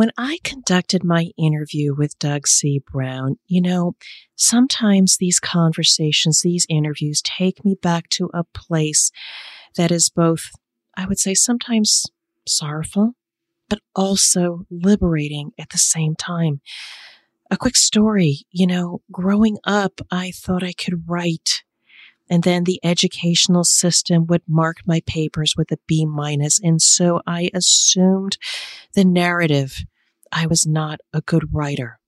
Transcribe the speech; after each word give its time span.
When 0.00 0.12
I 0.16 0.38
conducted 0.42 1.04
my 1.04 1.26
interview 1.36 1.94
with 1.94 2.18
Doug 2.18 2.48
C. 2.48 2.80
Brown, 2.90 3.36
you 3.46 3.60
know, 3.60 3.96
sometimes 4.34 5.18
these 5.18 5.38
conversations, 5.38 6.40
these 6.40 6.64
interviews 6.70 7.20
take 7.20 7.66
me 7.66 7.76
back 7.82 8.08
to 8.12 8.30
a 8.32 8.44
place 8.44 9.10
that 9.76 9.92
is 9.92 10.08
both, 10.08 10.52
I 10.96 11.04
would 11.04 11.18
say, 11.18 11.34
sometimes 11.34 12.06
sorrowful, 12.48 13.12
but 13.68 13.80
also 13.94 14.64
liberating 14.70 15.50
at 15.58 15.68
the 15.68 15.76
same 15.76 16.16
time. 16.16 16.62
A 17.50 17.58
quick 17.58 17.76
story, 17.76 18.46
you 18.50 18.66
know, 18.66 19.02
growing 19.12 19.58
up, 19.64 20.00
I 20.10 20.30
thought 20.30 20.64
I 20.64 20.72
could 20.72 21.10
write 21.10 21.62
and 22.30 22.44
then 22.44 22.64
the 22.64 22.80
educational 22.84 23.64
system 23.64 24.26
would 24.28 24.42
mark 24.48 24.78
my 24.86 25.02
papers 25.04 25.54
with 25.56 25.70
a 25.72 25.78
B 25.88 26.06
minus. 26.06 26.60
And 26.62 26.80
so 26.80 27.20
I 27.26 27.50
assumed 27.52 28.38
the 28.94 29.04
narrative. 29.04 29.84
I 30.32 30.46
was 30.46 30.66
not 30.66 31.00
a 31.12 31.20
good 31.20 31.52
writer. 31.52 31.98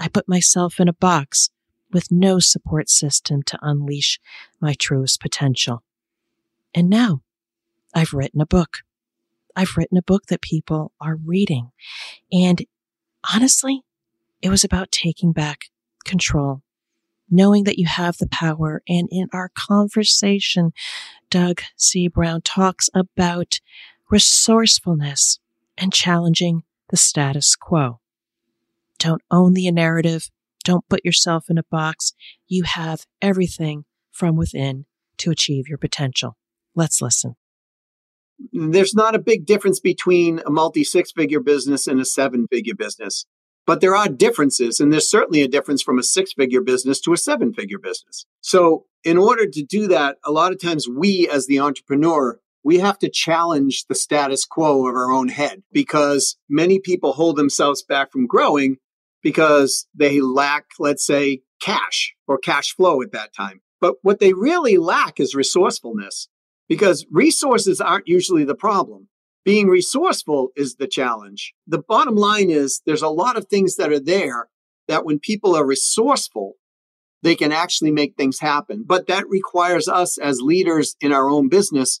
I 0.00 0.08
put 0.08 0.28
myself 0.28 0.80
in 0.80 0.88
a 0.88 0.92
box 0.92 1.50
with 1.92 2.10
no 2.10 2.40
support 2.40 2.90
system 2.90 3.42
to 3.44 3.58
unleash 3.62 4.20
my 4.60 4.74
truest 4.74 5.20
potential. 5.20 5.82
And 6.74 6.90
now 6.90 7.22
I've 7.94 8.12
written 8.12 8.40
a 8.40 8.46
book. 8.46 8.78
I've 9.54 9.76
written 9.76 9.96
a 9.96 10.02
book 10.02 10.26
that 10.26 10.42
people 10.42 10.92
are 11.00 11.14
reading. 11.14 11.70
And 12.32 12.64
honestly, 13.32 13.82
it 14.42 14.50
was 14.50 14.64
about 14.64 14.90
taking 14.90 15.32
back 15.32 15.66
control 16.04 16.62
knowing 17.30 17.64
that 17.64 17.78
you 17.78 17.86
have 17.86 18.16
the 18.18 18.28
power. 18.28 18.82
And 18.88 19.08
in 19.10 19.28
our 19.32 19.50
conversation, 19.54 20.72
Doug 21.30 21.62
C. 21.76 22.08
Brown 22.08 22.42
talks 22.42 22.88
about 22.94 23.60
resourcefulness 24.10 25.40
and 25.76 25.92
challenging 25.92 26.62
the 26.90 26.96
status 26.96 27.56
quo. 27.56 28.00
Don't 28.98 29.22
own 29.30 29.54
the 29.54 29.70
narrative. 29.70 30.30
Don't 30.64 30.88
put 30.88 31.04
yourself 31.04 31.46
in 31.50 31.58
a 31.58 31.64
box. 31.70 32.14
You 32.46 32.64
have 32.64 33.04
everything 33.20 33.84
from 34.10 34.36
within 34.36 34.86
to 35.18 35.30
achieve 35.30 35.68
your 35.68 35.78
potential. 35.78 36.36
Let's 36.74 37.00
listen. 37.02 37.34
There's 38.52 38.94
not 38.94 39.14
a 39.14 39.20
big 39.20 39.46
difference 39.46 39.78
between 39.80 40.40
a 40.44 40.50
multi 40.50 40.84
six 40.84 41.12
figure 41.12 41.40
business 41.40 41.86
and 41.86 42.00
a 42.00 42.04
seven 42.04 42.46
figure 42.48 42.74
business. 42.74 43.26
But 43.66 43.80
there 43.80 43.96
are 43.96 44.08
differences, 44.08 44.78
and 44.78 44.92
there's 44.92 45.08
certainly 45.08 45.40
a 45.40 45.48
difference 45.48 45.82
from 45.82 45.98
a 45.98 46.02
six 46.02 46.34
figure 46.34 46.60
business 46.60 47.00
to 47.00 47.14
a 47.14 47.16
seven 47.16 47.54
figure 47.54 47.78
business. 47.78 48.26
So, 48.42 48.84
in 49.04 49.16
order 49.16 49.46
to 49.46 49.62
do 49.62 49.86
that, 49.88 50.16
a 50.24 50.32
lot 50.32 50.52
of 50.52 50.60
times 50.60 50.86
we, 50.88 51.28
as 51.32 51.46
the 51.46 51.60
entrepreneur, 51.60 52.38
we 52.64 52.78
have 52.78 52.98
to 52.98 53.10
challenge 53.10 53.84
the 53.88 53.94
status 53.94 54.44
quo 54.44 54.88
of 54.88 54.94
our 54.94 55.12
own 55.12 55.28
head 55.28 55.62
because 55.72 56.36
many 56.48 56.78
people 56.78 57.12
hold 57.12 57.36
themselves 57.36 57.82
back 57.82 58.10
from 58.10 58.26
growing 58.26 58.76
because 59.22 59.86
they 59.94 60.20
lack, 60.20 60.66
let's 60.78 61.06
say, 61.06 61.42
cash 61.60 62.14
or 62.26 62.38
cash 62.38 62.74
flow 62.74 63.02
at 63.02 63.12
that 63.12 63.34
time. 63.34 63.60
But 63.80 63.96
what 64.02 64.18
they 64.18 64.32
really 64.32 64.78
lack 64.78 65.20
is 65.20 65.34
resourcefulness 65.34 66.28
because 66.68 67.06
resources 67.10 67.80
aren't 67.80 68.08
usually 68.08 68.44
the 68.44 68.54
problem 68.54 69.08
being 69.44 69.68
resourceful 69.68 70.50
is 70.56 70.76
the 70.76 70.86
challenge. 70.86 71.52
The 71.66 71.82
bottom 71.86 72.16
line 72.16 72.50
is 72.50 72.80
there's 72.86 73.02
a 73.02 73.08
lot 73.08 73.36
of 73.36 73.46
things 73.46 73.76
that 73.76 73.92
are 73.92 74.00
there 74.00 74.48
that 74.88 75.04
when 75.04 75.18
people 75.18 75.54
are 75.54 75.66
resourceful, 75.66 76.54
they 77.22 77.34
can 77.34 77.52
actually 77.52 77.90
make 77.90 78.16
things 78.16 78.40
happen. 78.40 78.84
But 78.86 79.06
that 79.06 79.28
requires 79.28 79.88
us 79.88 80.18
as 80.18 80.40
leaders 80.40 80.96
in 81.00 81.12
our 81.12 81.28
own 81.28 81.48
business 81.48 82.00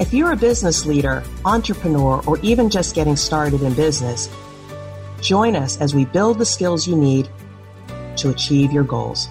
If 0.00 0.14
you're 0.14 0.32
a 0.32 0.36
business 0.36 0.86
leader, 0.86 1.22
entrepreneur, 1.44 2.22
or 2.26 2.38
even 2.38 2.70
just 2.70 2.94
getting 2.94 3.16
started 3.16 3.60
in 3.60 3.74
business, 3.74 4.30
join 5.20 5.54
us 5.54 5.78
as 5.78 5.94
we 5.94 6.06
build 6.06 6.38
the 6.38 6.46
skills 6.46 6.88
you 6.88 6.96
need 6.96 7.28
to 8.16 8.30
achieve 8.30 8.72
your 8.72 8.82
goals. 8.82 9.28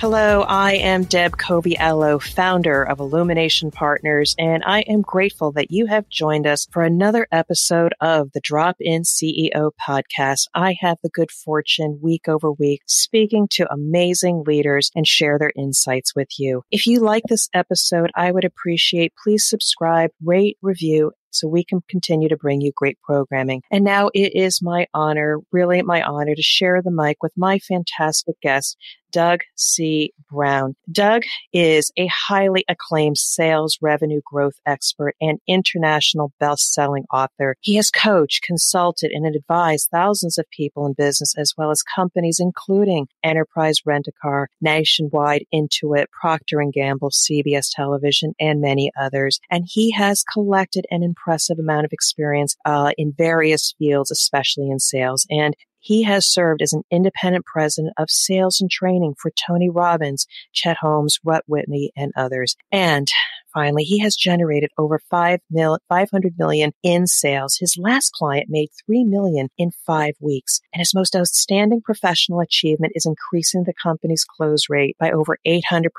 Hello, 0.00 0.46
I 0.48 0.76
am 0.76 1.04
Deb 1.04 1.36
Coviello, 1.36 2.22
founder 2.22 2.82
of 2.82 3.00
Illumination 3.00 3.70
Partners, 3.70 4.34
and 4.38 4.62
I 4.64 4.80
am 4.88 5.02
grateful 5.02 5.52
that 5.52 5.70
you 5.70 5.84
have 5.88 6.08
joined 6.08 6.46
us 6.46 6.66
for 6.70 6.82
another 6.82 7.28
episode 7.30 7.92
of 8.00 8.32
the 8.32 8.40
Drop 8.40 8.76
In 8.80 9.02
CEO 9.02 9.72
podcast. 9.78 10.46
I 10.54 10.74
have 10.80 10.96
the 11.02 11.10
good 11.10 11.30
fortune 11.30 11.98
week 12.02 12.28
over 12.28 12.50
week 12.50 12.80
speaking 12.86 13.46
to 13.50 13.70
amazing 13.70 14.44
leaders 14.46 14.90
and 14.94 15.06
share 15.06 15.38
their 15.38 15.52
insights 15.54 16.16
with 16.16 16.28
you. 16.38 16.62
If 16.70 16.86
you 16.86 17.00
like 17.00 17.24
this 17.28 17.50
episode, 17.52 18.10
I 18.14 18.32
would 18.32 18.46
appreciate 18.46 19.12
please 19.22 19.46
subscribe, 19.46 20.12
rate, 20.24 20.56
review, 20.62 21.12
so 21.30 21.48
we 21.48 21.64
can 21.64 21.80
continue 21.88 22.28
to 22.28 22.36
bring 22.36 22.60
you 22.60 22.72
great 22.74 22.98
programming. 23.02 23.62
And 23.70 23.84
now 23.84 24.10
it 24.14 24.34
is 24.34 24.60
my 24.62 24.86
honor, 24.94 25.38
really 25.52 25.82
my 25.82 26.02
honor 26.02 26.34
to 26.34 26.42
share 26.42 26.82
the 26.82 26.90
mic 26.90 27.22
with 27.22 27.32
my 27.36 27.58
fantastic 27.58 28.40
guest, 28.40 28.76
Doug 29.10 29.40
C. 29.56 30.12
Brown. 30.30 30.76
Doug 30.90 31.22
is 31.52 31.92
a 31.96 32.06
highly 32.06 32.64
acclaimed 32.68 33.18
sales 33.18 33.76
revenue 33.80 34.20
growth 34.24 34.54
expert 34.66 35.16
and 35.20 35.40
international 35.48 36.32
best-selling 36.38 37.04
author. 37.12 37.56
He 37.60 37.74
has 37.76 37.90
coached, 37.90 38.44
consulted, 38.44 39.10
and 39.12 39.26
advised 39.26 39.88
thousands 39.90 40.38
of 40.38 40.46
people 40.50 40.86
in 40.86 40.92
business 40.92 41.34
as 41.36 41.54
well 41.56 41.70
as 41.70 41.82
companies 41.82 42.38
including 42.40 43.08
Enterprise 43.24 43.78
Rent-A-Car, 43.84 44.48
Nationwide, 44.60 45.44
Intuit, 45.52 46.06
Procter 46.12 46.62
& 46.70 46.72
Gamble, 46.72 47.10
CBS 47.10 47.68
Television, 47.74 48.34
and 48.38 48.60
many 48.60 48.92
others. 48.98 49.40
And 49.50 49.66
he 49.68 49.90
has 49.92 50.22
collected 50.22 50.86
an 50.90 51.02
impressive 51.20 51.58
amount 51.58 51.84
of 51.84 51.92
experience 51.92 52.56
uh, 52.64 52.92
in 52.96 53.14
various 53.16 53.74
fields, 53.78 54.10
especially 54.10 54.70
in 54.70 54.78
sales. 54.78 55.26
And 55.30 55.54
he 55.78 56.02
has 56.02 56.26
served 56.26 56.60
as 56.62 56.72
an 56.72 56.82
independent 56.90 57.46
president 57.46 57.94
of 57.98 58.10
sales 58.10 58.60
and 58.60 58.70
training 58.70 59.14
for 59.18 59.30
Tony 59.46 59.70
Robbins, 59.70 60.26
Chet 60.52 60.76
Holmes, 60.80 61.18
Russ 61.24 61.40
Whitney, 61.46 61.90
and 61.96 62.12
others. 62.16 62.54
And 62.70 63.08
finally, 63.52 63.84
he 63.84 63.98
has 64.00 64.16
generated 64.16 64.70
over 64.78 64.98
5 65.10 65.40
mil, 65.50 65.78
500 65.88 66.34
million 66.38 66.72
in 66.82 67.06
sales. 67.06 67.56
His 67.56 67.76
last 67.78 68.12
client 68.12 68.46
made 68.48 68.68
3 68.86 69.04
million 69.04 69.48
in 69.58 69.70
five 69.86 70.14
weeks. 70.20 70.60
And 70.72 70.80
his 70.80 70.94
most 70.94 71.16
outstanding 71.16 71.82
professional 71.82 72.40
achievement 72.40 72.92
is 72.94 73.06
increasing 73.06 73.64
the 73.64 73.74
company's 73.82 74.24
close 74.24 74.68
rate 74.68 74.96
by 74.98 75.10
over 75.10 75.38
800% 75.46 75.90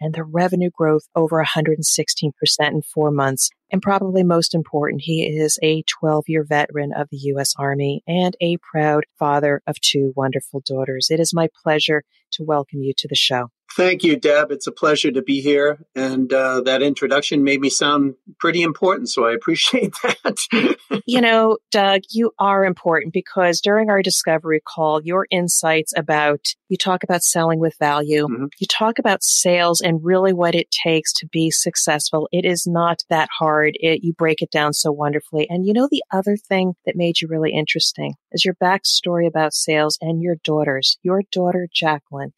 and 0.00 0.14
the 0.14 0.24
revenue 0.24 0.70
growth 0.70 1.02
over 1.14 1.44
116% 1.44 2.32
in 2.60 2.82
four 2.82 3.10
months. 3.10 3.50
And 3.70 3.82
probably 3.82 4.22
most 4.22 4.54
important, 4.54 5.02
he 5.02 5.26
is 5.26 5.58
a 5.62 5.82
12 5.82 6.24
year 6.28 6.44
veteran 6.44 6.92
of 6.92 7.08
the 7.10 7.16
U.S. 7.16 7.54
Army 7.58 8.02
and 8.06 8.36
a 8.40 8.58
proud 8.58 9.04
father 9.18 9.62
of 9.66 9.80
two 9.80 10.12
wonderful 10.14 10.62
daughters. 10.64 11.08
It 11.10 11.20
is 11.20 11.34
my 11.34 11.48
pleasure 11.62 12.04
to 12.32 12.44
welcome 12.44 12.82
you 12.82 12.92
to 12.98 13.08
the 13.08 13.16
show. 13.16 13.50
Thank 13.76 14.04
you, 14.04 14.16
Deb. 14.16 14.52
It's 14.52 14.68
a 14.68 14.72
pleasure 14.72 15.10
to 15.10 15.22
be 15.22 15.40
here. 15.40 15.84
And 15.96 16.32
uh, 16.32 16.60
that 16.60 16.80
introduction 16.80 17.42
made 17.42 17.60
me 17.60 17.70
sound 17.70 18.14
pretty 18.38 18.62
important. 18.62 19.08
So 19.08 19.26
I 19.26 19.32
appreciate 19.32 19.92
that. 20.02 20.76
you 21.06 21.20
know, 21.20 21.58
Doug, 21.72 22.02
you 22.10 22.30
are 22.38 22.64
important 22.64 23.12
because 23.12 23.60
during 23.60 23.90
our 23.90 24.00
discovery 24.00 24.60
call, 24.64 25.02
your 25.02 25.26
insights 25.28 25.92
about, 25.96 26.46
you 26.68 26.76
talk 26.76 27.02
about 27.02 27.24
selling 27.24 27.58
with 27.58 27.74
value, 27.80 28.28
mm-hmm. 28.28 28.46
you 28.60 28.66
talk 28.68 29.00
about 29.00 29.24
sales 29.24 29.80
and 29.80 30.04
really 30.04 30.32
what 30.32 30.54
it 30.54 30.68
takes 30.84 31.12
to 31.14 31.26
be 31.26 31.50
successful. 31.50 32.28
It 32.30 32.44
is 32.44 32.68
not 32.68 33.02
that 33.10 33.28
hard. 33.36 33.76
It, 33.80 34.04
you 34.04 34.12
break 34.12 34.40
it 34.40 34.52
down 34.52 34.72
so 34.72 34.92
wonderfully. 34.92 35.48
And 35.50 35.66
you 35.66 35.72
know, 35.72 35.88
the 35.90 36.04
other 36.12 36.36
thing 36.36 36.74
that 36.86 36.94
made 36.96 37.20
you 37.20 37.26
really 37.26 37.52
interesting 37.52 38.14
is 38.30 38.44
your 38.44 38.54
backstory 38.54 39.26
about 39.26 39.52
sales 39.52 39.98
and 40.00 40.22
your 40.22 40.36
daughters, 40.44 40.96
your 41.02 41.22
daughter, 41.32 41.66
Jacqueline 41.72 42.32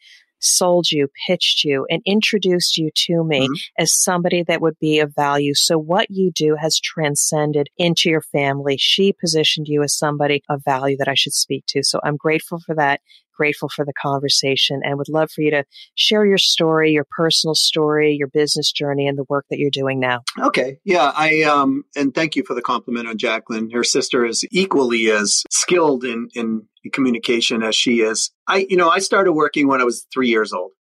sold 0.47 0.91
you, 0.91 1.09
pitched 1.27 1.65
you, 1.65 1.87
and 1.91 2.03
introduced 2.07 2.77
you 2.77 2.91
to 2.95 3.25
me 3.25 3.41
mm-hmm. 3.41 3.83
as 3.83 3.93
somebody 3.93 4.43
that 4.45 4.61
would 4.61 4.79
be 4.81 5.01
of 5.01 5.15
value. 5.15 5.55
So 5.55 5.79
what 5.79 6.11
you 6.11 6.31
do 6.35 6.57
has 6.61 6.81
transcended 6.81 7.69
into 7.77 8.09
your 8.09 8.23
family. 8.23 8.77
She 8.79 9.13
positioned 9.13 9.69
you 9.69 9.83
as 9.83 9.97
somebody 9.97 10.43
of 10.49 10.63
value 10.65 10.97
that 10.99 11.09
I 11.09 11.15
should 11.15 11.35
speak 11.35 11.65
to. 11.69 11.83
So 11.83 12.01
I'm 12.05 12.17
grateful 12.17 12.61
for 12.65 12.75
that 12.77 13.01
grateful 13.37 13.69
for 13.69 13.85
the 13.85 13.93
conversation 14.01 14.81
and 14.83 14.99
would 14.99 15.09
love 15.09 15.31
for 15.31 15.43
you 15.43 15.51
to 15.51 15.65
share 15.95 16.25
your 16.25 16.39
story, 16.39 16.93
your 16.93 17.07
personal 17.11 17.55
story, 17.55 18.15
your 18.15 18.29
business 18.29 18.73
journey, 18.73 19.07
and 19.07 19.19
the 19.19 19.25
work 19.29 19.45
that 19.51 19.59
you're 19.59 19.71
doing 19.71 20.01
now. 20.01 20.23
Okay. 20.41 20.79
Yeah. 20.85 21.13
I, 21.15 21.43
um, 21.43 21.85
and 21.95 22.15
thank 22.15 22.37
you 22.37 22.45
for 22.45 22.55
the 22.55 22.63
compliment 22.63 23.09
on 23.09 23.19
Jacqueline. 23.19 23.71
Her 23.71 23.85
sister 23.85 24.25
is 24.25 24.45
equally 24.51 25.11
as 25.11 25.45
skilled 25.51 26.05
in, 26.05 26.29
in 26.35 26.63
communication 26.93 27.63
as 27.63 27.75
she 27.75 28.01
is. 28.01 28.31
I, 28.47 28.67
you 28.69 28.77
know, 28.77 28.89
I 28.89 28.99
started 29.01 29.33
working 29.33 29.69
when 29.69 29.81
I 29.81 29.85
was 29.85 30.07
three 30.13 30.29
years 30.29 30.53
old. 30.53 30.73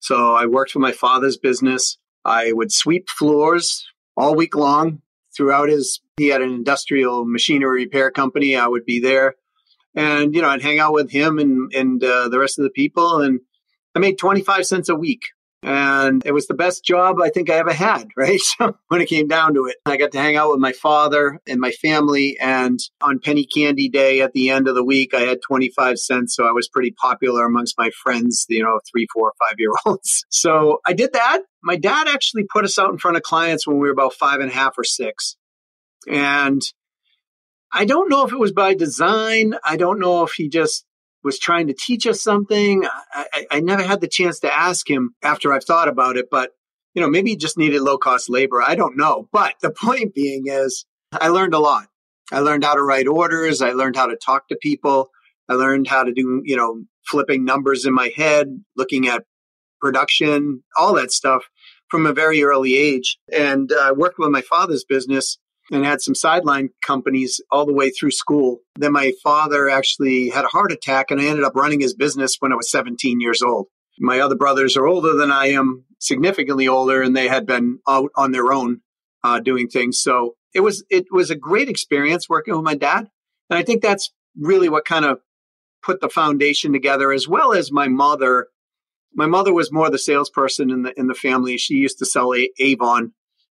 So 0.00 0.34
I 0.34 0.46
worked 0.46 0.72
for 0.72 0.80
my 0.80 0.92
father's 0.92 1.36
business. 1.36 1.98
I 2.24 2.52
would 2.52 2.72
sweep 2.72 3.08
floors 3.08 3.86
all 4.16 4.34
week 4.34 4.54
long 4.54 5.02
throughout 5.36 5.68
his, 5.68 6.00
he 6.16 6.28
had 6.28 6.42
an 6.42 6.50
industrial 6.50 7.24
machinery 7.24 7.84
repair 7.84 8.10
company. 8.10 8.56
I 8.56 8.66
would 8.66 8.84
be 8.84 9.00
there 9.00 9.34
and, 9.94 10.34
you 10.34 10.42
know, 10.42 10.48
I'd 10.48 10.62
hang 10.62 10.78
out 10.78 10.92
with 10.92 11.10
him 11.10 11.38
and, 11.38 11.72
and 11.72 12.02
uh, 12.02 12.28
the 12.28 12.38
rest 12.38 12.58
of 12.58 12.64
the 12.64 12.70
people. 12.70 13.20
And 13.20 13.40
I 13.94 13.98
made 13.98 14.18
25 14.18 14.66
cents 14.66 14.88
a 14.88 14.94
week. 14.94 15.22
And 15.64 16.26
it 16.26 16.32
was 16.32 16.48
the 16.48 16.54
best 16.54 16.84
job 16.84 17.20
I 17.22 17.28
think 17.28 17.48
I 17.48 17.54
ever 17.54 17.72
had, 17.72 18.08
right? 18.16 18.40
So 18.40 18.76
when 18.88 19.00
it 19.00 19.08
came 19.08 19.28
down 19.28 19.54
to 19.54 19.66
it, 19.66 19.76
I 19.86 19.96
got 19.96 20.10
to 20.12 20.18
hang 20.18 20.36
out 20.36 20.50
with 20.50 20.58
my 20.58 20.72
father 20.72 21.40
and 21.46 21.60
my 21.60 21.70
family. 21.70 22.36
And 22.40 22.80
on 23.00 23.20
penny 23.20 23.46
candy 23.46 23.88
day 23.88 24.22
at 24.22 24.32
the 24.32 24.50
end 24.50 24.66
of 24.66 24.74
the 24.74 24.84
week, 24.84 25.14
I 25.14 25.20
had 25.20 25.38
25 25.46 25.98
cents. 25.98 26.34
So 26.34 26.46
I 26.46 26.52
was 26.52 26.68
pretty 26.68 26.90
popular 26.90 27.44
amongst 27.44 27.78
my 27.78 27.90
friends, 28.02 28.44
you 28.48 28.62
know, 28.62 28.80
three, 28.90 29.06
four, 29.14 29.32
five 29.38 29.56
year 29.58 29.70
olds. 29.86 30.24
So 30.30 30.80
I 30.86 30.94
did 30.94 31.12
that. 31.12 31.42
My 31.62 31.76
dad 31.76 32.08
actually 32.08 32.44
put 32.52 32.64
us 32.64 32.78
out 32.78 32.90
in 32.90 32.98
front 32.98 33.16
of 33.16 33.22
clients 33.22 33.66
when 33.66 33.76
we 33.76 33.86
were 33.86 33.92
about 33.92 34.14
five 34.14 34.40
and 34.40 34.50
a 34.50 34.54
half 34.54 34.76
or 34.76 34.84
six. 34.84 35.36
And 36.08 36.60
I 37.72 37.84
don't 37.84 38.10
know 38.10 38.26
if 38.26 38.32
it 38.32 38.38
was 38.38 38.52
by 38.52 38.74
design. 38.74 39.54
I 39.64 39.76
don't 39.76 39.98
know 39.98 40.22
if 40.24 40.32
he 40.32 40.48
just 40.48 40.84
was 41.24 41.38
trying 41.38 41.68
to 41.68 41.74
teach 41.74 42.06
us 42.06 42.22
something. 42.22 42.84
I, 42.84 43.26
I, 43.32 43.46
I, 43.52 43.60
never 43.60 43.82
had 43.82 44.00
the 44.00 44.08
chance 44.08 44.40
to 44.40 44.52
ask 44.52 44.90
him 44.90 45.14
after 45.22 45.52
I've 45.52 45.64
thought 45.64 45.88
about 45.88 46.16
it, 46.16 46.26
but 46.30 46.50
you 46.94 47.00
know, 47.00 47.08
maybe 47.08 47.30
he 47.30 47.36
just 47.36 47.56
needed 47.56 47.80
low 47.80 47.96
cost 47.96 48.28
labor. 48.28 48.60
I 48.60 48.74
don't 48.74 48.96
know. 48.96 49.28
But 49.32 49.54
the 49.62 49.70
point 49.82 50.14
being 50.14 50.44
is 50.46 50.84
I 51.12 51.28
learned 51.28 51.54
a 51.54 51.58
lot. 51.58 51.86
I 52.30 52.40
learned 52.40 52.64
how 52.64 52.74
to 52.74 52.82
write 52.82 53.06
orders. 53.06 53.62
I 53.62 53.72
learned 53.72 53.96
how 53.96 54.06
to 54.06 54.16
talk 54.16 54.48
to 54.48 54.56
people. 54.60 55.10
I 55.48 55.54
learned 55.54 55.86
how 55.86 56.02
to 56.02 56.12
do, 56.12 56.42
you 56.44 56.56
know, 56.56 56.82
flipping 57.06 57.44
numbers 57.44 57.84
in 57.84 57.94
my 57.94 58.10
head, 58.16 58.48
looking 58.76 59.08
at 59.08 59.24
production, 59.80 60.62
all 60.78 60.94
that 60.94 61.12
stuff 61.12 61.44
from 61.90 62.06
a 62.06 62.12
very 62.12 62.42
early 62.42 62.76
age. 62.76 63.18
And 63.32 63.70
I 63.72 63.90
uh, 63.90 63.94
worked 63.94 64.18
with 64.18 64.30
my 64.30 64.40
father's 64.40 64.84
business 64.84 65.38
and 65.72 65.84
had 65.84 66.02
some 66.02 66.14
sideline 66.14 66.68
companies 66.86 67.40
all 67.50 67.66
the 67.66 67.72
way 67.72 67.90
through 67.90 68.10
school. 68.10 68.58
Then 68.76 68.92
my 68.92 69.12
father 69.22 69.70
actually 69.70 70.28
had 70.28 70.44
a 70.44 70.48
heart 70.48 70.70
attack 70.70 71.10
and 71.10 71.20
I 71.20 71.24
ended 71.24 71.44
up 71.44 71.56
running 71.56 71.80
his 71.80 71.94
business 71.94 72.36
when 72.38 72.52
I 72.52 72.56
was 72.56 72.70
17 72.70 73.20
years 73.20 73.42
old. 73.42 73.66
My 73.98 74.20
other 74.20 74.36
brothers 74.36 74.76
are 74.76 74.86
older 74.86 75.14
than 75.14 75.30
I 75.30 75.48
am, 75.48 75.84
significantly 75.98 76.68
older, 76.68 77.02
and 77.02 77.16
they 77.16 77.28
had 77.28 77.46
been 77.46 77.78
out 77.88 78.10
on 78.16 78.32
their 78.32 78.52
own 78.52 78.80
uh, 79.24 79.40
doing 79.40 79.68
things. 79.68 80.00
So 80.00 80.34
it 80.54 80.60
was 80.60 80.84
it 80.90 81.06
was 81.10 81.30
a 81.30 81.36
great 81.36 81.68
experience 81.68 82.28
working 82.28 82.54
with 82.54 82.64
my 82.64 82.74
dad, 82.74 83.08
and 83.50 83.58
I 83.58 83.62
think 83.62 83.82
that's 83.82 84.10
really 84.38 84.68
what 84.68 84.84
kind 84.84 85.04
of 85.04 85.20
put 85.82 86.00
the 86.00 86.08
foundation 86.08 86.72
together, 86.72 87.12
as 87.12 87.28
well 87.28 87.52
as 87.52 87.70
my 87.70 87.88
mother. 87.88 88.48
My 89.14 89.26
mother 89.26 89.52
was 89.52 89.70
more 89.70 89.90
the 89.90 89.98
salesperson 89.98 90.70
in 90.70 90.82
the 90.82 90.98
in 90.98 91.06
the 91.06 91.14
family. 91.14 91.58
She 91.58 91.74
used 91.74 91.98
to 91.98 92.06
sell 92.06 92.32
Avon. 92.58 93.12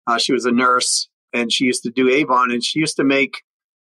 Uh, 0.06 0.19
she 0.19 0.32
was 0.32 0.44
a 0.44 0.52
nurse, 0.52 1.08
and 1.34 1.52
she 1.52 1.64
used 1.64 1.82
to 1.82 1.90
do 1.90 2.08
Avon 2.08 2.50
and 2.50 2.64
she 2.64 2.78
used 2.78 2.96
to 2.96 3.04
make 3.04 3.42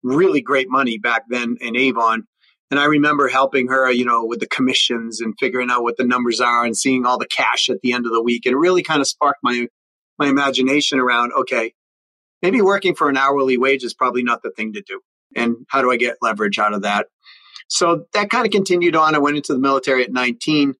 really 0.03 0.42
great 0.42 0.69
money 0.69 0.97
back 0.97 1.24
then 1.30 1.56
in 1.62 1.77
Avon. 1.77 2.24
And 2.71 2.80
I 2.80 2.86
remember 2.86 3.27
helping 3.27 3.68
her, 3.68 3.92
you 3.92 4.06
know, 4.06 4.25
with 4.25 4.39
the 4.39 4.47
commissions 4.47 5.21
and 5.21 5.36
figuring 5.39 5.69
out 5.69 5.83
what 5.83 5.97
the 5.97 6.03
numbers 6.03 6.42
are 6.42 6.65
and 6.65 6.75
seeing 6.75 7.06
all 7.06 7.19
the 7.19 7.27
cash 7.27 7.69
at 7.69 7.80
the 7.81 7.94
end 7.94 8.06
of 8.06 8.12
the 8.12 8.24
week. 8.24 8.45
And 8.45 8.53
it 8.53 8.57
really 8.57 8.83
kind 8.83 9.01
of 9.01 9.07
sparked 9.07 9.39
my 9.44 9.68
my 10.18 10.27
imagination 10.27 11.00
around, 11.00 11.33
okay, 11.33 11.74
maybe 12.42 12.62
working 12.62 12.95
for 12.95 13.09
an 13.09 13.18
hourly 13.18 13.57
wage 13.57 13.83
is 13.83 13.94
probably 13.94 14.24
not 14.24 14.42
the 14.42 14.51
thing 14.51 14.74
to 14.74 14.81
do. 14.81 15.01
And 15.36 15.57
how 15.68 15.81
do 15.81 15.92
I 15.92 15.97
get 15.97 16.18
leverage 16.21 16.57
out 16.57 16.74
of 16.74 16.83
that? 16.83 17.07
So 17.68 18.06
that 18.13 18.30
kind 18.30 18.45
of 18.45 18.51
continued 18.51 18.95
on. 18.95 19.15
I 19.15 19.19
went 19.19 19.36
into 19.36 19.53
the 19.53 19.59
military 19.59 20.03
at 20.03 20.13
19, 20.13 20.75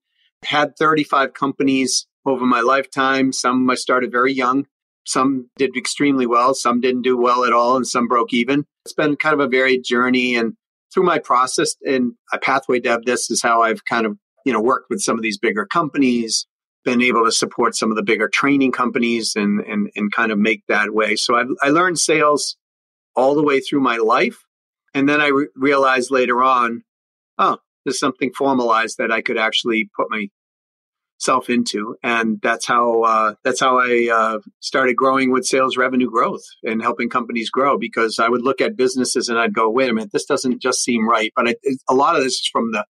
had 0.46 0.78
35 0.78 1.34
companies 1.34 2.08
over 2.26 2.46
my 2.46 2.62
lifetime. 2.62 3.34
Some 3.34 3.70
I 3.70 3.76
started 3.76 4.12
very 4.12 4.34
young. 4.34 4.66
Some 5.06 5.50
did 5.58 5.78
extremely 5.78 6.26
well, 6.26 6.54
some 6.54 6.82
didn't 6.82 7.04
do 7.04 7.18
well 7.18 7.46
at 7.46 7.54
all, 7.54 7.76
and 7.76 7.88
some 7.88 8.08
broke 8.08 8.34
even. 8.34 8.66
It's 8.86 8.94
been 8.94 9.16
kind 9.16 9.34
of 9.34 9.40
a 9.40 9.48
varied 9.48 9.84
journey. 9.84 10.36
And 10.36 10.54
through 10.94 11.04
my 11.04 11.20
process 11.20 11.76
and 11.86 12.14
a 12.34 12.40
pathway 12.40 12.80
Deb, 12.80 13.06
this 13.06 13.30
is 13.30 13.42
how 13.42 13.62
I've 13.62 13.86
kind 13.86 14.06
of, 14.06 14.18
you 14.46 14.54
know, 14.54 14.62
worked 14.62 14.90
with 14.90 15.02
some 15.02 15.18
of 15.18 15.22
these 15.22 15.38
bigger 15.38 15.66
companies, 15.66 16.48
been 16.84 17.02
able 17.02 17.26
to 17.26 17.32
support 17.32 17.76
some 17.76 17.92
of 17.92 17.98
the 17.98 18.04
bigger 18.04 18.28
training 18.28 18.72
companies 18.72 19.34
and 19.36 19.62
and, 19.62 19.90
and 19.96 20.12
kind 20.12 20.32
of 20.32 20.40
make 20.40 20.64
that 20.68 20.94
way. 20.94 21.16
So 21.16 21.36
I've, 21.36 21.50
I 21.62 21.70
learned 21.70 22.00
sales 22.00 22.58
all 23.16 23.36
the 23.36 23.44
way 23.44 23.60
through 23.60 23.82
my 23.82 23.98
life. 23.98 24.44
And 24.94 25.08
then 25.08 25.22
I 25.22 25.28
re- 25.28 25.48
realized 25.56 26.10
later 26.12 26.42
on, 26.42 26.84
oh, 27.38 27.58
there's 27.84 28.00
something 28.00 28.32
formalized 28.34 28.98
that 28.98 29.12
I 29.12 29.22
could 29.22 29.38
actually 29.38 29.90
put 29.96 30.08
my 30.10 30.28
self 31.18 31.50
into, 31.50 31.96
and 32.04 32.40
that's 32.42 32.66
how 32.66 33.04
uh, 33.04 33.34
that's 33.44 33.60
how 33.60 33.80
I 33.80 34.10
uh, 34.12 34.40
started 34.60 34.96
growing 34.96 35.32
with 35.32 35.46
sales 35.46 35.78
revenue 35.78 36.10
growth 36.10 36.44
and 36.64 36.82
helping 36.82 37.10
companies 37.10 37.50
grow. 37.50 37.78
Because 37.78 38.20
I 38.20 38.30
would 38.30 38.44
look 38.44 38.62
at 38.62 38.78
businesses 38.78 39.30
and 39.30 39.40
I'd 39.40 39.54
go, 39.54 39.70
"Wait 39.70 39.90
a 39.90 39.94
minute, 39.94 40.12
this 40.12 40.26
doesn't 40.26 40.62
just 40.62 40.84
seem 40.84 41.08
right." 41.08 41.32
But 41.36 41.56
a 41.90 41.94
lot 41.94 42.16
of 42.16 42.24
this 42.24 42.34
is 42.34 42.50
from 42.52 42.72
the 42.72 42.86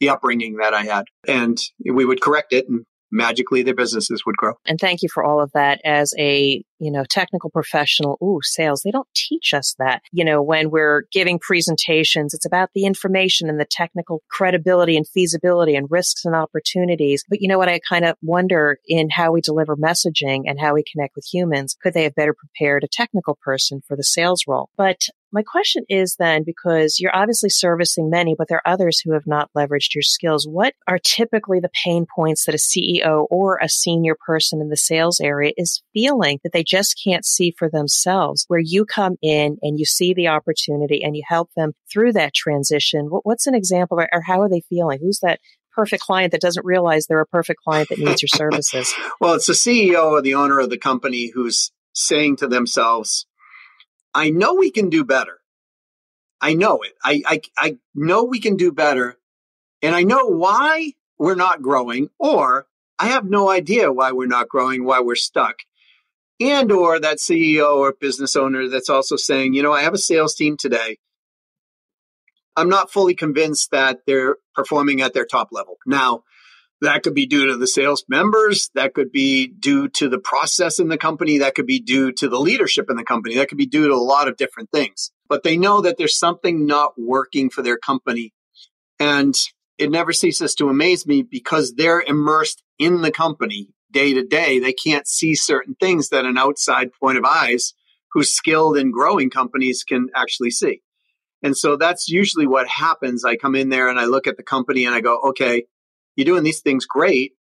the 0.00 0.10
upbringing 0.10 0.56
that 0.56 0.74
I 0.74 0.84
had, 0.84 1.04
and 1.26 1.58
we 1.84 2.04
would 2.04 2.20
correct 2.20 2.52
it 2.52 2.68
and 2.68 2.84
magically 3.10 3.62
their 3.62 3.74
businesses 3.74 4.22
would 4.26 4.36
grow. 4.36 4.54
And 4.66 4.78
thank 4.78 5.02
you 5.02 5.08
for 5.12 5.24
all 5.24 5.40
of 5.40 5.52
that 5.52 5.80
as 5.84 6.12
a, 6.18 6.62
you 6.78 6.90
know, 6.90 7.04
technical 7.08 7.50
professional. 7.50 8.18
Ooh, 8.22 8.40
sales. 8.42 8.82
They 8.84 8.90
don't 8.90 9.08
teach 9.14 9.54
us 9.54 9.74
that. 9.78 10.02
You 10.12 10.24
know, 10.24 10.42
when 10.42 10.70
we're 10.70 11.04
giving 11.12 11.38
presentations, 11.38 12.34
it's 12.34 12.46
about 12.46 12.70
the 12.74 12.84
information 12.84 13.48
and 13.48 13.60
the 13.60 13.66
technical 13.70 14.22
credibility 14.30 14.96
and 14.96 15.06
feasibility 15.08 15.74
and 15.74 15.90
risks 15.90 16.24
and 16.24 16.34
opportunities. 16.34 17.24
But 17.28 17.40
you 17.40 17.48
know 17.48 17.58
what? 17.58 17.68
I 17.68 17.80
kind 17.88 18.04
of 18.04 18.16
wonder 18.22 18.78
in 18.86 19.08
how 19.10 19.32
we 19.32 19.40
deliver 19.40 19.76
messaging 19.76 20.42
and 20.46 20.60
how 20.60 20.74
we 20.74 20.84
connect 20.90 21.16
with 21.16 21.26
humans. 21.32 21.76
Could 21.82 21.94
they 21.94 22.04
have 22.04 22.14
better 22.14 22.34
prepared 22.34 22.84
a 22.84 22.88
technical 22.88 23.38
person 23.42 23.82
for 23.86 23.96
the 23.96 24.04
sales 24.04 24.44
role? 24.46 24.70
But 24.76 25.08
my 25.32 25.42
question 25.42 25.84
is 25.88 26.16
then, 26.18 26.44
because 26.44 26.98
you're 27.00 27.14
obviously 27.14 27.50
servicing 27.50 28.08
many, 28.08 28.34
but 28.38 28.48
there 28.48 28.62
are 28.64 28.72
others 28.72 29.00
who 29.00 29.12
have 29.12 29.26
not 29.26 29.50
leveraged 29.56 29.94
your 29.94 30.02
skills. 30.02 30.46
What 30.48 30.74
are 30.88 30.98
typically 30.98 31.60
the 31.60 31.70
pain 31.84 32.06
points 32.14 32.46
that 32.46 32.54
a 32.54 32.58
CEO 32.58 33.26
or 33.28 33.58
a 33.60 33.68
senior 33.68 34.16
person 34.26 34.60
in 34.60 34.68
the 34.68 34.76
sales 34.76 35.20
area 35.20 35.52
is 35.56 35.82
feeling 35.92 36.38
that 36.42 36.52
they 36.52 36.64
just 36.66 37.00
can't 37.02 37.24
see 37.24 37.54
for 37.56 37.70
themselves? 37.70 38.44
Where 38.48 38.60
you 38.60 38.84
come 38.84 39.16
in 39.22 39.58
and 39.62 39.78
you 39.78 39.84
see 39.84 40.12
the 40.12 40.28
opportunity 40.28 41.02
and 41.02 41.16
you 41.16 41.22
help 41.26 41.50
them 41.56 41.72
through 41.90 42.12
that 42.14 42.34
transition. 42.34 43.08
What's 43.22 43.46
an 43.46 43.54
example 43.54 44.00
or, 44.00 44.08
or 44.12 44.22
how 44.22 44.42
are 44.42 44.48
they 44.48 44.62
feeling? 44.68 44.98
Who's 45.00 45.20
that 45.20 45.40
perfect 45.74 46.02
client 46.02 46.32
that 46.32 46.40
doesn't 46.40 46.64
realize 46.64 47.06
they're 47.06 47.20
a 47.20 47.26
perfect 47.26 47.60
client 47.62 47.88
that 47.90 47.98
needs 47.98 48.22
your 48.22 48.28
services? 48.28 48.92
well, 49.20 49.34
it's 49.34 49.46
the 49.46 49.52
CEO 49.52 50.10
or 50.10 50.22
the 50.22 50.34
owner 50.34 50.58
of 50.58 50.70
the 50.70 50.78
company 50.78 51.30
who's 51.32 51.70
saying 51.92 52.36
to 52.36 52.48
themselves, 52.48 53.26
I 54.14 54.30
know 54.30 54.54
we 54.54 54.70
can 54.70 54.90
do 54.90 55.04
better. 55.04 55.38
I 56.40 56.54
know 56.54 56.82
it. 56.82 56.92
I, 57.02 57.22
I, 57.26 57.40
I 57.58 57.76
know 57.94 58.24
we 58.24 58.40
can 58.40 58.56
do 58.56 58.72
better. 58.72 59.16
And 59.82 59.94
I 59.94 60.02
know 60.02 60.26
why 60.26 60.92
we're 61.18 61.34
not 61.34 61.62
growing, 61.62 62.08
or 62.18 62.66
I 62.98 63.08
have 63.08 63.24
no 63.24 63.50
idea 63.50 63.92
why 63.92 64.12
we're 64.12 64.26
not 64.26 64.48
growing, 64.48 64.84
why 64.84 65.00
we're 65.00 65.14
stuck. 65.14 65.56
And 66.40 66.70
or 66.70 67.00
that 67.00 67.18
CEO 67.18 67.76
or 67.76 67.94
business 67.98 68.36
owner 68.36 68.68
that's 68.68 68.90
also 68.90 69.16
saying, 69.16 69.54
you 69.54 69.62
know, 69.62 69.72
I 69.72 69.82
have 69.82 69.94
a 69.94 69.98
sales 69.98 70.34
team 70.34 70.56
today. 70.58 70.98
I'm 72.56 72.68
not 72.68 72.90
fully 72.90 73.14
convinced 73.14 73.70
that 73.70 74.00
they're 74.06 74.36
performing 74.54 75.00
at 75.02 75.14
their 75.14 75.26
top 75.26 75.48
level. 75.52 75.76
Now, 75.86 76.24
that 76.82 77.02
could 77.02 77.14
be 77.14 77.26
due 77.26 77.46
to 77.46 77.56
the 77.56 77.66
sales 77.66 78.04
members. 78.08 78.70
That 78.74 78.92
could 78.92 79.10
be 79.10 79.46
due 79.46 79.88
to 79.90 80.08
the 80.08 80.18
process 80.18 80.78
in 80.78 80.88
the 80.88 80.98
company. 80.98 81.38
That 81.38 81.54
could 81.54 81.66
be 81.66 81.80
due 81.80 82.12
to 82.12 82.28
the 82.28 82.38
leadership 82.38 82.90
in 82.90 82.96
the 82.96 83.04
company. 83.04 83.36
That 83.36 83.48
could 83.48 83.58
be 83.58 83.66
due 83.66 83.88
to 83.88 83.94
a 83.94 83.96
lot 83.96 84.28
of 84.28 84.36
different 84.36 84.70
things. 84.70 85.10
But 85.28 85.42
they 85.42 85.56
know 85.56 85.80
that 85.82 85.96
there's 85.96 86.18
something 86.18 86.66
not 86.66 86.92
working 86.98 87.48
for 87.48 87.62
their 87.62 87.78
company. 87.78 88.32
And 89.00 89.34
it 89.78 89.90
never 89.90 90.12
ceases 90.12 90.54
to 90.56 90.68
amaze 90.68 91.06
me 91.06 91.22
because 91.22 91.74
they're 91.74 92.00
immersed 92.00 92.62
in 92.78 93.00
the 93.02 93.10
company 93.10 93.68
day 93.90 94.14
to 94.14 94.24
day. 94.24 94.58
They 94.58 94.72
can't 94.72 95.06
see 95.06 95.34
certain 95.34 95.74
things 95.78 96.08
that 96.10 96.24
an 96.24 96.38
outside 96.38 96.90
point 97.00 97.18
of 97.18 97.24
eyes 97.24 97.72
who's 98.12 98.32
skilled 98.32 98.76
in 98.76 98.90
growing 98.90 99.30
companies 99.30 99.84
can 99.84 100.08
actually 100.14 100.50
see. 100.50 100.82
And 101.42 101.56
so 101.56 101.76
that's 101.76 102.08
usually 102.08 102.46
what 102.46 102.66
happens. 102.66 103.24
I 103.24 103.36
come 103.36 103.54
in 103.54 103.68
there 103.68 103.88
and 103.88 104.00
I 104.00 104.06
look 104.06 104.26
at 104.26 104.36
the 104.36 104.42
company 104.42 104.84
and 104.86 104.94
I 104.94 105.00
go, 105.00 105.18
okay, 105.28 105.64
you're 106.16 106.24
doing 106.24 106.42
these 106.42 106.60
things 106.60 106.86
great. 106.86 107.32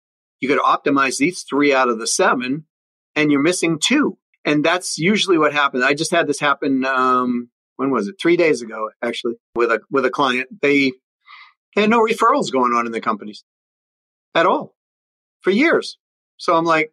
You 0.42 0.50
could 0.50 0.60
optimize 0.60 1.18
these 1.18 1.44
three 1.44 1.74
out 1.74 1.88
of 1.88 1.98
the 1.98 2.08
seven, 2.08 2.66
and 3.16 3.32
you're 3.32 3.42
missing 3.42 3.80
two. 3.82 4.18
And 4.44 4.64
that's 4.64 4.98
usually 4.98 5.38
what 5.38 5.54
happens. 5.54 5.84
I 5.84 5.94
just 5.94 6.12
had 6.12 6.28
this 6.28 6.40
happen. 6.40 6.86
Um, 6.86 7.50
when 7.78 7.90
was 7.90 8.08
it? 8.10 8.16
Three 8.22 8.38
days 8.38 8.62
ago, 8.62 8.90
actually, 9.02 9.36
with 9.56 9.72
a 9.72 9.80
with 9.90 10.06
a 10.06 10.10
client. 10.10 10.50
They 10.62 10.92
They 11.75 11.82
had 11.82 11.90
no 11.90 12.02
referrals 12.02 12.52
going 12.52 12.74
on 12.74 12.86
in 12.86 12.92
the 12.92 13.02
companies 13.02 13.44
at 14.34 14.46
all 14.46 14.75
for 15.42 15.52
years. 15.52 15.98
So 16.38 16.56
I'm 16.56 16.65
like, 16.65 16.92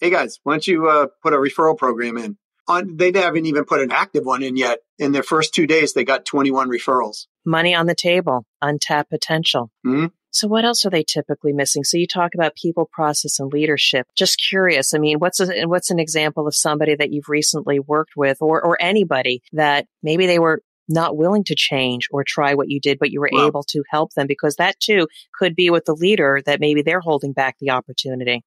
hey 0.00 0.10
guys, 0.10 0.38
why 0.42 0.54
don't 0.54 0.66
you 0.66 0.88
uh, 0.88 1.06
put 1.22 1.32
a 1.32 1.36
referral 1.36 1.76
program 1.76 2.16
in? 2.18 2.36
On, 2.66 2.96
they 2.96 3.12
haven't 3.14 3.46
even 3.46 3.64
put 3.64 3.80
an 3.80 3.92
active 3.92 4.24
one 4.24 4.42
in 4.42 4.56
yet. 4.56 4.78
In 4.98 5.12
their 5.12 5.22
first 5.22 5.54
two 5.54 5.66
days, 5.66 5.92
they 5.92 6.04
got 6.04 6.24
21 6.24 6.70
referrals. 6.70 7.26
Money 7.44 7.74
on 7.74 7.86
the 7.86 7.94
table, 7.94 8.46
untapped 8.62 9.10
potential. 9.10 9.70
Mm-hmm. 9.86 10.06
So 10.30 10.48
what 10.48 10.64
else 10.64 10.84
are 10.84 10.90
they 10.90 11.04
typically 11.04 11.52
missing? 11.52 11.84
So 11.84 11.96
you 11.96 12.06
talk 12.06 12.34
about 12.34 12.56
people, 12.56 12.88
process, 12.90 13.38
and 13.38 13.52
leadership. 13.52 14.06
Just 14.16 14.42
curious. 14.48 14.94
I 14.94 14.98
mean, 14.98 15.18
what's 15.18 15.40
a, 15.40 15.64
what's 15.66 15.90
an 15.90 16.00
example 16.00 16.48
of 16.48 16.56
somebody 16.56 16.96
that 16.96 17.12
you've 17.12 17.28
recently 17.28 17.78
worked 17.78 18.12
with, 18.16 18.38
or 18.40 18.64
or 18.64 18.76
anybody 18.80 19.42
that 19.52 19.86
maybe 20.02 20.26
they 20.26 20.38
were 20.38 20.62
not 20.88 21.16
willing 21.16 21.44
to 21.44 21.54
change 21.54 22.08
or 22.10 22.24
try 22.26 22.54
what 22.54 22.68
you 22.68 22.80
did, 22.80 22.98
but 22.98 23.10
you 23.10 23.20
were 23.20 23.30
able 23.32 23.62
to 23.62 23.82
help 23.90 24.12
them 24.14 24.26
because 24.26 24.56
that 24.56 24.78
too 24.80 25.06
could 25.38 25.54
be 25.54 25.70
with 25.70 25.84
the 25.84 25.94
leader 25.94 26.42
that 26.46 26.60
maybe 26.60 26.82
they're 26.82 27.00
holding 27.00 27.32
back 27.32 27.56
the 27.60 27.70
opportunity. 27.70 28.42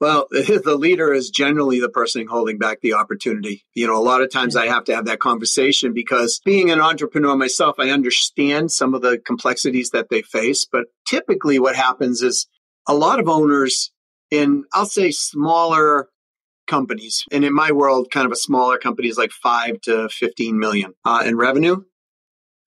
Well, 0.00 0.26
the 0.30 0.76
leader 0.76 1.12
is 1.12 1.30
generally 1.30 1.80
the 1.80 1.88
person 1.88 2.26
holding 2.26 2.58
back 2.58 2.80
the 2.80 2.94
opportunity. 2.94 3.64
You 3.74 3.86
know, 3.86 3.96
a 3.96 4.02
lot 4.02 4.22
of 4.22 4.30
times 4.30 4.56
I 4.56 4.66
have 4.66 4.84
to 4.84 4.94
have 4.94 5.06
that 5.06 5.20
conversation 5.20 5.92
because 5.92 6.40
being 6.44 6.70
an 6.70 6.80
entrepreneur 6.80 7.36
myself, 7.36 7.76
I 7.78 7.90
understand 7.90 8.72
some 8.72 8.94
of 8.94 9.02
the 9.02 9.18
complexities 9.18 9.90
that 9.90 10.08
they 10.10 10.22
face. 10.22 10.66
But 10.70 10.86
typically 11.06 11.58
what 11.58 11.76
happens 11.76 12.22
is 12.22 12.46
a 12.88 12.94
lot 12.94 13.20
of 13.20 13.28
owners 13.28 13.92
in, 14.30 14.64
I'll 14.72 14.86
say 14.86 15.10
smaller 15.10 16.08
companies, 16.66 17.24
and 17.30 17.44
in 17.44 17.54
my 17.54 17.72
world, 17.72 18.10
kind 18.10 18.26
of 18.26 18.32
a 18.32 18.36
smaller 18.36 18.78
company 18.78 19.08
is 19.08 19.18
like 19.18 19.32
five 19.32 19.80
to 19.82 20.08
15 20.08 20.58
million 20.58 20.94
uh, 21.04 21.22
in 21.24 21.36
revenue, 21.36 21.82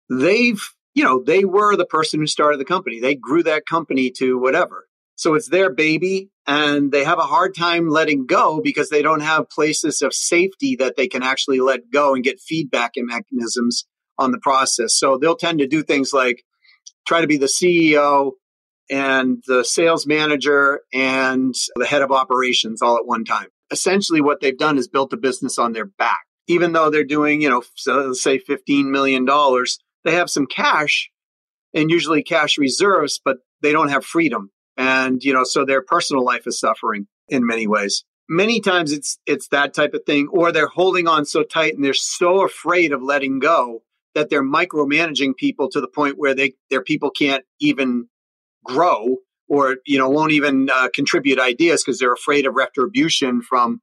they've, 0.08 0.62
you 0.94 1.04
know, 1.04 1.22
they 1.22 1.44
were 1.44 1.76
the 1.76 1.86
person 1.86 2.20
who 2.20 2.26
started 2.26 2.60
the 2.60 2.64
company. 2.64 3.00
They 3.00 3.14
grew 3.14 3.42
that 3.42 3.66
company 3.66 4.10
to 4.18 4.38
whatever. 4.38 4.86
So 5.20 5.34
it's 5.34 5.50
their 5.50 5.70
baby 5.70 6.30
and 6.46 6.90
they 6.90 7.04
have 7.04 7.18
a 7.18 7.26
hard 7.26 7.54
time 7.54 7.90
letting 7.90 8.24
go 8.24 8.62
because 8.64 8.88
they 8.88 9.02
don't 9.02 9.20
have 9.20 9.50
places 9.50 10.00
of 10.00 10.14
safety 10.14 10.76
that 10.76 10.96
they 10.96 11.08
can 11.08 11.22
actually 11.22 11.60
let 11.60 11.90
go 11.92 12.14
and 12.14 12.24
get 12.24 12.40
feedback 12.40 12.92
and 12.96 13.06
mechanisms 13.06 13.84
on 14.16 14.30
the 14.32 14.38
process. 14.38 14.94
So 14.94 15.18
they'll 15.18 15.36
tend 15.36 15.58
to 15.58 15.66
do 15.66 15.82
things 15.82 16.14
like 16.14 16.42
try 17.06 17.20
to 17.20 17.26
be 17.26 17.36
the 17.36 17.52
CEO 17.54 18.30
and 18.88 19.44
the 19.46 19.62
sales 19.62 20.06
manager 20.06 20.80
and 20.90 21.54
the 21.76 21.84
head 21.84 22.00
of 22.00 22.10
operations 22.10 22.80
all 22.80 22.96
at 22.96 23.04
one 23.04 23.26
time. 23.26 23.48
Essentially, 23.70 24.22
what 24.22 24.40
they've 24.40 24.56
done 24.56 24.78
is 24.78 24.88
built 24.88 25.12
a 25.12 25.18
business 25.18 25.58
on 25.58 25.74
their 25.74 25.84
back. 25.84 26.20
Even 26.46 26.72
though 26.72 26.88
they're 26.88 27.04
doing, 27.04 27.42
you 27.42 27.50
know, 27.50 27.62
so 27.74 28.14
say 28.14 28.38
$15 28.38 28.86
million, 28.86 29.26
they 30.02 30.14
have 30.14 30.30
some 30.30 30.46
cash 30.46 31.10
and 31.74 31.90
usually 31.90 32.22
cash 32.22 32.56
reserves, 32.56 33.20
but 33.22 33.36
they 33.60 33.72
don't 33.72 33.90
have 33.90 34.02
freedom 34.02 34.50
and 34.80 35.22
you 35.22 35.34
know 35.34 35.44
so 35.44 35.64
their 35.64 35.82
personal 35.82 36.24
life 36.24 36.46
is 36.46 36.58
suffering 36.58 37.06
in 37.28 37.46
many 37.46 37.66
ways. 37.66 38.04
Many 38.28 38.60
times 38.60 38.92
it's 38.92 39.18
it's 39.26 39.48
that 39.48 39.74
type 39.74 39.92
of 39.92 40.04
thing 40.04 40.28
or 40.32 40.50
they're 40.50 40.68
holding 40.68 41.06
on 41.06 41.26
so 41.26 41.42
tight 41.42 41.74
and 41.74 41.84
they're 41.84 41.92
so 41.92 42.44
afraid 42.44 42.92
of 42.92 43.02
letting 43.02 43.40
go 43.40 43.82
that 44.14 44.30
they're 44.30 44.42
micromanaging 44.42 45.36
people 45.36 45.68
to 45.70 45.80
the 45.80 45.88
point 45.88 46.16
where 46.16 46.34
they 46.34 46.54
their 46.70 46.82
people 46.82 47.10
can't 47.10 47.44
even 47.60 48.08
grow 48.64 49.16
or 49.48 49.76
you 49.84 49.98
know 49.98 50.08
won't 50.08 50.32
even 50.32 50.70
uh, 50.72 50.88
contribute 50.94 51.38
ideas 51.38 51.84
because 51.84 51.98
they're 51.98 52.14
afraid 52.14 52.46
of 52.46 52.54
retribution 52.54 53.42
from 53.42 53.82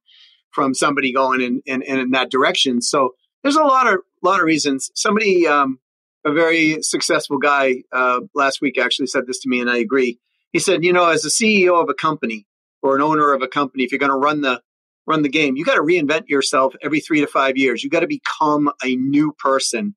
from 0.50 0.74
somebody 0.74 1.12
going 1.12 1.40
in, 1.40 1.62
in, 1.66 1.82
in 1.82 2.10
that 2.10 2.30
direction. 2.30 2.80
So 2.80 3.10
there's 3.42 3.56
a 3.56 3.62
lot 3.62 3.86
of 3.86 4.00
lot 4.24 4.40
of 4.40 4.46
reasons. 4.46 4.90
Somebody 4.94 5.46
um, 5.46 5.78
a 6.24 6.32
very 6.32 6.82
successful 6.82 7.38
guy 7.38 7.84
uh, 7.92 8.20
last 8.34 8.60
week 8.60 8.78
actually 8.78 9.06
said 9.06 9.26
this 9.26 9.38
to 9.40 9.48
me 9.48 9.60
and 9.60 9.70
i 9.70 9.78
agree 9.78 10.18
he 10.52 10.58
said, 10.58 10.84
you 10.84 10.92
know, 10.92 11.08
as 11.08 11.24
a 11.24 11.28
CEO 11.28 11.80
of 11.80 11.88
a 11.88 11.94
company 11.94 12.46
or 12.82 12.96
an 12.96 13.02
owner 13.02 13.32
of 13.32 13.42
a 13.42 13.48
company, 13.48 13.84
if 13.84 13.92
you're 13.92 13.98
going 13.98 14.10
to 14.10 14.16
run 14.16 14.40
the 14.40 14.60
run 15.06 15.22
the 15.22 15.28
game, 15.28 15.56
you 15.56 15.64
got 15.64 15.76
to 15.76 15.80
reinvent 15.80 16.28
yourself 16.28 16.74
every 16.82 17.00
three 17.00 17.20
to 17.20 17.26
five 17.26 17.56
years. 17.56 17.82
You 17.82 17.88
got 17.88 18.00
to 18.00 18.06
become 18.06 18.70
a 18.84 18.94
new 18.94 19.32
person 19.38 19.94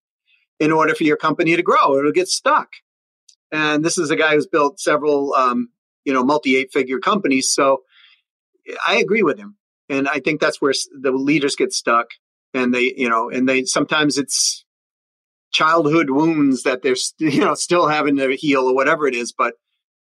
in 0.59 0.71
order 0.71 0.95
for 0.95 1.03
your 1.03 1.17
company 1.17 1.55
to 1.55 1.63
grow. 1.63 1.97
It'll 1.97 2.13
get 2.13 2.29
stuck. 2.29 2.69
And 3.51 3.83
this 3.83 3.97
is 3.97 4.09
a 4.09 4.15
guy 4.15 4.35
who's 4.35 4.47
built 4.47 4.79
several, 4.79 5.33
um, 5.33 5.69
you 6.05 6.13
know, 6.13 6.23
multi 6.23 6.55
eight 6.55 6.71
figure 6.71 6.99
companies. 6.99 7.51
So 7.51 7.83
I 8.87 8.97
agree 8.97 9.23
with 9.23 9.37
him, 9.37 9.57
and 9.89 10.07
I 10.07 10.19
think 10.19 10.39
that's 10.39 10.61
where 10.61 10.73
the 11.01 11.11
leaders 11.11 11.55
get 11.55 11.73
stuck. 11.73 12.07
And 12.53 12.73
they, 12.73 12.93
you 12.95 13.09
know, 13.09 13.29
and 13.29 13.47
they 13.47 13.65
sometimes 13.65 14.17
it's 14.17 14.65
childhood 15.51 16.09
wounds 16.09 16.63
that 16.63 16.81
they're, 16.81 16.95
you 17.17 17.41
know, 17.41 17.55
still 17.55 17.87
having 17.87 18.17
to 18.17 18.35
heal 18.35 18.63
or 18.63 18.75
whatever 18.75 19.07
it 19.07 19.15
is, 19.15 19.33
but 19.33 19.55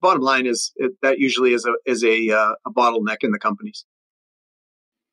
bottom 0.02 0.22
line 0.22 0.46
is 0.46 0.72
it, 0.76 0.94
that 1.02 1.20
usually 1.20 1.54
is 1.54 1.66
a 1.66 1.74
is 1.86 2.04
a 2.04 2.30
uh, 2.32 2.54
a 2.66 2.72
bottleneck 2.72 3.18
in 3.22 3.32
the 3.32 3.40
companies. 3.40 3.86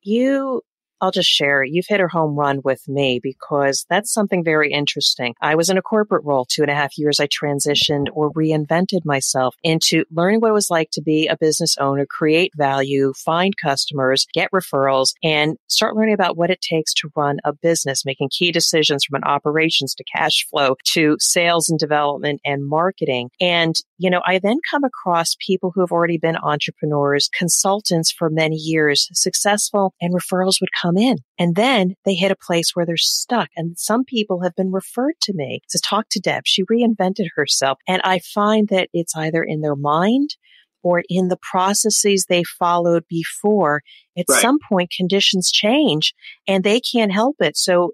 You 0.02 0.62
I'll 1.04 1.10
just 1.10 1.28
share, 1.28 1.62
you've 1.62 1.84
hit 1.86 2.00
a 2.00 2.08
home 2.08 2.34
run 2.34 2.62
with 2.64 2.88
me 2.88 3.20
because 3.22 3.84
that's 3.90 4.10
something 4.10 4.42
very 4.42 4.72
interesting. 4.72 5.34
I 5.42 5.54
was 5.54 5.68
in 5.68 5.76
a 5.76 5.82
corporate 5.82 6.24
role 6.24 6.46
two 6.48 6.62
and 6.62 6.70
a 6.70 6.74
half 6.74 6.96
years. 6.96 7.20
I 7.20 7.26
transitioned 7.26 8.06
or 8.14 8.32
reinvented 8.32 9.04
myself 9.04 9.54
into 9.62 10.04
learning 10.10 10.40
what 10.40 10.48
it 10.48 10.54
was 10.54 10.70
like 10.70 10.88
to 10.92 11.02
be 11.02 11.26
a 11.26 11.36
business 11.36 11.76
owner, 11.78 12.06
create 12.06 12.52
value, 12.56 13.12
find 13.22 13.52
customers, 13.62 14.26
get 14.32 14.48
referrals, 14.50 15.10
and 15.22 15.58
start 15.66 15.94
learning 15.94 16.14
about 16.14 16.38
what 16.38 16.48
it 16.48 16.62
takes 16.62 16.94
to 16.94 17.10
run 17.14 17.36
a 17.44 17.52
business, 17.52 18.06
making 18.06 18.30
key 18.30 18.50
decisions 18.50 19.04
from 19.04 19.16
an 19.16 19.24
operations 19.24 19.94
to 19.96 20.04
cash 20.04 20.46
flow 20.48 20.74
to 20.84 21.18
sales 21.20 21.68
and 21.68 21.78
development 21.78 22.40
and 22.46 22.66
marketing. 22.66 23.28
And, 23.42 23.74
you 23.98 24.08
know, 24.08 24.22
I 24.24 24.38
then 24.38 24.56
come 24.70 24.84
across 24.84 25.36
people 25.46 25.70
who 25.74 25.82
have 25.82 25.92
already 25.92 26.16
been 26.16 26.36
entrepreneurs, 26.36 27.28
consultants 27.38 28.10
for 28.10 28.30
many 28.30 28.56
years, 28.56 29.06
successful, 29.12 29.92
and 30.00 30.14
referrals 30.14 30.62
would 30.62 30.70
come 30.80 30.93
come 30.94 31.02
in. 31.02 31.18
And 31.38 31.54
then 31.54 31.94
they 32.04 32.14
hit 32.14 32.30
a 32.30 32.36
place 32.36 32.70
where 32.74 32.86
they're 32.86 32.96
stuck. 32.96 33.48
And 33.56 33.78
some 33.78 34.04
people 34.04 34.42
have 34.42 34.54
been 34.54 34.72
referred 34.72 35.14
to 35.22 35.32
me 35.34 35.60
to 35.70 35.80
talk 35.82 36.06
to 36.10 36.20
Deb. 36.20 36.42
She 36.46 36.64
reinvented 36.64 37.28
herself. 37.36 37.78
And 37.88 38.00
I 38.04 38.20
find 38.20 38.68
that 38.68 38.88
it's 38.92 39.16
either 39.16 39.42
in 39.42 39.60
their 39.60 39.76
mind 39.76 40.36
or 40.82 41.02
in 41.08 41.28
the 41.28 41.38
processes 41.38 42.26
they 42.28 42.44
followed 42.44 43.04
before. 43.08 43.82
At 44.16 44.26
right. 44.28 44.40
some 44.40 44.58
point, 44.68 44.92
conditions 44.96 45.50
change 45.50 46.14
and 46.46 46.62
they 46.62 46.80
can't 46.80 47.12
help 47.12 47.36
it. 47.40 47.56
So 47.56 47.92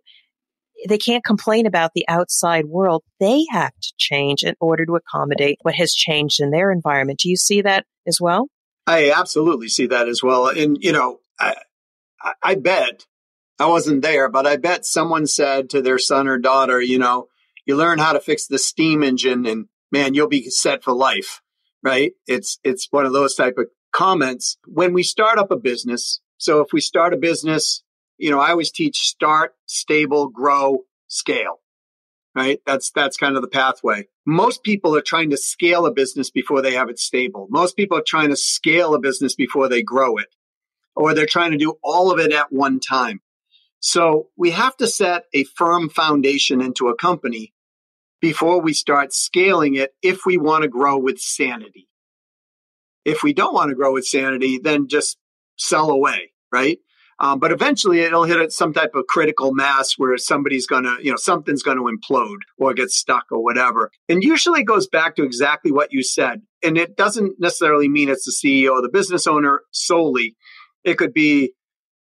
they 0.88 0.98
can't 0.98 1.24
complain 1.24 1.66
about 1.66 1.92
the 1.94 2.06
outside 2.08 2.64
world. 2.64 3.02
They 3.20 3.44
have 3.50 3.72
to 3.72 3.92
change 3.98 4.42
in 4.42 4.54
order 4.60 4.86
to 4.86 4.96
accommodate 4.96 5.58
what 5.62 5.74
has 5.74 5.92
changed 5.92 6.40
in 6.40 6.50
their 6.50 6.72
environment. 6.72 7.20
Do 7.20 7.28
you 7.28 7.36
see 7.36 7.62
that 7.62 7.84
as 8.06 8.18
well? 8.20 8.48
I 8.86 9.12
absolutely 9.12 9.68
see 9.68 9.86
that 9.88 10.08
as 10.08 10.22
well. 10.22 10.48
And, 10.48 10.78
you 10.80 10.92
know, 10.92 11.18
I, 11.38 11.54
I, 12.42 12.54
bet 12.54 13.06
I 13.58 13.66
wasn't 13.66 14.02
there, 14.02 14.28
but 14.28 14.46
I 14.46 14.56
bet 14.56 14.84
someone 14.84 15.26
said 15.26 15.70
to 15.70 15.82
their 15.82 15.98
son 15.98 16.28
or 16.28 16.38
daughter, 16.38 16.80
you 16.80 16.98
know, 16.98 17.28
you 17.66 17.76
learn 17.76 17.98
how 17.98 18.12
to 18.12 18.20
fix 18.20 18.46
the 18.46 18.58
steam 18.58 19.02
engine 19.02 19.46
and 19.46 19.66
man, 19.92 20.14
you'll 20.14 20.28
be 20.28 20.50
set 20.50 20.82
for 20.82 20.92
life, 20.92 21.40
right? 21.82 22.12
It's, 22.26 22.58
it's 22.64 22.88
one 22.90 23.06
of 23.06 23.12
those 23.12 23.34
type 23.34 23.58
of 23.58 23.66
comments. 23.92 24.56
When 24.66 24.92
we 24.92 25.02
start 25.02 25.38
up 25.38 25.50
a 25.50 25.56
business, 25.56 26.20
so 26.38 26.60
if 26.60 26.72
we 26.72 26.80
start 26.80 27.14
a 27.14 27.18
business, 27.18 27.82
you 28.18 28.30
know, 28.30 28.40
I 28.40 28.50
always 28.50 28.70
teach 28.70 28.98
start, 28.98 29.54
stable, 29.66 30.28
grow, 30.28 30.84
scale, 31.08 31.60
right? 32.34 32.60
That's, 32.66 32.90
that's 32.90 33.16
kind 33.16 33.36
of 33.36 33.42
the 33.42 33.48
pathway. 33.48 34.08
Most 34.26 34.62
people 34.62 34.96
are 34.96 35.02
trying 35.02 35.30
to 35.30 35.36
scale 35.36 35.86
a 35.86 35.92
business 35.92 36.30
before 36.30 36.62
they 36.62 36.74
have 36.74 36.88
it 36.88 36.98
stable. 36.98 37.48
Most 37.50 37.76
people 37.76 37.98
are 37.98 38.04
trying 38.06 38.28
to 38.28 38.36
scale 38.36 38.94
a 38.94 39.00
business 39.00 39.34
before 39.34 39.68
they 39.68 39.82
grow 39.82 40.16
it 40.16 40.28
or 40.96 41.14
they're 41.14 41.26
trying 41.26 41.52
to 41.52 41.58
do 41.58 41.78
all 41.82 42.12
of 42.12 42.18
it 42.18 42.32
at 42.32 42.52
one 42.52 42.80
time. 42.80 43.20
So 43.80 44.28
we 44.36 44.50
have 44.50 44.76
to 44.76 44.86
set 44.86 45.24
a 45.32 45.44
firm 45.44 45.88
foundation 45.88 46.60
into 46.60 46.88
a 46.88 46.96
company 46.96 47.54
before 48.20 48.60
we 48.60 48.74
start 48.74 49.14
scaling 49.14 49.74
it 49.74 49.94
if 50.02 50.26
we 50.26 50.36
want 50.36 50.62
to 50.62 50.68
grow 50.68 50.98
with 50.98 51.18
sanity. 51.18 51.88
If 53.04 53.22
we 53.22 53.32
don't 53.32 53.54
want 53.54 53.70
to 53.70 53.74
grow 53.74 53.94
with 53.94 54.04
sanity, 54.04 54.58
then 54.58 54.88
just 54.88 55.16
sell 55.56 55.90
away, 55.90 56.32
right? 56.52 56.78
Um, 57.20 57.38
but 57.38 57.52
eventually 57.52 58.00
it'll 58.00 58.24
hit 58.24 58.50
some 58.50 58.72
type 58.72 58.94
of 58.94 59.06
critical 59.06 59.52
mass 59.52 59.94
where 59.98 60.16
somebody's 60.16 60.66
going 60.66 60.84
to, 60.84 60.96
you 61.02 61.10
know, 61.10 61.18
something's 61.18 61.62
going 61.62 61.76
to 61.76 61.84
implode 61.84 62.38
or 62.58 62.72
get 62.72 62.90
stuck 62.90 63.26
or 63.30 63.44
whatever. 63.44 63.90
And 64.08 64.22
usually 64.22 64.62
it 64.62 64.64
goes 64.64 64.88
back 64.88 65.16
to 65.16 65.24
exactly 65.24 65.70
what 65.70 65.92
you 65.92 66.02
said. 66.02 66.40
And 66.62 66.78
it 66.78 66.96
doesn't 66.96 67.38
necessarily 67.38 67.88
mean 67.88 68.08
it's 68.08 68.24
the 68.24 68.32
CEO 68.32 68.72
or 68.72 68.80
the 68.82 68.88
business 68.88 69.26
owner 69.26 69.60
solely. 69.70 70.34
It 70.84 70.98
could 70.98 71.12
be 71.12 71.52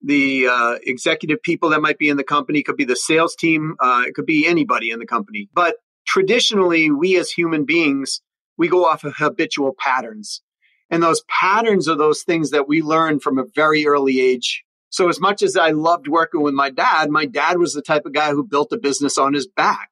the 0.03 0.49
uh, 0.49 0.79
executive 0.83 1.43
people 1.43 1.71
that 1.71 1.81
might 1.81 1.99
be 1.99 2.09
in 2.09 2.17
the 2.17 2.25
company. 2.25 2.61
It 2.61 2.65
could 2.65 2.77
be 2.77 2.85
the 2.85 2.97
sales 2.97 3.37
team. 3.37 3.77
Uh, 3.81 4.05
it 4.07 4.15
could 4.15 4.27
be 4.27 4.47
anybody 4.47 4.91
in 4.91 4.99
the 4.99 5.07
company. 5.07 5.49
But 5.53 5.77
traditionally, 6.07 6.91
we 6.91 7.17
as 7.17 7.31
human 7.31 7.65
beings, 7.65 8.21
we 8.59 8.69
go 8.69 8.85
off 8.85 9.05
of 9.05 9.15
habitual 9.17 9.75
patterns. 9.79 10.43
And 10.91 11.03
those 11.03 11.23
patterns 11.29 11.89
are 11.89 11.97
those 11.97 12.23
things 12.23 12.51
that 12.51 12.69
we 12.69 12.83
learn 12.83 13.21
from 13.21 13.39
a 13.39 13.45
very 13.55 13.87
early 13.87 14.21
age. 14.21 14.65
So 14.91 15.09
as 15.09 15.19
much 15.19 15.43
as 15.43 15.57
I 15.57 15.71
loved 15.71 16.07
working 16.07 16.43
with 16.43 16.53
my 16.53 16.69
dad, 16.69 17.09
my 17.09 17.25
dad 17.25 17.59
was 17.59 17.73
the 17.73 17.81
type 17.81 18.05
of 18.05 18.13
guy 18.13 18.33
who 18.33 18.45
built 18.45 18.73
a 18.73 18.79
business 18.79 19.17
on 19.17 19.33
his 19.33 19.47
back. 19.47 19.89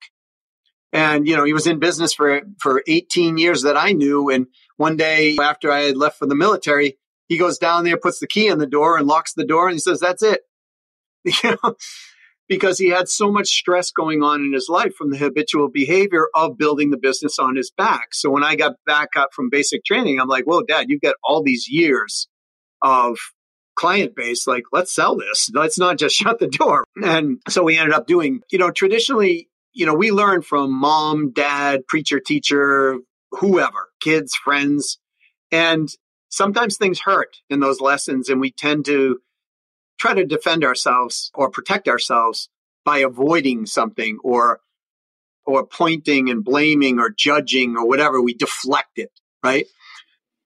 And, 0.93 1.27
you 1.27 1.37
know, 1.37 1.45
he 1.45 1.55
was 1.55 1.67
in 1.67 1.79
business 1.79 2.13
for, 2.13 2.43
for 2.59 2.83
18 2.87 3.39
years 3.39 3.63
that 3.63 3.79
I 3.79 3.93
knew. 3.93 4.29
And 4.29 4.49
one 4.77 4.97
day 4.97 5.39
after 5.41 5.71
I 5.71 5.83
had 5.83 5.97
left 5.97 6.19
for 6.19 6.27
the 6.27 6.35
military, 6.35 6.99
he 7.31 7.39
goes 7.39 7.59
down 7.59 7.85
there, 7.85 7.97
puts 7.97 8.19
the 8.19 8.27
key 8.27 8.49
in 8.49 8.59
the 8.59 8.67
door 8.67 8.99
and 8.99 9.07
locks 9.07 9.33
the 9.35 9.47
door 9.47 9.69
and 9.69 9.75
he 9.75 9.79
says, 9.79 10.01
that's 10.01 10.23
it. 10.23 10.41
You 11.45 11.57
know, 11.63 11.77
because 12.49 12.79
he 12.79 12.89
had 12.89 13.09
so 13.09 13.31
much 13.31 13.49
stress 13.49 13.93
going 13.93 14.23
on 14.23 14.41
in 14.41 14.53
his 14.53 14.69
life 14.69 14.95
from 14.97 15.11
the 15.11 15.19
habitual 15.19 15.69
behavior 15.69 16.27
of 16.35 16.59
building 16.59 16.91
the 16.91 16.97
business 16.97 17.39
on 17.39 17.55
his 17.55 17.71
back. 17.71 18.09
So 18.13 18.31
when 18.31 18.43
I 18.43 18.57
got 18.57 18.73
back 18.87 19.11
up 19.17 19.29
from 19.33 19.51
basic 19.51 19.85
training, 19.85 20.19
I'm 20.19 20.29
like, 20.29 20.45
whoa, 20.45 20.63
dad, 20.63 20.87
you've 20.89 21.03
got 21.03 21.15
all 21.23 21.43
these 21.45 21.69
years 21.69 22.27
of 22.83 23.19
client 23.77 24.17
base. 24.17 24.49
Like, 24.49 24.65
let's 24.73 24.93
sell 24.93 25.17
this. 25.17 25.49
Let's 25.55 25.79
not 25.79 25.99
just 25.99 26.17
shut 26.17 26.41
the 26.41 26.49
door. 26.49 26.85
And 27.01 27.39
so 27.49 27.63
we 27.63 27.79
ended 27.79 27.95
up 27.95 28.09
doing, 28.09 28.41
you 28.51 28.59
know, 28.59 28.73
traditionally, 28.73 29.49
you 29.73 29.87
know, 29.87 29.95
we 29.95 30.11
learn 30.11 30.43
from 30.43 30.73
mom, 30.73 31.33
dad, 31.33 31.87
preacher, 31.87 32.19
teacher, 32.19 32.97
whoever, 33.31 33.91
kids, 34.01 34.35
friends. 34.35 34.99
And 35.53 35.89
sometimes 36.31 36.77
things 36.77 37.01
hurt 37.01 37.37
in 37.51 37.61
those 37.61 37.81
lessons 37.81 38.29
and 38.29 38.41
we 38.41 38.51
tend 38.51 38.87
to 38.87 39.21
try 39.99 40.15
to 40.15 40.25
defend 40.25 40.65
ourselves 40.65 41.31
or 41.35 41.51
protect 41.51 41.87
ourselves 41.87 42.49
by 42.85 42.99
avoiding 42.99 43.67
something 43.67 44.19
or 44.25 44.61
or 45.45 45.67
pointing 45.67 46.31
and 46.31 46.45
blaming 46.45 46.99
or 46.99 47.11
judging 47.11 47.77
or 47.77 47.87
whatever. 47.87 48.21
We 48.23 48.35
deflect 48.35 48.99
it 48.99 49.11
right? 49.43 49.67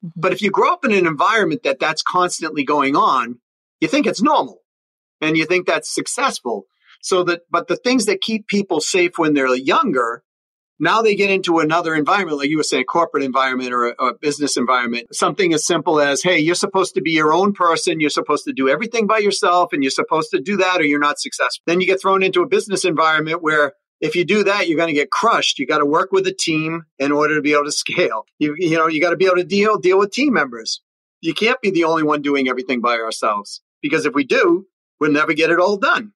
Mm-hmm. 0.05 0.21
but 0.21 0.33
if 0.33 0.43
you 0.43 0.51
grow 0.51 0.73
up 0.73 0.85
in 0.85 0.93
an 0.93 1.07
environment 1.07 1.63
that 1.65 1.81
that's 1.81 2.03
constantly 2.03 2.65
going 2.65 2.97
on 2.97 3.39
you 3.81 3.89
think 3.89 4.07
it's 4.07 4.23
normal 4.23 4.61
and 5.21 5.37
you 5.37 5.45
think 5.45 5.67
that's 5.67 5.93
successful. 5.93 6.67
So 7.03 7.23
that 7.25 7.43
but 7.51 7.69
the 7.69 7.77
things 7.77 8.07
that 8.07 8.21
keep 8.21 8.47
people 8.47 8.81
safe 8.81 9.19
when 9.19 9.35
they're 9.35 9.55
younger 9.55 10.23
now 10.79 11.03
they 11.03 11.15
get 11.15 11.31
into 11.31 11.61
another 11.61 11.95
environment, 11.95 12.39
like 12.39 12.49
you 12.49 12.57
were 12.57 12.65
saying, 12.65 12.85
corporate 12.85 13.23
environment 13.23 13.73
or 13.73 13.89
a, 13.89 14.07
a, 14.07 14.15
business 14.15 14.57
environment. 14.57 15.15
Something 15.15 15.55
as 15.55 15.65
simple 15.65 16.01
as, 16.01 16.23
hey, 16.23 16.39
you're 16.39 16.55
supposed 16.55 16.95
to 16.95 17.03
be 17.03 17.13
your 17.13 17.33
own 17.33 17.53
person. 17.53 18.01
You're 18.01 18.11
supposed 18.11 18.45
to 18.45 18.53
do 18.53 18.69
everything 18.69 19.07
by 19.07 19.19
yourself 19.19 19.73
and 19.73 19.85
you're 19.85 19.91
supposed 19.91 20.31
to 20.33 20.41
do 20.41 20.57
that 20.57 20.81
or 20.81 20.85
you're 20.85 20.99
not 20.99 21.21
successful. 21.21 21.63
Then 21.67 21.81
you 21.81 21.87
get 21.87 22.01
thrown 22.01 22.23
into 22.23 22.43
a 22.43 22.49
business 22.49 22.85
environment 22.85 23.43
where 23.43 23.75
if 24.01 24.17
you 24.17 24.25
do 24.25 24.45
that, 24.45 24.69
you're 24.69 24.77
going 24.77 24.89
to 24.89 24.95
get 24.95 25.11
crushed. 25.11 25.59
You 25.59 25.67
got 25.67 25.79
to 25.79 25.87
work 25.87 26.11
with 26.11 26.27
a 26.27 26.35
team 26.35 26.85
in 26.99 27.13
order 27.13 27.37
to 27.37 27.43
be 27.43 27.53
able 27.53 27.65
to 27.65 27.73
scale. 27.73 28.27
You, 28.39 28.55
you 28.59 28.77
know, 28.77 28.89
you 28.89 29.01
got 29.01 29.11
to 29.11 29.17
be 29.17 29.27
able 29.27 29.37
to 29.37 29.45
deal, 29.45 29.79
deal 29.79 29.99
with 29.99 30.13
team 30.13 30.33
members. 30.33 30.83
You 31.21 31.35
can't 31.35 31.61
be 31.63 31.71
the 31.71 31.85
only 31.85 32.03
one 32.03 32.21
doing 32.21 32.49
everything 32.49 32.81
by 32.81 32.97
ourselves 32.97 33.63
because 33.81 34.05
if 34.07 34.15
we 34.15 34.25
do, 34.25 34.67
we'll 34.99 35.13
never 35.13 35.33
get 35.33 35.51
it 35.51 35.61
all 35.61 35.77
done. 35.77 36.13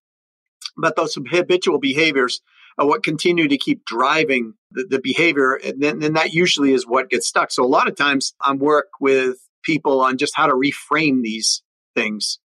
But 0.76 0.96
those 0.96 1.16
habitual 1.30 1.78
behaviors 1.78 2.40
uh, 2.80 2.86
what 2.86 3.02
continue 3.02 3.48
to 3.48 3.58
keep 3.58 3.84
driving 3.84 4.54
the, 4.70 4.86
the 4.88 5.00
behavior. 5.02 5.54
And 5.54 5.82
then, 5.82 5.98
then 5.98 6.14
that 6.14 6.32
usually 6.32 6.72
is 6.72 6.86
what 6.86 7.10
gets 7.10 7.26
stuck. 7.26 7.50
So 7.50 7.64
a 7.64 7.66
lot 7.66 7.88
of 7.88 7.96
times 7.96 8.34
I'm 8.40 8.58
work 8.58 8.88
with 9.00 9.36
people 9.62 10.00
on 10.00 10.18
just 10.18 10.32
how 10.36 10.46
to 10.46 10.54
reframe 10.54 11.22
these 11.22 11.62
things 11.94 12.38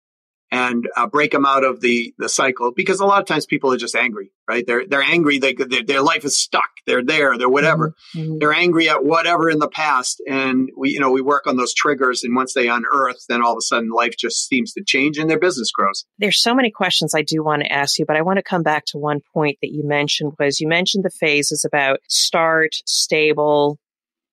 and 0.52 0.88
uh, 0.98 1.08
break 1.08 1.32
them 1.32 1.46
out 1.46 1.64
of 1.64 1.82
the 1.82 2.14
the 2.18 2.30
cycle 2.30 2.72
because 2.72 3.00
a 3.00 3.06
lot 3.06 3.22
of 3.22 3.28
times 3.28 3.46
people 3.46 3.72
are 3.72 3.78
just 3.78 3.96
angry 3.96 4.32
right 4.48 4.68
they're 4.68 4.86
they're 4.86 5.02
angry 5.02 5.40
they 5.40 5.54
their 5.54 6.02
life 6.02 6.26
is 6.26 6.38
stuck 6.38 6.70
they're 6.86 7.04
there 7.04 7.38
they're 7.38 7.50
whatever 7.50 7.90
mm-hmm. 7.90 8.20
mm-hmm. 8.20 8.38
they're 8.40 8.54
angry 8.54 8.90
at 8.90 9.04
whatever 9.04 9.50
in 9.50 9.60
the 9.60 9.70
past 9.70 10.22
and 10.28 10.70
we 10.78 10.90
you 10.92 11.00
know 11.00 11.12
we 11.12 11.22
work 11.22 11.48
on 11.48 11.56
those 11.56 11.74
triggers 11.74 12.24
and 12.24 12.36
once 12.36 12.54
they 12.54 12.68
unearth 12.68 13.26
then 13.30 13.42
all 13.42 13.54
of 13.54 13.58
a 13.58 13.62
sudden 13.62 13.90
life 13.90 14.16
just 14.18 14.48
seems 14.48 14.74
to 14.74 14.84
change 14.84 15.18
and 15.18 15.30
their 15.30 15.40
business 15.40 15.72
grows 15.72 16.06
there's 16.20 16.42
so 16.42 16.54
many 16.54 16.70
questions 16.70 17.16
i 17.16 17.22
do 17.22 17.44
want 17.44 17.62
to 17.62 17.72
ask 17.72 17.98
you 17.98 18.06
but 18.06 18.18
i 18.18 18.22
want 18.22 18.38
to 18.38 18.44
come 18.44 18.64
back 18.64 18.84
to 18.86 18.98
one 18.98 19.22
point 19.34 19.58
that 19.62 19.72
you 19.72 19.88
mentioned 19.88 20.34
was 20.38 20.60
you 20.60 20.68
mentioned 20.68 21.04
the 21.04 21.10
phases 21.10 21.66
about 21.66 22.00
start 22.08 22.76
stable 22.86 23.80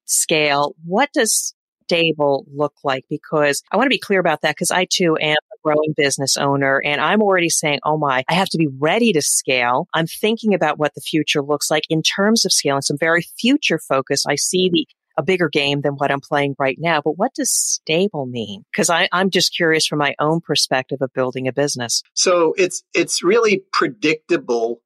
scale 0.05 0.75
what 0.85 1.11
does 1.13 1.55
stable 1.89 2.45
look 2.55 2.75
like? 2.85 3.05
Because 3.09 3.63
I 3.73 3.77
want 3.77 3.87
to 3.87 3.91
be 3.91 3.99
clear 3.99 4.21
about 4.21 4.43
that 4.43 4.55
because 4.55 4.71
I 4.71 4.87
too 4.91 5.17
am 5.21 5.37
a 5.37 5.57
growing 5.65 5.95
business 5.97 6.37
owner 6.37 6.83
and 6.85 7.01
I'm 7.01 7.23
already 7.23 7.49
saying, 7.49 7.81
oh 7.85 7.97
my, 7.97 8.25
I 8.29 8.35
have 8.35 8.49
to 8.51 8.59
be 8.59 8.69
ready 8.79 9.13
to 9.15 9.23
scale. 9.23 9.89
I'm 9.95 10.07
thinking 10.07 10.55
about 10.55 10.79
what 10.79 10.95
the 10.95 11.01
future 11.01 11.43
looks 11.43 11.71
like 11.71 11.85
in 11.89 12.03
terms 12.03 12.45
of 12.45 12.53
scaling. 12.53 12.83
So 12.83 12.93
I'm 12.93 12.99
very 12.99 13.23
future 13.41 13.79
focus. 13.79 14.25
I 14.27 14.35
see 14.37 14.69
the 14.71 14.87
a 15.17 15.23
bigger 15.23 15.49
game 15.49 15.81
than 15.81 15.95
what 15.95 16.13
I'm 16.13 16.21
playing 16.21 16.55
right 16.61 16.77
now. 16.79 17.01
But 17.05 17.19
what 17.19 17.35
does 17.35 17.51
stable 17.53 18.25
mean? 18.27 18.65
Because 18.71 18.89
I'm 18.89 19.31
just 19.31 19.55
curious 19.55 19.85
from 19.85 19.99
my 19.99 20.15
own 20.21 20.41
perspective 20.41 20.99
of 21.01 21.13
building 21.13 21.49
a 21.49 21.53
business. 21.53 22.03
So 22.15 22.55
it's 22.57 22.85
it's 22.95 23.23
really 23.23 23.65
predictable 23.73 24.81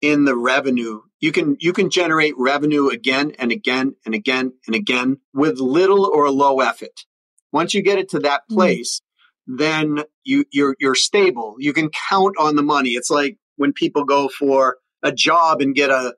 in 0.00 0.24
the 0.24 0.36
revenue. 0.36 1.00
You 1.20 1.32
can 1.32 1.56
you 1.60 1.72
can 1.72 1.90
generate 1.90 2.34
revenue 2.36 2.88
again 2.88 3.32
and 3.38 3.52
again 3.52 3.94
and 4.04 4.14
again 4.14 4.52
and 4.66 4.74
again 4.74 5.18
with 5.34 5.58
little 5.58 6.06
or 6.06 6.30
low 6.30 6.60
effort. 6.60 7.04
Once 7.52 7.74
you 7.74 7.82
get 7.82 7.98
it 7.98 8.08
to 8.10 8.20
that 8.20 8.42
mm-hmm. 8.42 8.54
place 8.54 9.00
mm-hmm. 9.48 9.56
then 9.56 10.04
you 10.24 10.44
you're 10.50 10.76
you're 10.80 10.94
stable. 10.94 11.56
You 11.58 11.72
can 11.72 11.90
count 12.08 12.36
on 12.38 12.56
the 12.56 12.62
money. 12.62 12.90
It's 12.90 13.10
like 13.10 13.36
when 13.56 13.72
people 13.72 14.04
go 14.04 14.28
for 14.28 14.78
a 15.02 15.12
job 15.12 15.60
and 15.60 15.74
get 15.74 15.90
a 15.90 16.14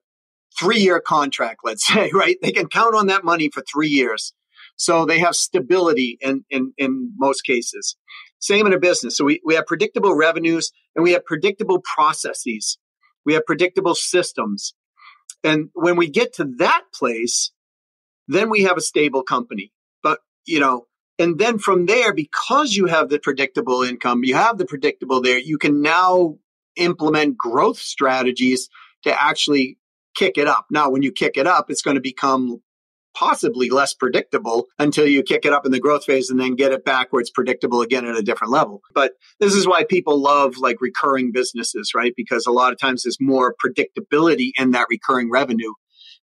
3 0.61 0.79
year 0.79 1.01
contract 1.01 1.61
let's 1.65 1.87
say 1.93 2.11
right? 2.13 2.37
They 2.43 2.53
can 2.53 2.69
count 2.69 2.95
on 2.95 3.09
that 3.09 3.25
money 3.25 3.51
for 3.53 3.63
3 3.63 3.89
years. 3.89 4.33
So 4.77 5.05
they 5.05 5.19
have 5.19 5.35
stability 5.35 6.19
in 6.21 6.45
in 6.51 6.73
in 6.79 7.13
most 7.17 7.43
cases. 7.43 7.97
Same 8.39 8.67
in 8.67 8.73
a 8.73 8.79
business. 8.79 9.17
So 9.17 9.25
we, 9.25 9.41
we 9.45 9.55
have 9.55 9.67
predictable 9.67 10.17
revenues 10.17 10.73
and 10.97 11.05
we 11.05 11.13
have 11.13 11.25
predictable 11.25 11.81
processes 11.81 12.77
we 13.25 13.35
have 13.35 13.47
predictable 13.47 13.95
systems. 13.95 14.75
And 15.45 15.71
when 15.75 15.97
we 15.97 16.09
get 16.09 16.35
to 16.35 16.45
that 16.59 16.83
place, 16.95 17.53
then 18.29 18.51
we 18.51 18.63
have 18.63 18.77
a 18.77 18.83
stable 18.83 19.23
company. 19.23 19.73
But, 20.03 20.21
you 20.47 20.61
know, 20.61 20.87
and 21.19 21.39
then 21.39 21.59
from 21.59 21.87
there, 21.87 22.13
because 22.13 22.75
you 22.75 22.87
have 22.87 23.09
the 23.09 23.19
predictable 23.19 23.83
income, 23.83 24.25
you 24.25 24.35
have 24.35 24.59
the 24.59 24.67
predictable 24.67 25.21
there, 25.21 25.39
you 25.39 25.59
can 25.59 25.83
now 25.83 26.37
implement 26.77 27.37
growth 27.37 27.79
strategies 27.79 28.69
to 29.05 29.23
actually 29.23 29.79
kick 30.17 30.39
it 30.39 30.47
up. 30.47 30.67
Now, 30.71 30.91
when 30.91 31.03
you 31.03 31.13
kick 31.13 31.37
it 31.37 31.47
up, 31.47 31.71
it's 31.71 31.83
going 31.83 31.97
to 31.97 32.01
become 32.01 32.63
possibly 33.15 33.71
less 33.71 33.95
predictable 33.95 34.67
until 34.79 35.07
you 35.07 35.23
kick 35.23 35.45
it 35.45 35.53
up 35.53 35.67
in 35.67 35.73
the 35.73 35.81
growth 35.81 36.05
phase 36.05 36.31
and 36.31 36.41
then 36.41 36.55
get 36.55 36.73
it 36.73 36.85
back 36.85 37.13
where 37.13 37.21
it's 37.21 37.31
predictable 37.31 37.83
again 37.83 38.07
at 38.07 38.17
a 38.17 38.23
different 38.23 38.53
level. 38.53 38.81
But 38.95 39.13
this 39.41 39.55
is 39.55 39.67
why 39.67 39.85
people 39.85 40.21
love 40.21 40.57
like 40.59 40.81
recurring 40.81 41.33
businesses, 41.33 41.93
right? 41.95 42.13
Because 42.17 42.47
a 42.47 42.53
lot 42.53 42.73
of 42.73 42.79
times 42.79 43.03
there's 43.03 43.19
more 43.21 43.55
predictability 43.65 44.51
in 44.59 44.73
that 44.73 44.87
recurring 44.89 45.31
revenue 45.31 45.73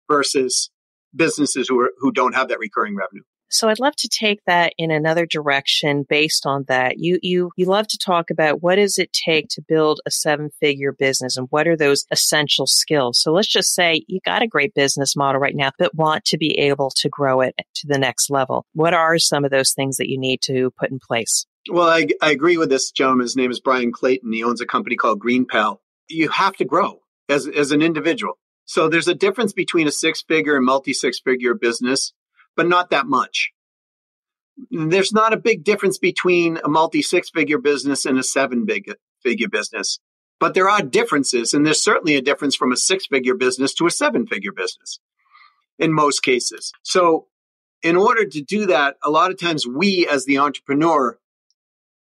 versus 0.09 0.71
businesses 1.15 1.69
who 1.69 1.81
are, 1.81 1.91
who 1.99 2.13
don't 2.13 2.35
have 2.35 2.49
that 2.49 2.59
recurring 2.59 2.97
revenue. 2.97 3.23
So 3.51 3.69
I'd 3.69 3.81
love 3.81 3.97
to 3.97 4.09
take 4.09 4.41
that 4.47 4.75
in 4.77 4.91
another 4.91 5.27
direction 5.27 6.05
based 6.09 6.47
on 6.47 6.65
that. 6.69 6.99
You 6.99 7.19
you 7.23 7.51
you 7.57 7.67
love 7.67 7.89
to 7.89 7.99
talk 7.99 8.31
about 8.31 8.63
what 8.63 8.77
does 8.77 8.99
it 8.99 9.13
take 9.13 9.49
to 9.51 9.63
build 9.63 10.01
a 10.07 10.11
seven-figure 10.11 10.93
business 10.93 11.37
and 11.37 11.47
what 11.51 11.67
are 11.67 11.77
those 11.77 12.05
essential 12.11 12.67
skills. 12.67 13.21
So 13.21 13.33
let's 13.33 13.49
just 13.49 13.75
say 13.75 14.05
you 14.07 14.21
got 14.25 14.43
a 14.43 14.47
great 14.47 14.75
business 14.75 15.17
model 15.17 15.41
right 15.41 15.57
now 15.57 15.71
but 15.79 15.95
want 15.95 16.25
to 16.27 16.39
be 16.39 16.59
able 16.59 16.91
to 16.97 17.09
grow 17.09 17.41
it 17.41 17.55
to 17.77 17.87
the 17.87 17.99
next 17.99 18.31
level. 18.31 18.67
What 18.75 18.95
are 18.95 19.19
some 19.19 19.45
of 19.45 19.51
those 19.51 19.73
things 19.73 19.97
that 19.97 20.09
you 20.09 20.19
need 20.19 20.41
to 20.43 20.71
put 20.79 20.91
in 20.91 20.99
place? 20.99 21.47
Well, 21.71 21.89
I, 21.89 22.07
I 22.23 22.31
agree 22.31 22.57
with 22.57 22.71
this 22.71 22.91
gentleman. 22.91 23.25
His 23.25 23.37
name 23.37 23.51
is 23.51 23.61
Bryan 23.61 23.93
Clayton. 23.93 24.33
He 24.33 24.45
owns 24.45 24.61
a 24.61 24.67
company 24.67 24.97
called 24.97 25.21
GreenPal. 25.21 25.79
You 26.09 26.29
have 26.31 26.57
to 26.57 26.65
grow 26.65 27.01
as, 27.29 27.47
as 27.47 27.73
an 27.73 27.83
individual. 27.83 28.39
So 28.65 28.89
there's 28.89 29.09
a 29.09 29.15
difference 29.15 29.53
between 29.53 29.87
a 29.87 29.91
six 29.91 30.23
figure 30.23 30.57
and 30.57 30.65
multi 30.65 30.93
six 30.93 31.21
figure 31.21 31.55
business 31.55 32.13
but 32.59 32.67
not 32.67 32.91
that 32.91 33.07
much. 33.07 33.53
There's 34.73 35.13
not 35.13 35.33
a 35.33 35.37
big 35.37 35.63
difference 35.63 35.97
between 35.97 36.59
a 36.65 36.69
multi 36.69 37.03
six 37.03 37.31
figure 37.31 37.59
business 37.59 38.05
and 38.05 38.19
a 38.19 38.23
seven 38.25 38.67
big 38.67 38.93
figure 39.23 39.49
business, 39.49 40.01
but 40.41 40.55
there 40.55 40.69
are 40.69 40.83
differences. 40.83 41.55
And 41.55 41.65
there's 41.65 41.83
certainly 41.83 42.17
a 42.17 42.21
difference 42.21 42.57
from 42.57 42.73
a 42.73 42.77
six 42.77 43.07
figure 43.07 43.37
business 43.37 43.73
to 43.75 43.87
a 43.87 43.93
seven 43.93 44.27
figure 44.27 44.51
business 44.51 44.99
in 45.79 45.93
most 45.93 46.25
cases. 46.25 46.73
So 46.83 47.29
in 47.85 47.95
order 47.95 48.25
to 48.25 48.43
do 48.43 48.67
that, 48.67 48.97
a 49.05 49.11
lot 49.11 49.31
of 49.31 49.39
times 49.39 49.65
we 49.65 50.09
as 50.11 50.25
the 50.25 50.39
entrepreneur, 50.39 51.17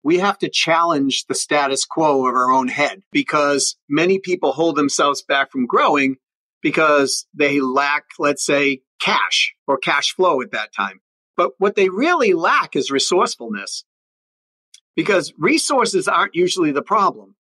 we 0.04 0.20
have 0.20 0.38
to 0.40 0.50
challenge 0.50 1.28
the 1.30 1.36
status 1.36 1.86
quo 1.86 2.28
of 2.28 2.36
our 2.36 2.52
own 2.52 2.68
head 2.68 3.04
because 3.14 3.78
many 3.88 4.20
people 4.20 4.52
hold 4.52 4.76
themselves 4.76 5.22
back 5.22 5.50
from 5.50 5.66
growing 5.66 6.18
because 6.62 7.26
they 7.34 7.60
lack, 7.60 8.06
let's 8.19 8.45
say, 8.45 8.82
cash 9.02 9.54
or 9.67 9.78
cash 9.78 10.13
flow 10.15 10.41
at 10.41 10.52
that 10.52 10.74
time. 10.74 11.02
But 11.38 11.52
what 11.58 11.76
they 11.76 11.89
really 11.89 12.34
lack 12.34 12.76
is 12.76 12.91
resourcefulness 12.91 13.84
because 14.95 15.34
resources 15.38 16.08
aren't 16.08 16.36
usually 16.36 16.71
the 16.71 16.82
problem. 16.84 17.36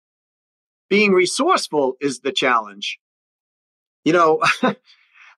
Being 0.90 1.14
resourceful 1.14 1.96
is 2.00 2.20
the 2.20 2.32
challenge. 2.32 3.00
You 4.04 4.14
know, 4.14 4.42
I'll 4.64 4.76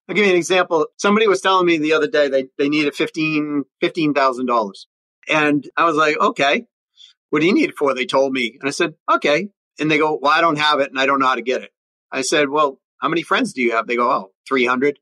give 0.08 0.26
you 0.26 0.32
an 0.32 0.36
example. 0.36 0.86
Somebody 0.96 1.26
was 1.26 1.40
telling 1.40 1.66
me 1.66 1.78
the 1.78 1.92
other 1.92 2.08
day 2.08 2.28
they, 2.28 2.48
they 2.58 2.68
needed 2.68 2.94
$15,000. 2.94 3.62
$15, 3.82 4.74
and 5.28 5.68
I 5.76 5.84
was 5.84 5.96
like, 5.96 6.18
okay, 6.18 6.66
what 7.30 7.40
do 7.40 7.46
you 7.46 7.54
need 7.54 7.70
it 7.70 7.76
for? 7.76 7.94
They 7.94 8.06
told 8.06 8.32
me. 8.32 8.58
And 8.60 8.68
I 8.68 8.72
said, 8.72 8.94
okay. 9.10 9.48
And 9.78 9.90
they 9.90 9.98
go, 9.98 10.18
well, 10.20 10.32
I 10.32 10.40
don't 10.40 10.58
have 10.58 10.80
it 10.80 10.90
and 10.90 11.00
I 11.00 11.06
don't 11.06 11.20
know 11.20 11.26
how 11.26 11.36
to 11.36 11.42
get 11.42 11.62
it. 11.62 11.70
I 12.12 12.22
said, 12.22 12.48
well, 12.48 12.79
how 13.00 13.08
many 13.08 13.22
friends 13.22 13.52
do 13.52 13.62
you 13.62 13.72
have? 13.72 13.86
They 13.86 13.96
go, 13.96 14.10
oh, 14.10 14.32
300. 14.48 14.98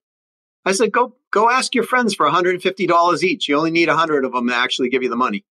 I 0.65 0.73
said, 0.73 0.93
go, 0.93 1.17
go 1.33 1.51
ask 1.51 1.75
your 1.75 1.85
friends 1.85 2.15
for 2.15 2.29
$150 2.29 3.23
each. 3.23 3.49
You 3.49 3.57
only 3.57 3.71
need 3.71 3.89
100 3.89 4.25
of 4.25 4.33
them 4.33 4.49
to 4.49 4.55
actually 4.55 4.89
give 4.89 5.03
you 5.03 5.09
the 5.09 5.17
money. 5.17 5.45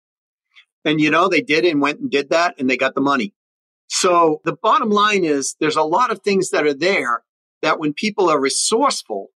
And 0.84 1.00
you 1.00 1.10
know, 1.10 1.28
they 1.28 1.40
did 1.40 1.64
and 1.64 1.80
went 1.80 2.00
and 2.00 2.10
did 2.10 2.30
that 2.30 2.54
and 2.58 2.70
they 2.70 2.76
got 2.76 2.94
the 2.94 3.00
money. 3.00 3.34
So 3.88 4.40
the 4.44 4.56
bottom 4.56 4.90
line 4.90 5.24
is 5.24 5.56
there's 5.60 5.76
a 5.76 5.82
lot 5.82 6.10
of 6.10 6.20
things 6.20 6.50
that 6.50 6.66
are 6.66 6.74
there 6.74 7.22
that 7.62 7.78
when 7.78 7.92
people 7.92 8.28
are 8.28 8.40
resourceful, 8.40 9.28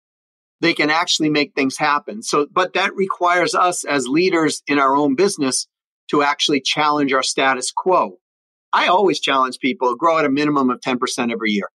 they 0.60 0.74
can 0.74 0.90
actually 0.90 1.30
make 1.30 1.54
things 1.54 1.76
happen. 1.78 2.22
So, 2.22 2.46
but 2.50 2.74
that 2.74 2.94
requires 2.94 3.54
us 3.54 3.84
as 3.84 4.06
leaders 4.06 4.62
in 4.66 4.78
our 4.78 4.94
own 4.94 5.14
business 5.14 5.66
to 6.10 6.22
actually 6.22 6.60
challenge 6.60 7.12
our 7.12 7.22
status 7.22 7.72
quo. 7.74 8.18
I 8.72 8.88
always 8.88 9.20
challenge 9.20 9.58
people 9.58 9.96
grow 9.96 10.18
at 10.18 10.24
a 10.24 10.30
minimum 10.30 10.70
of 10.70 10.80
10% 10.80 11.32
every 11.32 11.50
year. 11.50 11.70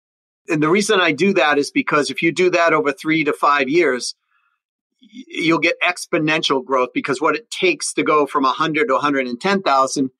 And 0.48 0.62
the 0.62 0.68
reason 0.68 1.00
I 1.00 1.12
do 1.12 1.32
that 1.34 1.58
is 1.58 1.70
because 1.70 2.10
if 2.10 2.22
you 2.22 2.32
do 2.32 2.50
that 2.50 2.72
over 2.72 2.92
three 2.92 3.24
to 3.24 3.32
five 3.32 3.68
years, 3.68 4.14
you'll 5.00 5.58
get 5.58 5.80
exponential 5.82 6.64
growth 6.64 6.90
because 6.94 7.20
what 7.20 7.36
it 7.36 7.50
takes 7.50 7.92
to 7.94 8.02
go 8.02 8.26
from 8.26 8.44
100 8.44 8.88
to 8.88 8.94
110,000 8.94 10.10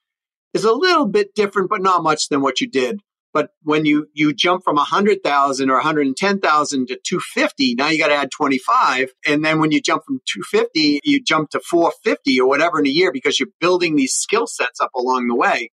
is 0.53 0.65
a 0.65 0.73
little 0.73 1.07
bit 1.07 1.35
different, 1.35 1.69
but 1.69 1.83
not 1.83 2.03
much 2.03 2.29
than 2.29 2.41
what 2.41 2.61
you 2.61 2.69
did. 2.69 3.01
But 3.33 3.51
when 3.65 3.85
you, 3.85 4.07
you 4.15 4.33
jump 4.33 4.63
from 4.63 4.77
100,000 4.77 5.69
or 5.69 5.75
110,000 5.75 6.87
to 6.87 6.95
250, 6.95 7.75
now 7.75 7.89
you 7.89 7.99
got 7.99 8.09
to 8.09 8.15
add 8.15 8.31
25. 8.31 9.11
And 9.27 9.45
then 9.45 9.59
when 9.59 9.73
you 9.73 9.81
jump 9.81 10.05
from 10.07 10.21
250, 10.27 11.01
you 11.03 11.21
jump 11.21 11.51
to 11.51 11.61
450 11.61 12.41
or 12.41 12.49
whatever 12.49 12.79
in 12.79 12.87
a 12.87 12.91
year 12.91 13.11
because 13.11 13.41
you're 13.41 13.49
building 13.61 13.97
these 13.97 14.15
skill 14.15 14.47
sets 14.47 14.81
up 14.81 14.95
along 14.95 15.27
the 15.27 15.35
way. 15.35 15.73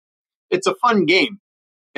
It's 0.50 0.68
a 0.68 0.76
fun 0.76 1.04
game 1.04 1.40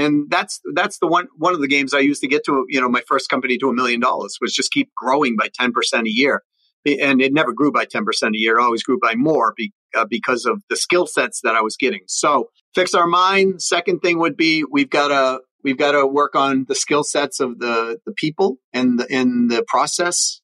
and 0.01 0.31
that's 0.31 0.61
that's 0.75 0.99
the 0.99 1.07
one 1.07 1.29
one 1.37 1.53
of 1.53 1.61
the 1.61 1.69
games 1.69 1.93
I 1.93 1.99
used 1.99 2.23
to 2.23 2.29
get 2.29 2.45
to 2.47 2.65
you 2.69 2.81
know 2.81 2.89
my 2.89 3.03
first 3.07 3.29
company 3.29 3.59
to 3.59 3.69
a 3.69 3.75
million 3.75 4.01
dollars 4.01 4.39
was 4.41 4.55
just 4.55 4.73
keep 4.73 4.91
growing 4.97 5.37
by 5.37 5.49
ten 5.53 5.73
percent 5.73 6.07
a 6.07 6.11
year, 6.11 6.43
and 6.87 7.21
it 7.21 7.33
never 7.33 7.53
grew 7.53 7.71
by 7.71 7.85
ten 7.85 8.05
percent 8.05 8.35
a 8.35 8.39
year. 8.39 8.59
It 8.59 8.63
always 8.63 8.83
grew 8.83 8.99
by 8.99 9.15
more 9.15 9.53
be, 9.57 9.73
uh, 9.95 10.07
because 10.09 10.47
of 10.47 10.63
the 10.71 10.77
skill 10.77 11.07
sets 11.07 11.41
that 11.43 11.55
I 11.55 11.61
was 11.61 11.77
getting. 11.77 12.01
So 12.07 12.49
fix 12.75 12.95
our 12.95 13.07
mind. 13.07 13.63
Second 13.63 14.01
thing 14.01 14.19
would 14.19 14.37
be 14.37 14.65
we've 14.71 14.91
got 14.91 15.09
to 15.09 15.41
we've 15.63 15.79
got 15.79 15.93
to 15.93 16.07
work 16.07 16.35
on 16.35 16.65
the 16.67 16.75
skill 16.75 17.05
sets 17.05 17.39
of 17.41 17.59
the 17.59 17.99
the 18.07 18.13
people 18.13 18.57
and 18.73 18.99
the 18.99 19.07
in 19.15 19.49
the 19.49 19.65
process 19.69 20.41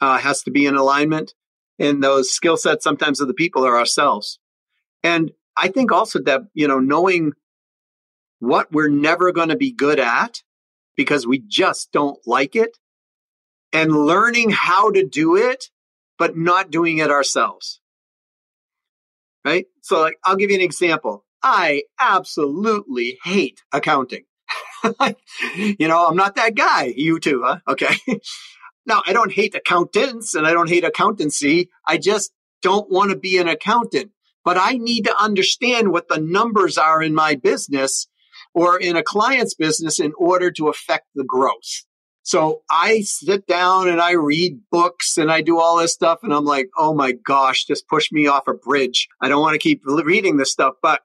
uh, 0.00 0.18
has 0.18 0.42
to 0.42 0.50
be 0.50 0.66
in 0.66 0.76
alignment. 0.76 1.34
And 1.78 2.04
those 2.04 2.30
skill 2.30 2.58
sets 2.58 2.84
sometimes 2.84 3.22
of 3.22 3.28
the 3.28 3.34
people 3.34 3.64
are 3.64 3.78
ourselves. 3.78 4.38
And 5.02 5.30
I 5.56 5.68
think 5.68 5.90
also 5.90 6.20
that 6.24 6.42
you 6.52 6.68
know 6.68 6.78
knowing 6.78 7.32
what 8.40 8.72
we're 8.72 8.88
never 8.88 9.30
going 9.32 9.50
to 9.50 9.56
be 9.56 9.70
good 9.70 10.00
at 10.00 10.42
because 10.96 11.26
we 11.26 11.38
just 11.38 11.92
don't 11.92 12.18
like 12.26 12.56
it 12.56 12.76
and 13.72 13.92
learning 13.92 14.50
how 14.50 14.90
to 14.90 15.06
do 15.06 15.36
it, 15.36 15.66
but 16.18 16.36
not 16.36 16.70
doing 16.70 16.98
it 16.98 17.10
ourselves. 17.10 17.80
Right? 19.44 19.66
So, 19.82 20.00
like, 20.00 20.18
I'll 20.24 20.36
give 20.36 20.50
you 20.50 20.56
an 20.56 20.62
example. 20.62 21.24
I 21.42 21.84
absolutely 21.98 23.18
hate 23.24 23.62
accounting. 23.72 24.24
you 25.54 25.88
know, 25.88 26.06
I'm 26.06 26.16
not 26.16 26.34
that 26.34 26.54
guy. 26.54 26.92
You 26.94 27.20
too, 27.20 27.42
huh? 27.44 27.60
Okay. 27.68 27.94
now, 28.86 29.02
I 29.06 29.12
don't 29.12 29.32
hate 29.32 29.54
accountants 29.54 30.34
and 30.34 30.46
I 30.46 30.52
don't 30.52 30.68
hate 30.68 30.84
accountancy. 30.84 31.70
I 31.86 31.96
just 31.96 32.32
don't 32.60 32.90
want 32.90 33.10
to 33.10 33.16
be 33.16 33.38
an 33.38 33.48
accountant. 33.48 34.10
But 34.44 34.56
I 34.58 34.72
need 34.72 35.02
to 35.02 35.16
understand 35.16 35.92
what 35.92 36.08
the 36.08 36.18
numbers 36.18 36.78
are 36.78 37.02
in 37.02 37.14
my 37.14 37.34
business 37.34 38.08
or 38.54 38.78
in 38.78 38.96
a 38.96 39.02
client's 39.02 39.54
business 39.54 40.00
in 40.00 40.12
order 40.18 40.50
to 40.52 40.68
affect 40.68 41.06
the 41.14 41.24
growth. 41.24 41.84
So 42.22 42.62
I 42.70 43.00
sit 43.00 43.46
down 43.46 43.88
and 43.88 44.00
I 44.00 44.12
read 44.12 44.60
books 44.70 45.16
and 45.16 45.30
I 45.32 45.40
do 45.40 45.58
all 45.58 45.78
this 45.78 45.92
stuff. 45.92 46.20
And 46.22 46.32
I'm 46.32 46.44
like, 46.44 46.68
oh 46.76 46.94
my 46.94 47.12
gosh, 47.12 47.64
just 47.64 47.88
push 47.88 48.12
me 48.12 48.26
off 48.26 48.46
a 48.46 48.54
bridge. 48.54 49.08
I 49.20 49.28
don't 49.28 49.40
want 49.40 49.54
to 49.54 49.58
keep 49.58 49.82
reading 49.84 50.36
this 50.36 50.52
stuff, 50.52 50.74
but 50.82 51.00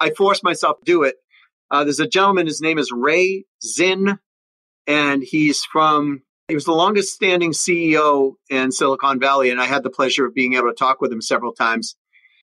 I 0.00 0.10
force 0.10 0.42
myself 0.42 0.78
to 0.78 0.84
do 0.84 1.02
it. 1.02 1.16
Uh, 1.70 1.84
there's 1.84 2.00
a 2.00 2.08
gentleman, 2.08 2.46
his 2.46 2.60
name 2.60 2.78
is 2.78 2.92
Ray 2.92 3.44
Zinn, 3.64 4.18
and 4.86 5.22
he's 5.22 5.64
from, 5.64 6.22
he 6.48 6.54
was 6.54 6.64
the 6.64 6.72
longest 6.72 7.14
standing 7.14 7.52
CEO 7.52 8.34
in 8.50 8.72
Silicon 8.72 9.18
Valley. 9.18 9.50
And 9.50 9.60
I 9.60 9.64
had 9.64 9.82
the 9.82 9.90
pleasure 9.90 10.26
of 10.26 10.34
being 10.34 10.54
able 10.54 10.68
to 10.68 10.74
talk 10.74 11.00
with 11.00 11.10
him 11.12 11.22
several 11.22 11.52
times. 11.52 11.96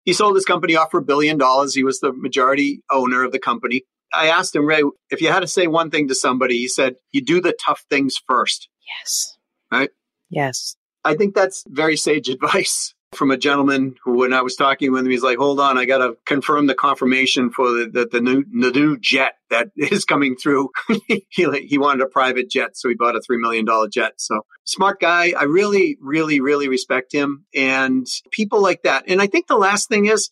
He 0.05 0.13
sold 0.13 0.35
his 0.35 0.45
company 0.45 0.75
off 0.75 0.91
for 0.91 0.99
a 0.99 1.03
billion 1.03 1.37
dollars. 1.37 1.75
He 1.75 1.83
was 1.83 1.99
the 1.99 2.13
majority 2.13 2.81
owner 2.89 3.23
of 3.23 3.33
the 3.33 3.39
company. 3.39 3.83
I 4.13 4.27
asked 4.27 4.55
him, 4.55 4.65
Ray, 4.65 4.81
if 5.09 5.21
you 5.21 5.29
had 5.29 5.41
to 5.41 5.47
say 5.47 5.67
one 5.67 5.91
thing 5.91 6.07
to 6.07 6.15
somebody, 6.15 6.57
he 6.57 6.67
said, 6.67 6.95
you 7.11 7.21
do 7.21 7.41
the 7.41 7.53
tough 7.53 7.85
things 7.89 8.15
first. 8.27 8.69
Yes. 8.99 9.37
Right? 9.71 9.89
Yes. 10.29 10.75
I 11.03 11.15
think 11.15 11.35
that's 11.35 11.63
very 11.67 11.97
sage 11.97 12.29
advice 12.29 12.93
from 13.13 13.31
a 13.31 13.37
gentleman 13.37 13.95
who, 14.03 14.17
when 14.17 14.33
I 14.33 14.41
was 14.41 14.55
talking 14.55 14.91
with 14.91 15.05
him, 15.05 15.11
he's 15.11 15.23
like, 15.23 15.37
hold 15.37 15.59
on, 15.59 15.77
I 15.77 15.85
got 15.85 15.99
to 15.99 16.17
confirm 16.25 16.67
the 16.67 16.75
confirmation 16.75 17.51
for 17.51 17.71
the, 17.71 17.89
the, 17.91 18.09
the, 18.11 18.21
new, 18.21 18.43
the 18.43 18.71
new 18.71 18.97
jet 18.99 19.35
that 19.49 19.69
is 19.77 20.03
coming 20.03 20.35
through. 20.35 20.69
he, 21.07 21.25
he 21.29 21.77
wanted 21.77 22.01
a 22.01 22.07
private 22.07 22.49
jet, 22.49 22.75
so 22.75 22.89
he 22.89 22.95
bought 22.95 23.15
a 23.15 23.19
$3 23.19 23.39
million 23.39 23.65
jet. 23.91 24.13
So 24.17 24.41
smart 24.65 24.99
guy. 24.99 25.33
I 25.37 25.45
really, 25.45 25.97
really, 26.01 26.41
really 26.41 26.67
respect 26.67 27.13
him 27.13 27.45
and 27.55 28.05
people 28.31 28.61
like 28.61 28.83
that. 28.83 29.05
And 29.07 29.21
I 29.21 29.27
think 29.27 29.47
the 29.47 29.57
last 29.57 29.87
thing 29.87 30.05
is, 30.05 30.29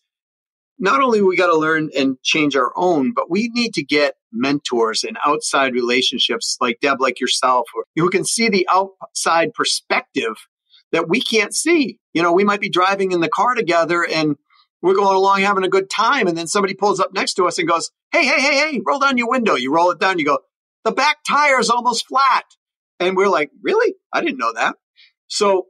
not 0.78 1.00
only 1.00 1.22
we 1.22 1.36
got 1.36 1.46
to 1.46 1.56
learn 1.56 1.90
and 1.96 2.20
change 2.22 2.56
our 2.56 2.72
own, 2.76 3.12
but 3.14 3.30
we 3.30 3.50
need 3.54 3.74
to 3.74 3.84
get 3.84 4.14
mentors 4.32 5.04
and 5.04 5.16
outside 5.24 5.72
relationships 5.72 6.56
like 6.60 6.78
Deb, 6.80 7.00
like 7.00 7.20
yourself, 7.20 7.66
who 7.94 8.10
can 8.10 8.24
see 8.24 8.48
the 8.48 8.68
outside 8.70 9.54
perspective 9.54 10.34
that 10.92 11.08
we 11.08 11.20
can't 11.20 11.54
see. 11.54 11.98
You 12.12 12.22
know, 12.22 12.32
we 12.32 12.44
might 12.44 12.60
be 12.60 12.68
driving 12.68 13.12
in 13.12 13.20
the 13.20 13.28
car 13.28 13.54
together 13.54 14.06
and 14.06 14.36
we're 14.82 14.94
going 14.94 15.16
along 15.16 15.40
having 15.40 15.64
a 15.64 15.68
good 15.68 15.88
time. 15.88 16.28
And 16.28 16.36
then 16.36 16.46
somebody 16.46 16.74
pulls 16.74 17.00
up 17.00 17.12
next 17.14 17.34
to 17.34 17.46
us 17.46 17.58
and 17.58 17.68
goes, 17.68 17.90
Hey, 18.12 18.24
hey, 18.24 18.40
hey, 18.40 18.56
hey, 18.56 18.80
roll 18.86 18.98
down 18.98 19.18
your 19.18 19.28
window. 19.28 19.54
You 19.54 19.74
roll 19.74 19.90
it 19.90 19.98
down. 19.98 20.18
You 20.18 20.26
go, 20.26 20.38
the 20.84 20.92
back 20.92 21.18
tire 21.26 21.58
is 21.58 21.70
almost 21.70 22.06
flat. 22.06 22.44
And 23.00 23.16
we're 23.16 23.28
like, 23.28 23.50
really? 23.62 23.94
I 24.12 24.20
didn't 24.20 24.38
know 24.38 24.52
that. 24.54 24.76
So 25.26 25.66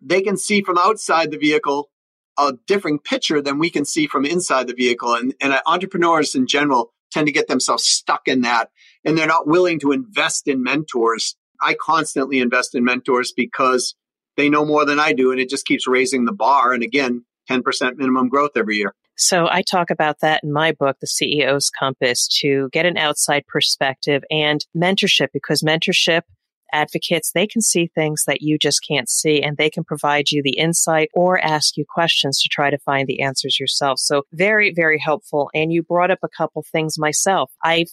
they 0.00 0.22
can 0.22 0.36
see 0.36 0.62
from 0.62 0.78
outside 0.78 1.30
the 1.30 1.38
vehicle 1.38 1.90
a 2.38 2.54
different 2.66 3.04
picture 3.04 3.40
than 3.40 3.58
we 3.58 3.70
can 3.70 3.84
see 3.84 4.06
from 4.06 4.24
inside 4.24 4.66
the 4.66 4.74
vehicle. 4.74 5.14
And, 5.14 5.34
and 5.40 5.60
entrepreneurs 5.66 6.34
in 6.34 6.46
general 6.46 6.92
tend 7.12 7.26
to 7.26 7.32
get 7.32 7.48
themselves 7.48 7.84
stuck 7.84 8.26
in 8.26 8.42
that 8.42 8.70
and 9.04 9.16
they're 9.16 9.26
not 9.26 9.46
willing 9.46 9.78
to 9.80 9.92
invest 9.92 10.48
in 10.48 10.62
mentors. 10.62 11.36
I 11.62 11.76
constantly 11.80 12.40
invest 12.40 12.74
in 12.74 12.84
mentors 12.84 13.32
because 13.34 13.94
they 14.36 14.48
know 14.48 14.64
more 14.64 14.84
than 14.84 14.98
I 14.98 15.12
do 15.12 15.30
and 15.30 15.40
it 15.40 15.48
just 15.48 15.66
keeps 15.66 15.86
raising 15.86 16.24
the 16.24 16.32
bar. 16.32 16.72
And 16.72 16.82
again, 16.82 17.24
10% 17.48 17.96
minimum 17.96 18.28
growth 18.28 18.52
every 18.56 18.76
year. 18.76 18.94
So 19.16 19.46
I 19.48 19.62
talk 19.62 19.90
about 19.90 20.20
that 20.20 20.42
in 20.42 20.52
my 20.52 20.72
book, 20.72 20.96
The 21.00 21.06
CEO's 21.06 21.70
Compass, 21.70 22.26
to 22.40 22.68
get 22.72 22.84
an 22.84 22.96
outside 22.96 23.46
perspective 23.46 24.24
and 24.28 24.66
mentorship 24.76 25.28
because 25.32 25.62
mentorship 25.62 26.22
advocates, 26.74 27.30
they 27.32 27.46
can 27.46 27.62
see 27.62 27.86
things 27.94 28.24
that 28.26 28.42
you 28.42 28.58
just 28.58 28.80
can't 28.86 29.08
see 29.08 29.42
and 29.42 29.56
they 29.56 29.70
can 29.70 29.84
provide 29.84 30.30
you 30.30 30.42
the 30.42 30.58
insight 30.58 31.08
or 31.14 31.38
ask 31.38 31.76
you 31.76 31.84
questions 31.88 32.40
to 32.42 32.48
try 32.50 32.70
to 32.70 32.78
find 32.78 33.06
the 33.06 33.22
answers 33.22 33.58
yourself. 33.58 33.98
So 33.98 34.22
very, 34.32 34.72
very 34.74 34.98
helpful. 34.98 35.50
And 35.54 35.72
you 35.72 35.82
brought 35.82 36.10
up 36.10 36.18
a 36.22 36.28
couple 36.28 36.64
things 36.72 36.98
myself. 36.98 37.50
I've 37.62 37.88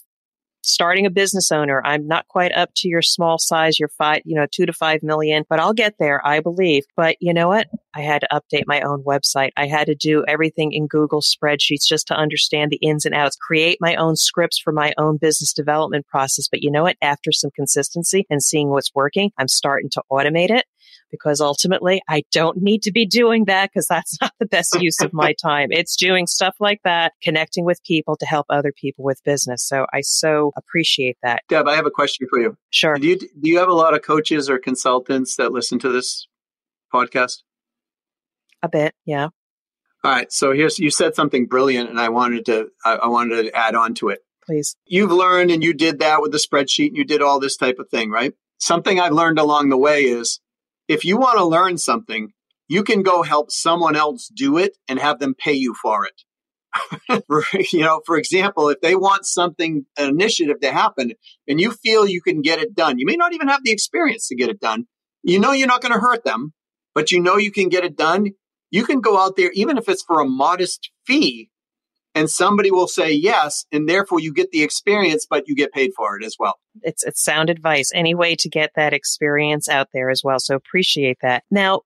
starting 0.62 1.06
a 1.06 1.10
business 1.10 1.50
owner. 1.52 1.82
I'm 1.84 2.06
not 2.06 2.28
quite 2.28 2.52
up 2.52 2.70
to 2.76 2.88
your 2.88 3.02
small 3.02 3.38
size, 3.38 3.78
your 3.78 3.88
five, 3.88 4.22
you 4.24 4.34
know, 4.34 4.46
two 4.50 4.66
to 4.66 4.72
five 4.72 5.02
million, 5.02 5.44
but 5.48 5.60
I'll 5.60 5.72
get 5.72 5.94
there, 5.98 6.24
I 6.26 6.40
believe. 6.40 6.84
But 6.96 7.16
you 7.20 7.34
know 7.34 7.48
what? 7.48 7.68
I 7.94 8.00
had 8.00 8.22
to 8.22 8.28
update 8.32 8.64
my 8.66 8.80
own 8.80 9.02
website. 9.02 9.50
I 9.56 9.66
had 9.66 9.86
to 9.86 9.94
do 9.94 10.24
everything 10.26 10.72
in 10.72 10.86
Google 10.86 11.20
spreadsheets 11.20 11.86
just 11.86 12.06
to 12.08 12.14
understand 12.14 12.70
the 12.70 12.76
ins 12.76 13.04
and 13.04 13.14
outs, 13.14 13.36
create 13.36 13.78
my 13.80 13.96
own 13.96 14.16
scripts 14.16 14.58
for 14.58 14.72
my 14.72 14.94
own 14.96 15.18
business 15.18 15.52
development 15.52 16.06
process. 16.06 16.48
But 16.48 16.62
you 16.62 16.70
know 16.70 16.84
what? 16.84 16.96
After 17.02 17.32
some 17.32 17.50
consistency 17.50 18.26
and 18.30 18.42
seeing 18.42 18.70
what's 18.70 18.94
working, 18.94 19.30
I'm 19.36 19.48
starting 19.48 19.90
to 19.90 20.02
automate 20.10 20.50
it 20.50 20.64
because 21.12 21.40
ultimately 21.40 22.02
I 22.08 22.24
don't 22.32 22.60
need 22.60 22.82
to 22.82 22.90
be 22.90 23.06
doing 23.06 23.44
that 23.44 23.70
because 23.70 23.86
that's 23.86 24.18
not 24.20 24.32
the 24.40 24.46
best 24.46 24.76
use 24.80 25.00
of 25.00 25.12
my 25.12 25.34
time. 25.40 25.68
It's 25.70 25.94
doing 25.94 26.26
stuff 26.26 26.56
like 26.58 26.80
that, 26.82 27.12
connecting 27.22 27.64
with 27.64 27.80
people 27.84 28.16
to 28.16 28.26
help 28.26 28.46
other 28.50 28.72
people 28.72 29.04
with 29.04 29.22
business. 29.22 29.62
So 29.64 29.86
I 29.92 30.00
so 30.00 30.50
appreciate 30.56 31.18
that. 31.22 31.42
Deb, 31.48 31.68
I 31.68 31.76
have 31.76 31.86
a 31.86 31.90
question 31.90 32.26
for 32.28 32.40
you. 32.40 32.56
Sure. 32.70 32.96
Do 32.96 33.06
you, 33.06 33.18
do 33.18 33.28
you 33.42 33.58
have 33.58 33.68
a 33.68 33.74
lot 33.74 33.94
of 33.94 34.02
coaches 34.02 34.50
or 34.50 34.58
consultants 34.58 35.36
that 35.36 35.52
listen 35.52 35.78
to 35.80 35.90
this 35.90 36.26
podcast? 36.92 37.42
A 38.62 38.68
bit, 38.68 38.94
yeah. 39.04 39.28
All 40.04 40.10
right. 40.10 40.32
So 40.32 40.52
here's 40.52 40.78
you 40.78 40.90
said 40.90 41.14
something 41.14 41.46
brilliant, 41.46 41.88
and 41.88 42.00
I 42.00 42.08
wanted 42.08 42.46
to 42.46 42.68
I, 42.84 42.94
I 42.94 43.08
wanted 43.08 43.44
to 43.44 43.56
add 43.56 43.74
on 43.74 43.94
to 43.94 44.08
it. 44.08 44.20
Please. 44.44 44.76
You've 44.84 45.12
learned, 45.12 45.50
and 45.52 45.62
you 45.62 45.72
did 45.72 46.00
that 46.00 46.20
with 46.20 46.32
the 46.32 46.38
spreadsheet, 46.38 46.88
and 46.88 46.96
you 46.96 47.04
did 47.04 47.22
all 47.22 47.38
this 47.38 47.56
type 47.56 47.78
of 47.78 47.88
thing, 47.88 48.10
right? 48.10 48.32
Something 48.58 48.98
I've 48.98 49.12
learned 49.12 49.38
along 49.38 49.68
the 49.68 49.78
way 49.78 50.02
is 50.02 50.40
if 50.88 51.04
you 51.04 51.16
want 51.16 51.38
to 51.38 51.44
learn 51.44 51.78
something, 51.78 52.32
you 52.68 52.82
can 52.82 53.02
go 53.02 53.22
help 53.22 53.50
someone 53.50 53.96
else 53.96 54.28
do 54.34 54.58
it 54.58 54.76
and 54.88 54.98
have 54.98 55.18
them 55.18 55.34
pay 55.34 55.52
you 55.52 55.74
for 55.74 56.06
it. 56.06 56.22
you 57.72 57.80
know, 57.80 58.00
for 58.06 58.16
example, 58.16 58.70
if 58.70 58.80
they 58.80 58.94
want 58.94 59.26
something, 59.26 59.84
an 59.98 60.08
initiative 60.08 60.60
to 60.60 60.72
happen 60.72 61.12
and 61.46 61.60
you 61.60 61.70
feel 61.70 62.06
you 62.06 62.22
can 62.22 62.40
get 62.40 62.60
it 62.60 62.74
done, 62.74 62.98
you 62.98 63.06
may 63.06 63.16
not 63.16 63.34
even 63.34 63.48
have 63.48 63.62
the 63.62 63.72
experience 63.72 64.28
to 64.28 64.36
get 64.36 64.48
it 64.48 64.60
done. 64.60 64.86
You 65.22 65.38
know, 65.38 65.52
you're 65.52 65.68
not 65.68 65.82
going 65.82 65.92
to 65.92 66.00
hurt 66.00 66.24
them, 66.24 66.52
but 66.94 67.12
you 67.12 67.20
know 67.20 67.36
you 67.36 67.52
can 67.52 67.68
get 67.68 67.84
it 67.84 67.96
done. 67.96 68.30
You 68.70 68.84
can 68.84 69.00
go 69.00 69.18
out 69.18 69.36
there, 69.36 69.50
even 69.52 69.76
if 69.76 69.88
it's 69.88 70.02
for 70.02 70.20
a 70.20 70.24
modest 70.24 70.90
fee, 71.06 71.50
and 72.14 72.28
somebody 72.28 72.70
will 72.70 72.88
say 72.88 73.12
yes, 73.12 73.64
and 73.72 73.88
therefore 73.88 74.20
you 74.20 74.32
get 74.32 74.50
the 74.50 74.62
experience, 74.62 75.26
but 75.28 75.48
you 75.48 75.54
get 75.54 75.72
paid 75.72 75.92
for 75.96 76.16
it 76.16 76.24
as 76.24 76.36
well. 76.38 76.54
It's, 76.82 77.02
it's 77.02 77.22
sound 77.22 77.50
advice. 77.50 77.90
Any 77.94 78.14
way 78.14 78.36
to 78.36 78.48
get 78.48 78.70
that 78.76 78.92
experience 78.92 79.68
out 79.68 79.88
there 79.92 80.10
as 80.10 80.22
well. 80.24 80.38
So 80.38 80.54
appreciate 80.54 81.18
that. 81.22 81.44
Now, 81.50 81.82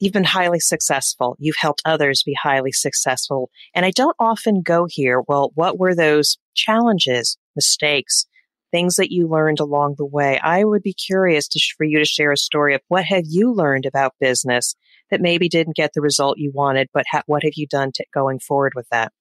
You've 0.00 0.12
been 0.12 0.24
highly 0.24 0.60
successful. 0.60 1.36
You've 1.38 1.56
helped 1.58 1.80
others 1.84 2.22
be 2.24 2.36
highly 2.42 2.72
successful. 2.72 3.50
And 3.74 3.86
I 3.86 3.90
don't 3.90 4.16
often 4.18 4.60
go 4.60 4.86
here. 4.86 5.22
Well, 5.26 5.52
what 5.54 5.78
were 5.78 5.94
those 5.94 6.36
challenges, 6.54 7.38
mistakes, 7.54 8.26
things 8.72 8.96
that 8.96 9.12
you 9.12 9.28
learned 9.28 9.60
along 9.60 9.94
the 9.96 10.04
way? 10.04 10.38
I 10.40 10.64
would 10.64 10.82
be 10.82 10.92
curious 10.94 11.46
to, 11.48 11.60
for 11.76 11.84
you 11.84 12.00
to 12.00 12.04
share 12.04 12.32
a 12.32 12.36
story 12.36 12.74
of 12.74 12.82
what 12.88 13.04
have 13.04 13.24
you 13.26 13.52
learned 13.52 13.86
about 13.86 14.14
business 14.20 14.74
that 15.10 15.20
maybe 15.20 15.48
didn't 15.48 15.76
get 15.76 15.92
the 15.94 16.00
result 16.00 16.38
you 16.38 16.50
wanted, 16.52 16.88
but 16.92 17.06
ha- 17.10 17.22
what 17.26 17.44
have 17.44 17.54
you 17.54 17.66
done 17.66 17.92
to 17.94 18.04
going 18.12 18.40
forward 18.40 18.72
with 18.74 18.88
that? 18.90 19.12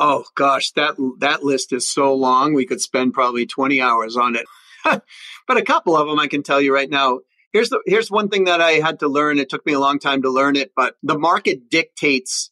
Oh 0.00 0.24
gosh, 0.34 0.72
that 0.72 0.94
that 1.18 1.44
list 1.44 1.72
is 1.72 1.88
so 1.88 2.14
long. 2.14 2.54
We 2.54 2.66
could 2.66 2.80
spend 2.80 3.12
probably 3.12 3.46
20 3.46 3.80
hours 3.80 4.16
on 4.16 4.34
it. 4.34 4.46
but 5.46 5.56
a 5.58 5.62
couple 5.62 5.96
of 5.96 6.08
them 6.08 6.18
I 6.18 6.26
can 6.26 6.42
tell 6.42 6.60
you 6.60 6.74
right 6.74 6.90
now 6.90 7.20
here's 7.52 7.68
the 7.68 7.80
here's 7.86 8.10
one 8.10 8.28
thing 8.28 8.44
that 8.44 8.60
I 8.60 8.72
had 8.72 9.00
to 9.00 9.08
learn. 9.08 9.38
It 9.38 9.48
took 9.48 9.64
me 9.66 9.72
a 9.72 9.80
long 9.80 9.98
time 9.98 10.22
to 10.22 10.30
learn 10.30 10.56
it, 10.56 10.72
but 10.74 10.94
the 11.02 11.18
market 11.18 11.70
dictates 11.70 12.50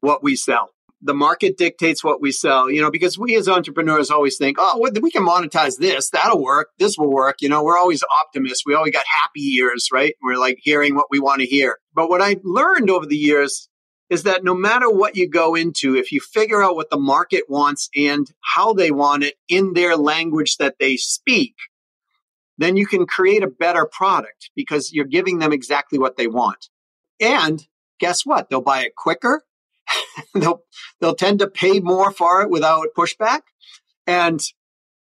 what 0.00 0.22
we 0.22 0.36
sell. 0.36 0.70
The 1.00 1.14
market 1.14 1.56
dictates 1.56 2.02
what 2.02 2.20
we 2.20 2.32
sell, 2.32 2.68
you 2.68 2.82
know, 2.82 2.90
because 2.90 3.16
we 3.16 3.36
as 3.36 3.48
entrepreneurs 3.48 4.10
always 4.10 4.36
think, 4.36 4.56
oh, 4.58 4.80
we 5.00 5.12
can 5.12 5.24
monetize 5.24 5.78
this. 5.78 6.10
That'll 6.10 6.42
work. 6.42 6.70
This 6.80 6.98
will 6.98 7.10
work. 7.10 7.36
You 7.40 7.48
know, 7.48 7.62
we're 7.62 7.78
always 7.78 8.02
optimists. 8.20 8.64
We 8.66 8.74
always 8.74 8.92
got 8.92 9.04
happy 9.22 9.42
ears, 9.54 9.90
right? 9.92 10.14
We're 10.20 10.38
like 10.38 10.58
hearing 10.60 10.96
what 10.96 11.06
we 11.08 11.20
want 11.20 11.40
to 11.40 11.46
hear. 11.46 11.78
But 11.94 12.08
what 12.08 12.20
I've 12.20 12.40
learned 12.42 12.90
over 12.90 13.06
the 13.06 13.16
years 13.16 13.67
is 14.10 14.22
that 14.22 14.44
no 14.44 14.54
matter 14.54 14.90
what 14.90 15.16
you 15.16 15.28
go 15.28 15.54
into, 15.54 15.94
if 15.94 16.12
you 16.12 16.20
figure 16.20 16.62
out 16.62 16.76
what 16.76 16.90
the 16.90 16.98
market 16.98 17.44
wants 17.48 17.90
and 17.94 18.30
how 18.40 18.72
they 18.72 18.90
want 18.90 19.22
it 19.22 19.34
in 19.48 19.74
their 19.74 19.96
language 19.96 20.56
that 20.56 20.76
they 20.80 20.96
speak, 20.96 21.54
then 22.56 22.76
you 22.76 22.86
can 22.86 23.06
create 23.06 23.42
a 23.42 23.48
better 23.48 23.84
product 23.84 24.50
because 24.56 24.92
you're 24.92 25.04
giving 25.04 25.38
them 25.38 25.52
exactly 25.52 25.98
what 25.98 26.16
they 26.16 26.26
want. 26.26 26.68
And 27.20 27.64
guess 28.00 28.24
what? 28.24 28.48
They'll 28.48 28.60
buy 28.60 28.84
it 28.84 28.96
quicker. 28.96 29.44
they'll 30.34 30.62
they'll 31.00 31.14
tend 31.14 31.38
to 31.38 31.48
pay 31.48 31.80
more 31.80 32.10
for 32.10 32.42
it 32.42 32.50
without 32.50 32.88
pushback. 32.96 33.40
And 34.06 34.40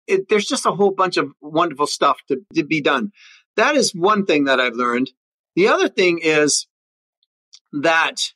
it, 0.08 0.28
there's 0.30 0.46
just 0.46 0.66
a 0.66 0.72
whole 0.72 0.92
bunch 0.92 1.18
of 1.18 1.32
wonderful 1.42 1.88
stuff 1.88 2.18
to, 2.30 2.42
to 2.56 2.64
be 2.64 2.82
done. 2.82 3.12
That 3.56 3.76
is 3.76 3.94
one 3.94 4.26
thing 4.26 4.46
that 4.46 4.60
I've 4.60 4.76
learned. 4.76 5.12
The 5.56 5.68
other 5.68 5.90
thing 5.90 6.20
is 6.22 6.68
that 7.74 8.34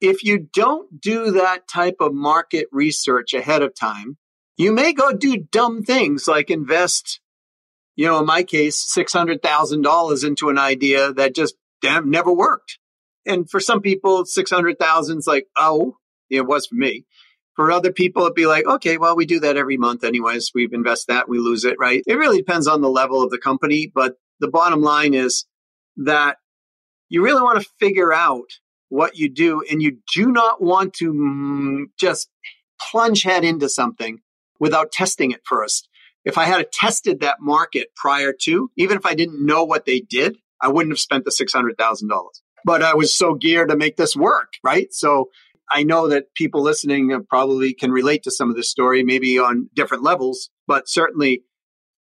if 0.00 0.24
you 0.24 0.48
don't 0.52 1.00
do 1.00 1.32
that 1.32 1.68
type 1.68 1.96
of 2.00 2.14
market 2.14 2.66
research 2.72 3.34
ahead 3.34 3.62
of 3.62 3.74
time, 3.74 4.16
you 4.56 4.72
may 4.72 4.92
go 4.92 5.12
do 5.12 5.36
dumb 5.36 5.82
things 5.82 6.26
like 6.26 6.50
invest 6.50 7.20
you 7.98 8.06
know, 8.06 8.20
in 8.20 8.26
my 8.26 8.44
case, 8.44 8.88
$600,000 8.96 10.24
into 10.24 10.48
an 10.50 10.56
idea 10.56 11.12
that 11.14 11.34
just 11.34 11.56
damn 11.82 12.10
never 12.10 12.32
worked. 12.32 12.78
And 13.26 13.50
for 13.50 13.58
some 13.58 13.80
people, 13.80 14.24
600,000 14.24 15.18
is 15.18 15.26
like, 15.26 15.48
oh, 15.56 15.96
it 16.30 16.46
was 16.46 16.68
for 16.68 16.76
me. 16.76 17.06
For 17.56 17.72
other 17.72 17.92
people, 17.92 18.22
it'd 18.22 18.36
be 18.36 18.46
like, 18.46 18.64
okay, 18.66 18.98
well, 18.98 19.16
we 19.16 19.26
do 19.26 19.40
that 19.40 19.56
every 19.56 19.76
month 19.76 20.04
anyways. 20.04 20.52
We 20.54 20.68
invest 20.70 21.08
that, 21.08 21.28
we 21.28 21.40
lose 21.40 21.64
it, 21.64 21.74
right? 21.80 22.04
It 22.06 22.14
really 22.14 22.36
depends 22.36 22.68
on 22.68 22.82
the 22.82 22.88
level 22.88 23.20
of 23.20 23.30
the 23.30 23.38
company. 23.38 23.90
But 23.92 24.14
the 24.38 24.46
bottom 24.46 24.80
line 24.80 25.12
is 25.12 25.44
that 25.96 26.36
you 27.08 27.24
really 27.24 27.42
want 27.42 27.60
to 27.60 27.68
figure 27.80 28.12
out 28.12 28.46
what 28.88 29.16
you 29.16 29.28
do 29.28 29.62
and 29.70 29.82
you 29.82 29.98
do 30.14 30.30
not 30.30 30.62
want 30.62 30.94
to 30.94 31.12
mm, 31.12 31.84
just 31.98 32.30
plunge 32.80 33.22
head 33.22 33.44
into 33.44 33.68
something 33.68 34.20
without 34.58 34.92
testing 34.92 35.30
it 35.30 35.42
first 35.44 35.88
if 36.28 36.36
I 36.36 36.44
had 36.44 36.70
tested 36.70 37.20
that 37.20 37.40
market 37.40 37.88
prior 37.96 38.34
to, 38.42 38.70
even 38.76 38.98
if 38.98 39.06
I 39.06 39.14
didn't 39.14 39.44
know 39.44 39.64
what 39.64 39.86
they 39.86 40.00
did, 40.00 40.36
I 40.60 40.68
wouldn't 40.68 40.92
have 40.92 40.98
spent 40.98 41.24
the 41.24 41.30
$600,000. 41.30 42.10
But 42.66 42.82
I 42.82 42.94
was 42.94 43.16
so 43.16 43.34
geared 43.34 43.70
to 43.70 43.76
make 43.76 43.96
this 43.96 44.14
work, 44.14 44.52
right? 44.62 44.92
So 44.92 45.30
I 45.70 45.84
know 45.84 46.08
that 46.08 46.34
people 46.34 46.60
listening 46.60 47.18
probably 47.30 47.72
can 47.72 47.90
relate 47.90 48.24
to 48.24 48.30
some 48.30 48.50
of 48.50 48.56
this 48.56 48.70
story, 48.70 49.04
maybe 49.04 49.38
on 49.38 49.70
different 49.74 50.02
levels, 50.02 50.50
but 50.66 50.86
certainly 50.86 51.44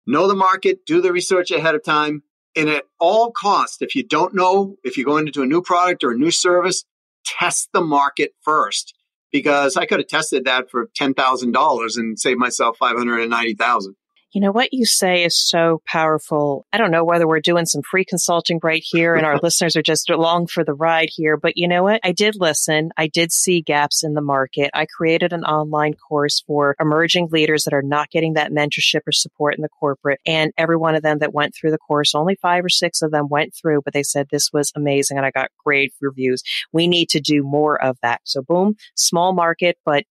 know 0.08 0.26
the 0.26 0.34
market, 0.34 0.84
do 0.86 1.00
the 1.00 1.12
research 1.12 1.52
ahead 1.52 1.76
of 1.76 1.84
time. 1.84 2.24
And 2.56 2.68
at 2.68 2.84
all 2.98 3.30
costs, 3.30 3.78
if 3.80 3.94
you 3.94 4.02
don't 4.02 4.34
know, 4.34 4.76
if 4.82 4.96
you're 4.96 5.06
going 5.06 5.26
into 5.26 5.42
a 5.42 5.46
new 5.46 5.62
product 5.62 6.02
or 6.02 6.10
a 6.10 6.16
new 6.16 6.30
service, 6.30 6.84
test 7.24 7.68
the 7.72 7.80
market 7.80 8.32
first 8.42 8.94
because 9.32 9.76
I 9.76 9.86
could 9.86 10.00
have 10.00 10.08
tested 10.08 10.44
that 10.46 10.70
for 10.70 10.88
$10,000 10.98 11.96
and 11.96 12.18
saved 12.18 12.38
myself 12.38 12.76
590,000. 12.78 13.94
You 14.32 14.40
know, 14.40 14.52
what 14.52 14.72
you 14.72 14.86
say 14.86 15.24
is 15.24 15.36
so 15.36 15.82
powerful. 15.86 16.64
I 16.72 16.78
don't 16.78 16.92
know 16.92 17.02
whether 17.02 17.26
we're 17.26 17.40
doing 17.40 17.66
some 17.66 17.82
free 17.82 18.04
consulting 18.04 18.60
right 18.62 18.82
here 18.84 19.16
and 19.16 19.26
our 19.26 19.38
listeners 19.42 19.74
are 19.74 19.82
just 19.82 20.08
along 20.08 20.46
for 20.46 20.62
the 20.62 20.72
ride 20.72 21.08
here, 21.10 21.36
but 21.36 21.54
you 21.56 21.66
know 21.66 21.82
what? 21.82 22.00
I 22.04 22.12
did 22.12 22.36
listen. 22.38 22.90
I 22.96 23.08
did 23.08 23.32
see 23.32 23.60
gaps 23.60 24.04
in 24.04 24.14
the 24.14 24.20
market. 24.20 24.70
I 24.72 24.86
created 24.86 25.32
an 25.32 25.42
online 25.42 25.94
course 25.94 26.44
for 26.46 26.76
emerging 26.78 27.30
leaders 27.32 27.64
that 27.64 27.74
are 27.74 27.82
not 27.82 28.10
getting 28.10 28.34
that 28.34 28.52
mentorship 28.52 29.00
or 29.04 29.12
support 29.12 29.56
in 29.56 29.62
the 29.62 29.68
corporate. 29.68 30.20
And 30.24 30.52
every 30.56 30.76
one 30.76 30.94
of 30.94 31.02
them 31.02 31.18
that 31.18 31.34
went 31.34 31.52
through 31.52 31.72
the 31.72 31.78
course, 31.78 32.14
only 32.14 32.36
five 32.40 32.64
or 32.64 32.68
six 32.68 33.02
of 33.02 33.10
them 33.10 33.26
went 33.28 33.52
through, 33.52 33.82
but 33.84 33.94
they 33.94 34.04
said 34.04 34.28
this 34.30 34.50
was 34.52 34.70
amazing 34.76 35.16
and 35.16 35.26
I 35.26 35.32
got 35.32 35.50
great 35.64 35.92
reviews. 36.00 36.44
We 36.72 36.86
need 36.86 37.08
to 37.10 37.20
do 37.20 37.42
more 37.42 37.82
of 37.82 37.98
that. 38.02 38.20
So 38.22 38.42
boom, 38.42 38.76
small 38.94 39.32
market, 39.32 39.76
but 39.84 40.04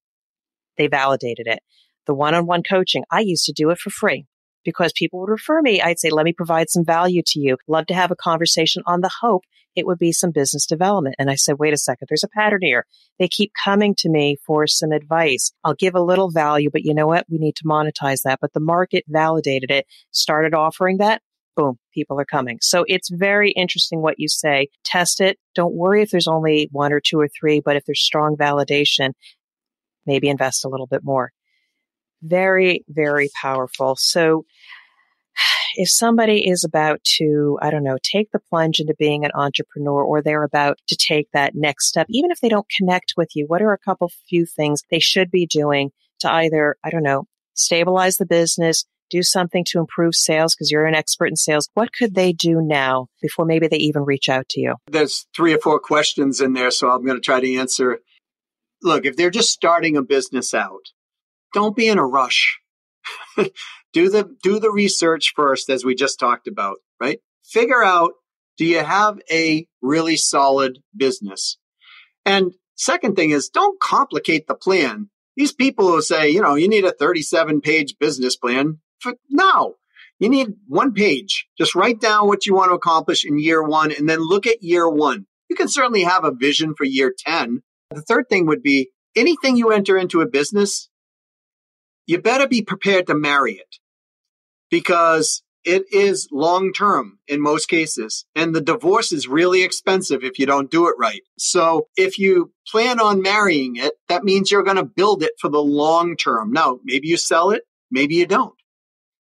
they 0.77 0.88
validated 0.88 1.47
it 1.47 1.60
the 2.10 2.15
one 2.15 2.34
on 2.34 2.48
one 2.48 2.63
coaching, 2.63 3.04
I 3.12 3.19
used 3.19 3.45
to 3.45 3.54
do 3.54 3.69
it 3.69 3.78
for 3.78 3.91
free 3.91 4.26
because 4.65 4.91
people 4.95 5.19
would 5.19 5.30
refer 5.30 5.62
me. 5.62 5.80
I'd 5.80 6.00
say, 6.00 6.10
let 6.10 6.26
me 6.26 6.34
provide 6.34 6.72
some 6.72 6.84
value 6.84 7.22
to 7.28 7.39
you. 7.39 7.56
Love 7.67 7.86
to 7.86 7.93
have 7.93 8.10
a 8.10 8.15
conversation 8.15 8.82
on 8.88 9.02
the 9.02 9.12
hope 9.22 9.43
it 9.76 9.86
would 9.86 10.00
be 10.00 10.12
some 10.12 10.32
business 10.32 10.65
development. 10.65 11.17
And 11.19 11.30
I 11.30 11.36
said, 11.36 11.60
wait 11.60 11.72
a 11.72 11.78
second, 11.78 12.08
there's 12.10 12.24
a 12.24 12.28
pattern 12.30 12.62
here. 12.63 12.88
They 13.19 13.28
keep 13.28 13.52
coming 13.63 13.93
to 14.00 14.10
me 14.10 14.38
for 14.43 14.65
some 14.65 14.91
advice. 14.91 15.52
I'll 15.63 15.76
give 15.76 15.93
a 15.93 16.02
little 16.02 16.32
value, 16.32 16.72
but 16.72 16.82
you 16.82 16.95
know 16.95 17.06
what? 17.06 17.28
We 17.30 17.38
need 17.38 17.56
to 17.58 17.63
monetize 17.63 18.24
that. 18.24 18.39
But 18.41 18.54
the 18.54 18.60
market 18.60 19.04
validated 19.08 19.69
it, 19.69 19.86
started 20.10 20.56
offering 20.56 20.98
that. 20.98 21.22
Boom, 21.56 21.78
people 21.93 22.19
are 22.19 22.26
coming. 22.26 22.58
So 22.60 22.86
it's 22.88 23.10
very 23.12 23.52
interesting 23.52 24.02
what 24.02 24.15
you 24.17 24.28
say. 24.28 24.69
Test 24.84 25.22
it. 25.22 25.38
Don't 25.54 25.76
worry 25.76 26.02
if 26.02 26.10
there's 26.10 26.28
only 26.28 26.69
one 26.72 26.91
or 26.91 27.00
two 27.00 27.19
or 27.19 27.28
three, 27.28 27.62
but 27.63 27.76
if 27.76 27.86
there's 27.86 28.02
strong 28.02 28.36
validation, 28.36 29.12
maybe 30.08 30.28
invest 30.28 30.65
a 30.65 30.69
little 30.69 30.88
bit 30.88 31.04
more. 31.04 31.32
Very, 32.21 32.84
very 32.88 33.29
powerful. 33.41 33.95
So 33.97 34.45
if 35.75 35.89
somebody 35.89 36.47
is 36.47 36.63
about 36.63 37.03
to, 37.17 37.58
I 37.62 37.71
don't 37.71 37.84
know, 37.84 37.97
take 38.01 38.32
the 38.32 38.39
plunge 38.39 38.79
into 38.79 38.95
being 38.97 39.25
an 39.25 39.32
entrepreneur 39.34 40.03
or 40.03 40.21
they're 40.21 40.43
about 40.43 40.79
to 40.88 40.95
take 40.95 41.29
that 41.34 41.55
next 41.55 41.88
step, 41.88 42.08
even 42.10 42.32
if 42.32 42.39
they 42.39 42.49
don't 42.49 42.67
connect 42.77 43.13
with 43.17 43.29
you, 43.36 43.45
what 43.47 43.62
are 43.62 43.73
a 43.73 43.77
couple 43.77 44.12
few 44.27 44.45
things 44.45 44.84
they 44.89 44.99
should 44.99 45.32
be 45.32 45.45
doing 45.45 45.91
to 46.19 46.32
either, 46.32 46.75
I 46.84 46.89
don't 46.89 47.03
know, 47.03 47.25
stabilize 47.53 48.17
the 48.17 48.25
business, 48.25 48.86
do 49.10 49.23
something 49.23 49.65
to 49.67 49.79
improve 49.79 50.15
sales 50.15 50.55
because 50.55 50.71
you're 50.71 50.86
an 50.86 50.95
expert 50.95 51.27
in 51.27 51.36
sales. 51.36 51.69
What 51.73 51.93
could 51.93 52.15
they 52.15 52.32
do 52.32 52.62
now 52.62 53.08
before 53.21 53.45
maybe 53.45 53.67
they 53.67 53.77
even 53.77 54.03
reach 54.03 54.29
out 54.29 54.47
to 54.49 54.62
you? 54.62 54.75
There's 54.88 55.25
three 55.36 55.53
or 55.53 55.60
four 55.60 55.79
questions 55.79 56.41
in 56.41 56.53
there, 56.53 56.71
so 56.71 56.89
I'm 56.89 57.03
going 57.03 57.17
to 57.17 57.21
try 57.21 57.39
to 57.39 57.55
answer. 57.55 57.99
Look, 58.82 59.05
if 59.05 59.17
they're 59.17 59.29
just 59.29 59.51
starting 59.51 59.97
a 59.97 60.01
business 60.01 60.53
out, 60.53 60.89
don't 61.54 61.76
be 61.76 61.88
in 61.88 61.98
a 61.98 62.06
rush. 62.06 62.60
do 63.94 64.10
the 64.10 64.36
do 64.44 64.60
the 64.60 64.72
research 64.72 65.34
first 65.36 65.70
as 65.70 65.84
we 65.84 65.96
just 65.96 66.20
talked 66.20 66.48
about, 66.48 66.78
right? 67.00 67.20
Figure 67.44 67.84
out 67.84 68.12
do 68.58 68.66
you 68.66 68.84
have 68.84 69.20
a 69.32 69.66
really 69.82 70.18
solid 70.18 70.80
business? 70.96 71.58
And 72.26 72.54
second 72.76 73.16
thing 73.16 73.32
is 73.32 73.50
don't 73.50 73.80
complicate 73.80 74.48
the 74.48 74.56
plan. 74.56 75.10
These 75.38 75.54
people 75.54 75.88
who 75.88 76.02
say, 76.02 76.30
you 76.30 76.42
know, 76.42 76.56
you 76.56 76.68
need 76.68 76.84
a 76.84 76.92
37 76.92 77.62
page 77.62 77.96
business 78.00 78.36
plan. 78.36 78.80
For, 79.00 79.14
No, 79.30 79.76
you 80.20 80.28
need 80.28 80.50
one 80.68 80.94
page. 80.94 81.48
Just 81.58 81.76
write 81.76 82.02
down 82.02 82.28
what 82.28 82.46
you 82.46 82.54
want 82.54 82.72
to 82.72 82.76
accomplish 82.76 83.24
in 83.24 83.40
year 83.40 83.64
one 83.64 83.94
and 83.94 84.10
then 84.10 84.20
look 84.20 84.46
at 84.46 84.62
year 84.62 84.90
one. 84.90 85.26
You 85.50 85.56
can 85.56 85.70
certainly 85.70 86.04
have 86.04 86.26
a 86.26 86.36
vision 86.36 86.76
for 86.76 86.84
year 86.84 87.14
10. 87.18 87.62
The 87.92 88.02
third 88.02 88.26
thing 88.30 88.46
would 88.46 88.62
be 88.62 88.90
anything 89.16 89.56
you 89.56 89.72
enter 89.72 89.98
into 89.98 90.22
a 90.22 90.28
business, 90.28 90.88
you 92.10 92.19
better 92.19 92.48
be 92.48 92.63
prepared 92.63 93.06
to 93.06 93.13
marry 93.13 93.54
it 93.54 93.78
because 94.72 95.43
it 95.63 95.84
is 95.91 96.28
long 96.32 96.74
term 96.74 97.19
in 97.28 97.39
most 97.39 97.67
cases. 97.67 98.26
And 98.36 98.56
the 98.56 98.62
divorce 98.62 99.12
is 99.12 99.28
really 99.28 99.62
expensive 99.62 100.24
if 100.24 100.39
you 100.39 100.48
don't 100.48 100.72
do 100.72 100.88
it 100.88 100.95
right. 100.98 101.22
So 101.38 101.88
if 101.95 102.17
you 102.17 102.52
plan 102.67 103.00
on 103.00 103.22
marrying 103.22 103.76
it, 103.76 103.93
that 104.08 104.24
means 104.24 104.50
you're 104.50 104.63
going 104.63 104.78
to 104.78 104.86
build 104.86 105.22
it 105.22 105.34
for 105.39 105.50
the 105.50 105.62
long 105.62 106.17
term. 106.17 106.52
Now, 106.52 106.80
maybe 106.84 107.08
you 107.08 107.15
sell 107.15 107.52
it, 107.52 107.62
maybe 107.91 108.15
you 108.15 108.26
don't. 108.26 108.56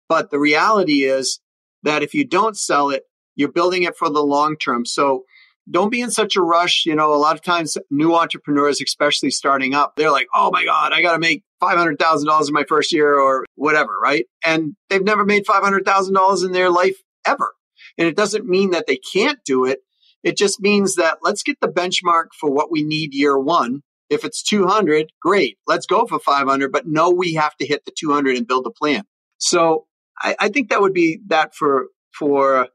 But 0.08 0.30
the 0.30 0.38
reality 0.38 1.04
is 1.04 1.38
that 1.82 2.02
if 2.02 2.14
you 2.14 2.24
don't 2.24 2.56
sell 2.56 2.88
it, 2.88 3.02
you're 3.36 3.52
building 3.52 3.82
it 3.82 3.94
for 3.94 4.08
the 4.08 4.22
long 4.22 4.56
term. 4.56 4.86
So 4.86 5.24
don't 5.68 5.90
be 5.90 6.00
in 6.00 6.10
such 6.10 6.36
a 6.36 6.42
rush. 6.42 6.84
You 6.86 6.94
know, 6.94 7.14
a 7.14 7.16
lot 7.16 7.36
of 7.36 7.42
times 7.42 7.76
new 7.90 8.14
entrepreneurs, 8.14 8.80
especially 8.80 9.30
starting 9.30 9.74
up, 9.74 9.94
they're 9.96 10.10
like, 10.10 10.26
oh 10.34 10.50
my 10.52 10.64
God, 10.64 10.92
I 10.92 11.02
got 11.02 11.12
to 11.12 11.18
make 11.18 11.42
$500,000 11.62 12.48
in 12.48 12.54
my 12.54 12.64
first 12.64 12.92
year 12.92 13.18
or 13.18 13.44
whatever, 13.54 13.92
right? 14.02 14.26
And 14.44 14.74
they've 14.88 15.02
never 15.02 15.24
made 15.24 15.44
$500,000 15.44 16.44
in 16.44 16.52
their 16.52 16.70
life 16.70 16.96
ever. 17.26 17.52
And 17.98 18.08
it 18.08 18.16
doesn't 18.16 18.46
mean 18.46 18.70
that 18.70 18.86
they 18.86 18.96
can't 18.96 19.38
do 19.44 19.64
it. 19.64 19.80
It 20.22 20.36
just 20.36 20.60
means 20.60 20.96
that 20.96 21.18
let's 21.22 21.42
get 21.42 21.58
the 21.60 21.68
benchmark 21.68 22.26
for 22.38 22.50
what 22.50 22.70
we 22.70 22.82
need 22.82 23.14
year 23.14 23.38
one. 23.38 23.82
If 24.10 24.24
it's 24.24 24.42
200, 24.42 25.12
great. 25.22 25.56
Let's 25.66 25.86
go 25.86 26.04
for 26.06 26.18
500, 26.18 26.72
but 26.72 26.86
no, 26.86 27.10
we 27.10 27.34
have 27.34 27.56
to 27.56 27.66
hit 27.66 27.84
the 27.84 27.92
200 27.96 28.36
and 28.36 28.46
build 28.46 28.66
a 28.66 28.70
plan. 28.70 29.04
So 29.38 29.86
I, 30.20 30.34
I 30.38 30.48
think 30.48 30.70
that 30.70 30.80
would 30.80 30.92
be 30.92 31.20
that 31.28 31.54
for, 31.54 31.86
for 32.18 32.68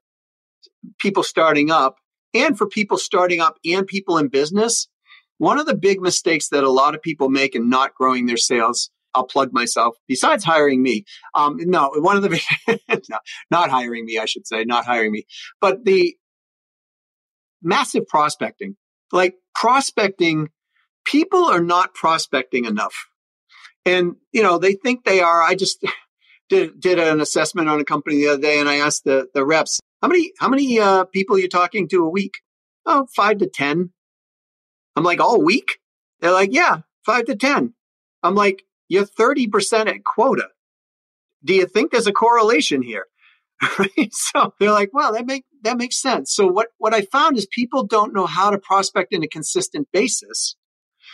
people 0.98 1.24
starting 1.24 1.72
up 1.72 1.98
and 2.36 2.58
for 2.58 2.68
people 2.68 2.98
starting 2.98 3.42
up 3.42 3.58
and 3.66 3.88
people 3.88 4.18
in 4.18 4.28
business. 4.28 4.88
One 5.38 5.58
of 5.58 5.66
the 5.66 5.76
big 5.76 6.02
mistakes 6.02 6.50
that 6.50 6.64
a 6.64 6.70
lot 6.70 6.94
of 6.94 7.02
people 7.02 7.30
make 7.30 7.56
in 7.56 7.70
not 7.70 7.96
growing 7.96 8.26
their 8.26 8.38
sales, 8.38 8.92
I'll 9.16 9.26
plug 9.26 9.54
myself, 9.54 9.96
besides 10.08 10.44
hiring 10.44 10.84
me. 10.84 11.06
Um, 11.34 11.58
no, 11.60 11.92
one 11.96 12.18
of 12.18 12.24
the, 12.24 12.42
no, 13.10 13.18
not 13.50 13.70
hiring 13.70 14.06
me, 14.06 14.20
I 14.20 14.26
should 14.26 14.46
say, 14.46 14.66
not 14.66 14.86
hiring 14.86 15.12
me, 15.12 15.26
but 15.62 15.86
the 15.86 16.16
massive 17.64 18.08
prospecting. 18.08 18.76
Like 19.12 19.36
prospecting, 19.54 20.50
people 21.06 21.46
are 21.46 21.62
not 21.62 21.94
prospecting 21.94 22.66
enough. 22.66 23.08
And, 23.86 24.16
you 24.32 24.44
know, 24.44 24.58
they 24.58 24.74
think 24.74 25.04
they 25.04 25.22
are. 25.22 25.42
I 25.42 25.56
just 25.56 25.84
did, 26.50 26.80
did 26.80 27.00
an 27.00 27.22
assessment 27.22 27.70
on 27.70 27.80
a 27.80 27.86
company 27.86 28.18
the 28.18 28.30
other 28.30 28.42
day 28.42 28.60
and 28.60 28.70
I 28.70 28.78
asked 28.78 29.06
the, 29.06 29.28
the 29.34 29.46
reps, 29.46 29.80
how 30.06 30.10
many, 30.10 30.34
how 30.38 30.50
many, 30.50 30.80
uh, 30.80 31.06
people 31.06 31.36
are 31.36 31.40
you 31.40 31.50
talking 31.50 31.88
to 31.88 32.06
a 32.06 32.10
week? 32.10 32.36
Oh, 32.86 33.08
five 33.16 33.40
to 33.40 33.50
10. 33.50 33.90
I'm 34.96 35.04
like, 35.04 35.20
all 35.20 35.42
week? 35.42 35.80
They're 36.20 36.32
like, 36.32 36.54
yeah, 36.54 36.82
five 37.04 37.26
to 37.26 37.36
10. 37.36 37.74
I'm 38.22 38.36
like, 38.36 38.62
you're 38.88 39.08
30% 39.08 39.88
at 39.88 40.04
quota. 40.04 40.50
Do 41.44 41.56
you 41.56 41.66
think 41.66 41.92
there's 41.92 42.06
a 42.06 42.14
correlation 42.14 42.84
here? 42.84 43.08
so 44.12 44.54
they're 44.60 44.72
like, 44.72 44.92
well, 44.94 45.14
that 45.14 45.26
make 45.26 45.46
that 45.64 45.80
makes 45.80 46.00
sense. 46.00 46.36
So 46.36 46.46
what, 46.46 46.68
what 46.78 46.94
I 46.94 47.02
found 47.12 47.36
is 47.36 47.48
people 47.48 47.84
don't 47.84 48.14
know 48.14 48.28
how 48.28 48.52
to 48.52 48.60
prospect 48.60 49.12
in 49.12 49.24
a 49.24 49.28
consistent 49.28 49.88
basis. 49.92 50.56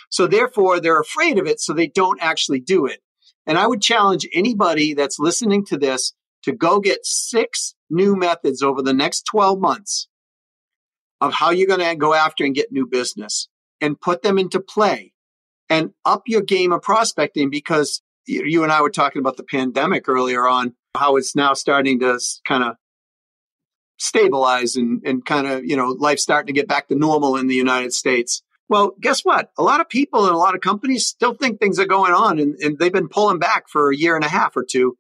So 0.09 0.27
therefore 0.27 0.81
they're 0.81 0.99
afraid 0.99 1.39
of 1.39 1.47
it. 1.47 1.61
So 1.61 1.71
they 1.71 1.87
don't 1.87 2.21
actually 2.21 2.59
do 2.59 2.87
it. 2.87 2.99
And 3.47 3.57
I 3.57 3.67
would 3.67 3.81
challenge 3.81 4.27
anybody 4.33 4.95
that's 4.95 5.17
listening 5.17 5.63
to 5.67 5.77
this 5.77 6.11
to 6.43 6.51
go 6.51 6.81
get 6.81 7.05
six 7.05 7.73
new 7.91 8.15
methods 8.15 8.63
over 8.63 8.81
the 8.81 8.93
next 8.93 9.23
12 9.31 9.59
months 9.59 10.07
of 11.19 11.33
how 11.33 11.51
you're 11.51 11.67
going 11.67 11.79
to 11.79 11.95
go 11.95 12.13
after 12.13 12.43
and 12.43 12.55
get 12.55 12.71
new 12.71 12.87
business 12.87 13.47
and 13.79 13.99
put 13.99 14.23
them 14.23 14.37
into 14.39 14.59
play 14.59 15.13
and 15.69 15.91
up 16.05 16.23
your 16.27 16.41
game 16.41 16.71
of 16.71 16.81
prospecting 16.81 17.49
because 17.49 18.01
you 18.25 18.63
and 18.63 18.71
I 18.71 18.81
were 18.81 18.89
talking 18.89 19.19
about 19.19 19.37
the 19.37 19.43
pandemic 19.43 20.07
earlier 20.07 20.47
on, 20.47 20.73
how 20.95 21.15
it's 21.15 21.35
now 21.35 21.53
starting 21.53 21.99
to 21.99 22.19
kind 22.47 22.63
of 22.63 22.75
stabilize 23.97 24.75
and, 24.75 25.01
and 25.05 25.23
kind 25.23 25.47
of, 25.47 25.63
you 25.63 25.75
know, 25.75 25.89
life 25.89 26.19
starting 26.19 26.47
to 26.47 26.59
get 26.59 26.67
back 26.67 26.87
to 26.87 26.95
normal 26.95 27.37
in 27.37 27.47
the 27.47 27.55
United 27.55 27.93
States. 27.93 28.41
Well, 28.67 28.95
guess 28.99 29.21
what? 29.21 29.51
A 29.57 29.63
lot 29.63 29.81
of 29.81 29.89
people 29.89 30.25
and 30.25 30.33
a 30.33 30.37
lot 30.37 30.55
of 30.55 30.61
companies 30.61 31.05
still 31.05 31.33
think 31.33 31.59
things 31.59 31.77
are 31.79 31.85
going 31.85 32.13
on 32.13 32.39
and, 32.39 32.55
and 32.61 32.79
they've 32.79 32.91
been 32.91 33.09
pulling 33.09 33.39
back 33.39 33.69
for 33.69 33.91
a 33.91 33.95
year 33.95 34.15
and 34.15 34.25
a 34.25 34.29
half 34.29 34.55
or 34.55 34.63
two. 34.63 34.97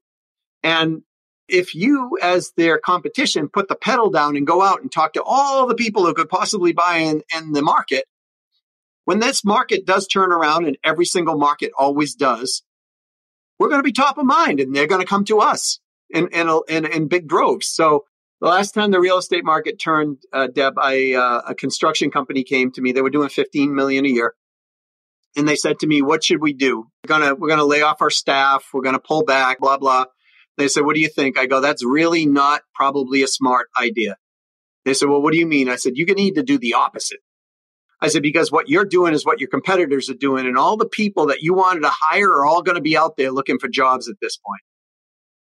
And 0.61 1.03
if 1.51 1.75
you, 1.75 2.17
as 2.21 2.51
their 2.55 2.77
competition, 2.79 3.49
put 3.49 3.67
the 3.67 3.75
pedal 3.75 4.09
down 4.09 4.37
and 4.37 4.47
go 4.47 4.61
out 4.61 4.81
and 4.81 4.91
talk 4.91 5.13
to 5.13 5.23
all 5.23 5.67
the 5.67 5.75
people 5.75 6.05
who 6.05 6.13
could 6.13 6.29
possibly 6.29 6.71
buy 6.71 6.97
in, 6.97 7.21
in 7.35 7.51
the 7.51 7.61
market, 7.61 8.05
when 9.05 9.19
this 9.19 9.43
market 9.43 9.85
does 9.85 10.07
turn 10.07 10.31
around, 10.31 10.65
and 10.65 10.77
every 10.83 11.05
single 11.05 11.37
market 11.37 11.71
always 11.77 12.15
does, 12.15 12.63
we're 13.59 13.69
going 13.69 13.79
to 13.79 13.83
be 13.83 13.91
top 13.91 14.17
of 14.17 14.25
mind 14.25 14.59
and 14.59 14.75
they're 14.75 14.87
going 14.87 15.01
to 15.01 15.07
come 15.07 15.25
to 15.25 15.39
us 15.39 15.79
in, 16.09 16.29
in, 16.29 16.49
in, 16.67 16.85
in 16.85 17.07
big 17.07 17.27
droves. 17.27 17.67
So 17.67 18.05
the 18.39 18.47
last 18.47 18.73
time 18.73 18.89
the 18.89 18.99
real 18.99 19.19
estate 19.19 19.45
market 19.45 19.79
turned, 19.79 20.17
uh, 20.33 20.47
Deb, 20.47 20.73
I, 20.79 21.13
uh, 21.13 21.41
a 21.49 21.55
construction 21.55 22.09
company 22.09 22.43
came 22.43 22.71
to 22.71 22.81
me. 22.81 22.91
They 22.91 23.01
were 23.01 23.11
doing 23.11 23.29
15 23.29 23.75
million 23.75 24.05
a 24.05 24.09
year. 24.09 24.33
And 25.37 25.47
they 25.47 25.55
said 25.55 25.79
to 25.79 25.87
me, 25.87 26.01
what 26.01 26.23
should 26.23 26.41
we 26.41 26.53
do? 26.53 26.87
We're 27.03 27.19
going 27.19 27.39
we're 27.39 27.47
going 27.47 27.59
to 27.59 27.65
lay 27.65 27.83
off 27.83 28.01
our 28.01 28.09
staff. 28.09 28.65
We're 28.73 28.81
going 28.81 28.95
to 28.95 28.99
pull 28.99 29.23
back, 29.23 29.59
blah, 29.59 29.77
blah. 29.77 30.05
They 30.61 30.67
said, 30.67 30.85
what 30.85 30.93
do 30.93 31.01
you 31.01 31.07
think? 31.07 31.39
I 31.39 31.47
go, 31.47 31.59
that's 31.59 31.83
really 31.83 32.27
not 32.27 32.61
probably 32.75 33.23
a 33.23 33.27
smart 33.27 33.67
idea. 33.81 34.15
They 34.85 34.93
said, 34.93 35.09
well, 35.09 35.19
what 35.19 35.33
do 35.33 35.39
you 35.39 35.47
mean? 35.47 35.69
I 35.69 35.75
said, 35.75 35.93
you 35.95 36.05
need 36.05 36.35
to 36.35 36.43
do 36.43 36.59
the 36.59 36.75
opposite. 36.75 37.17
I 37.99 38.09
said, 38.09 38.21
because 38.21 38.51
what 38.51 38.69
you're 38.69 38.85
doing 38.85 39.15
is 39.15 39.25
what 39.25 39.39
your 39.39 39.49
competitors 39.49 40.07
are 40.11 40.13
doing. 40.13 40.45
And 40.45 40.59
all 40.59 40.77
the 40.77 40.87
people 40.87 41.25
that 41.27 41.41
you 41.41 41.55
wanted 41.55 41.79
to 41.79 41.89
hire 41.91 42.29
are 42.29 42.45
all 42.45 42.61
going 42.61 42.75
to 42.75 42.81
be 42.81 42.95
out 42.95 43.17
there 43.17 43.31
looking 43.31 43.57
for 43.57 43.69
jobs 43.69 44.07
at 44.07 44.17
this 44.21 44.37
point. 44.37 44.61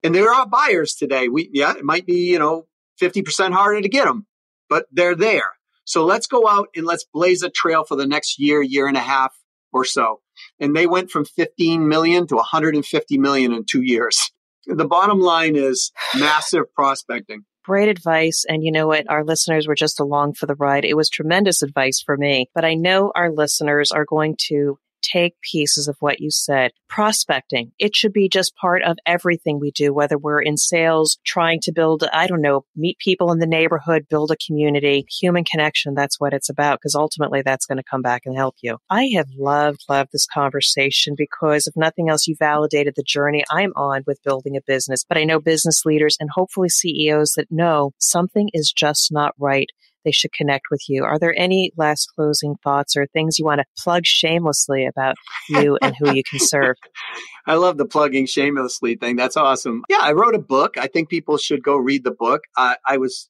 And 0.03 0.15
there 0.15 0.31
are 0.31 0.47
buyers 0.47 0.93
today. 0.93 1.29
We, 1.29 1.49
yeah, 1.55 1.75
it 1.75 1.85
might 1.85 2.05
be, 2.05 2.31
you 2.31 2.39
know, 2.39 2.67
50% 3.01 3.55
harder 3.55 3.81
to 3.81 3.89
get 3.89 4.05
them, 4.05 4.27
but 4.69 4.85
they're 4.93 5.15
there. 5.15 5.57
So 5.85 6.05
let's 6.05 6.27
go 6.27 6.47
out 6.47 6.69
and 6.77 6.85
let's 6.85 7.07
blaze 7.15 7.43
a 7.43 7.49
trail 7.49 7.83
for 7.83 7.97
the 7.97 8.07
next 8.07 8.39
year, 8.39 8.61
year 8.61 8.87
and 8.87 8.97
a 8.99 9.01
half 9.01 9.35
or 9.73 9.87
so. 9.87 10.21
And 10.61 10.77
they 10.77 10.87
went 10.87 11.11
from 11.11 11.25
15 11.25 11.89
million 11.89 12.27
to 12.27 12.35
150 12.35 13.17
million 13.17 13.55
in 13.55 13.65
two 13.65 13.81
years. 13.81 14.31
The 14.67 14.87
bottom 14.87 15.21
line 15.21 15.57
is 15.57 15.93
massive 16.19 16.65
prospecting. 16.75 17.45
Great 17.65 17.89
advice. 17.89 18.45
And 18.49 18.65
you 18.65 18.73
know 18.73 18.87
what? 18.87 19.09
Our 19.11 19.25
listeners 19.25 19.67
were 19.69 19.75
just 19.75 20.01
along 20.01 20.35
for 20.35 20.47
the 20.47 20.55
ride. 20.55 20.85
It 20.85 20.97
was 20.97 21.11
tremendous 21.11 21.63
advice 21.63 22.03
for 22.05 22.17
me, 22.17 22.49
but 22.55 22.65
I 22.65 22.75
know 22.75 23.13
our 23.15 23.31
listeners 23.31 23.91
are 23.91 24.07
going 24.07 24.37
to 24.49 24.79
take 25.11 25.35
pieces 25.41 25.89
of 25.89 25.97
what 26.01 26.21
you 26.21 26.31
said. 26.31 26.73
Prospecting, 26.89 27.73
it 27.79 27.95
should 27.95 28.13
be 28.13 28.29
just 28.29 28.55
part 28.57 28.83
of 28.83 28.97
everything 29.07 29.61
we 29.61 29.71
do, 29.71 29.93
whether 29.93 30.19
we're 30.19 30.41
in 30.41 30.57
sales, 30.57 31.19
trying 31.25 31.61
to 31.63 31.73
build, 31.73 32.05
I 32.13 32.27
don't 32.27 32.41
know, 32.41 32.65
meet 32.77 32.99
people 32.99 33.31
in 33.33 33.39
the 33.39 33.47
neighborhood, 33.47 34.07
build 34.09 34.31
a 34.31 34.37
community, 34.47 35.07
human 35.21 35.45
connection. 35.45 35.95
That's 35.95 36.19
what 36.19 36.33
it's 36.33 36.49
about 36.49 36.79
because 36.79 36.95
ultimately 36.95 37.43
that's 37.43 37.67
going 37.67 37.79
to 37.79 37.85
come 37.89 38.03
back 38.03 38.23
and 38.25 38.37
help 38.37 38.57
you. 38.63 38.79
I 38.91 39.11
have 39.17 39.29
loved, 39.37 39.85
loved 39.89 40.11
this 40.13 40.27
conversation 40.27 41.15
because 41.17 41.67
if 41.67 41.75
nothing 41.77 42.09
else, 42.09 42.27
you 42.27 42.37
validated 42.39 42.95
the 42.97 43.03
journey 43.03 43.45
I'm 43.51 43.73
on 43.77 44.03
with 44.07 44.23
building 44.25 44.57
a 44.57 44.61
business. 44.67 45.05
But 45.07 45.19
I 45.19 45.25
know 45.25 45.41
business 45.41 45.85
leaders 45.85 46.17
and 46.21 46.31
hopefully 46.33 46.69
CEOs 46.69 47.33
that 47.37 47.51
know 47.51 47.93
something 47.99 48.49
is 48.53 48.73
just 48.73 49.13
not 49.13 49.35
right 49.39 49.71
they 50.05 50.13
should 50.13 50.33
connect 50.33 50.67
with 50.71 50.81
you. 50.89 51.05
Are 51.05 51.19
there 51.19 51.35
any 51.37 51.73
last 51.77 52.09
closing 52.15 52.57
thoughts 52.63 52.97
or 52.97 53.07
things 53.07 53.39
you 53.39 53.45
want 53.45 53.61
to 53.61 53.83
plug 53.83 54.07
shamelessly 54.07 54.87
about 54.87 55.17
you 55.49 55.79
and 55.83 55.95
who 55.99 56.13
you 56.13 56.23
can 56.29 56.39
serve? 56.39 56.77
I 57.47 57.55
love 57.55 57.79
the 57.79 57.87
plugging 57.87 58.27
shamelessly 58.27 58.97
thing. 58.97 59.17
That's 59.17 59.37
awesome. 59.37 59.83
Yeah, 59.89 60.01
I 60.03 60.13
wrote 60.13 60.35
a 60.35 60.41
book. 60.41 60.77
I 60.77 60.87
think 60.87 61.09
people 61.09 61.39
should 61.39 61.63
go 61.63 61.77
read 61.77 62.05
the 62.05 62.11
book. 62.11 62.43
I, 62.57 62.77
I 62.87 62.99
was, 62.99 63.29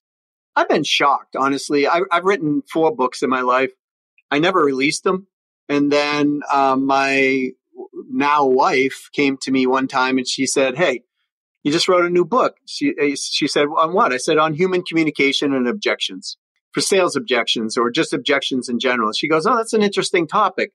I've 0.57 0.68
been 0.68 0.85
shocked, 0.85 1.37
honestly. 1.37 1.87
I, 1.87 2.02
have 2.11 2.24
written 2.24 2.62
four 2.70 2.94
books 2.94 3.22
in 3.22 3.31
my 3.31 3.42
life. 3.42 3.72
I 4.31 4.38
never 4.38 4.61
released 4.61 5.04
them. 5.04 5.26
And 5.68 5.92
then 5.92 6.40
um, 6.52 6.87
my 6.87 7.50
now 8.11 8.46
wife 8.46 9.09
came 9.12 9.37
to 9.42 9.50
me 9.50 9.66
one 9.66 9.87
time 9.87 10.18
and 10.18 10.26
she 10.26 10.46
said, 10.46 10.76
Hey, 10.76 11.02
you 11.62 11.72
just 11.72 11.88
wrote 11.88 12.04
a 12.04 12.11
new 12.11 12.24
book. 12.24 12.57
She, 12.66 12.94
she 13.16 13.46
said, 13.46 13.66
On 13.76 13.92
what? 13.92 14.12
I 14.12 14.16
said, 14.16 14.38
On 14.38 14.54
human 14.54 14.83
communication 14.83 15.52
and 15.52 15.68
objections 15.68 16.37
for 16.79 16.83
sales 16.83 17.17
objections 17.17 17.77
or 17.77 17.91
just 17.91 18.12
objections 18.12 18.69
in 18.69 18.79
general. 18.79 19.12
She 19.12 19.29
goes, 19.29 19.47
Oh, 19.47 19.57
that's 19.57 19.73
an 19.73 19.83
interesting 19.83 20.29
topic. 20.29 20.73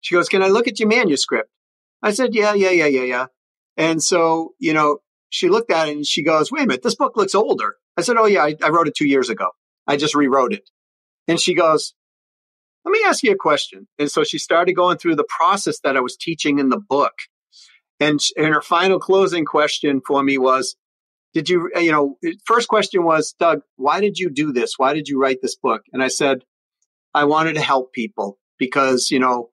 She 0.00 0.16
goes, 0.16 0.28
Can 0.28 0.42
I 0.42 0.48
look 0.48 0.66
at 0.66 0.80
your 0.80 0.88
manuscript? 0.88 1.48
I 2.02 2.10
said, 2.10 2.34
Yeah, 2.34 2.54
yeah, 2.54 2.70
yeah, 2.70 2.86
yeah, 2.86 3.02
yeah. 3.02 3.26
And 3.76 4.02
so, 4.02 4.54
you 4.58 4.72
know, 4.72 4.98
she 5.30 5.48
looked 5.48 5.70
at 5.70 5.88
it 5.88 5.96
and 5.96 6.06
she 6.06 6.24
goes, 6.24 6.50
Wait 6.50 6.64
a 6.64 6.66
minute, 6.66 6.82
this 6.82 6.96
book 6.96 7.16
looks 7.16 7.36
older. 7.36 7.76
I 7.96 8.02
said, 8.02 8.16
Oh, 8.16 8.26
yeah, 8.26 8.42
I, 8.42 8.56
I 8.62 8.70
wrote 8.70 8.88
it 8.88 8.96
two 8.96 9.06
years 9.06 9.30
ago. 9.30 9.50
I 9.86 9.96
just 9.96 10.16
rewrote 10.16 10.52
it. 10.52 10.68
And 11.28 11.38
she 11.38 11.54
goes, 11.54 11.94
Let 12.84 12.90
me 12.90 13.00
ask 13.06 13.22
you 13.22 13.30
a 13.30 13.36
question. 13.36 13.86
And 13.96 14.10
so 14.10 14.24
she 14.24 14.38
started 14.38 14.72
going 14.72 14.98
through 14.98 15.16
the 15.16 15.28
process 15.28 15.78
that 15.84 15.96
I 15.96 16.00
was 16.00 16.16
teaching 16.16 16.58
in 16.58 16.68
the 16.68 16.80
book. 16.80 17.14
And, 18.00 18.18
and 18.36 18.46
her 18.48 18.62
final 18.62 18.98
closing 18.98 19.44
question 19.44 20.00
for 20.04 20.20
me 20.20 20.36
was, 20.36 20.74
did 21.34 21.48
you, 21.48 21.70
uh, 21.76 21.80
you 21.80 21.92
know, 21.92 22.16
first 22.44 22.68
question 22.68 23.04
was, 23.04 23.34
Doug, 23.38 23.60
why 23.76 24.00
did 24.00 24.18
you 24.18 24.30
do 24.30 24.52
this? 24.52 24.74
Why 24.76 24.94
did 24.94 25.08
you 25.08 25.20
write 25.20 25.38
this 25.42 25.56
book? 25.56 25.82
And 25.92 26.02
I 26.02 26.08
said, 26.08 26.44
I 27.14 27.24
wanted 27.24 27.54
to 27.54 27.60
help 27.60 27.92
people 27.92 28.38
because, 28.58 29.10
you 29.10 29.18
know, 29.18 29.50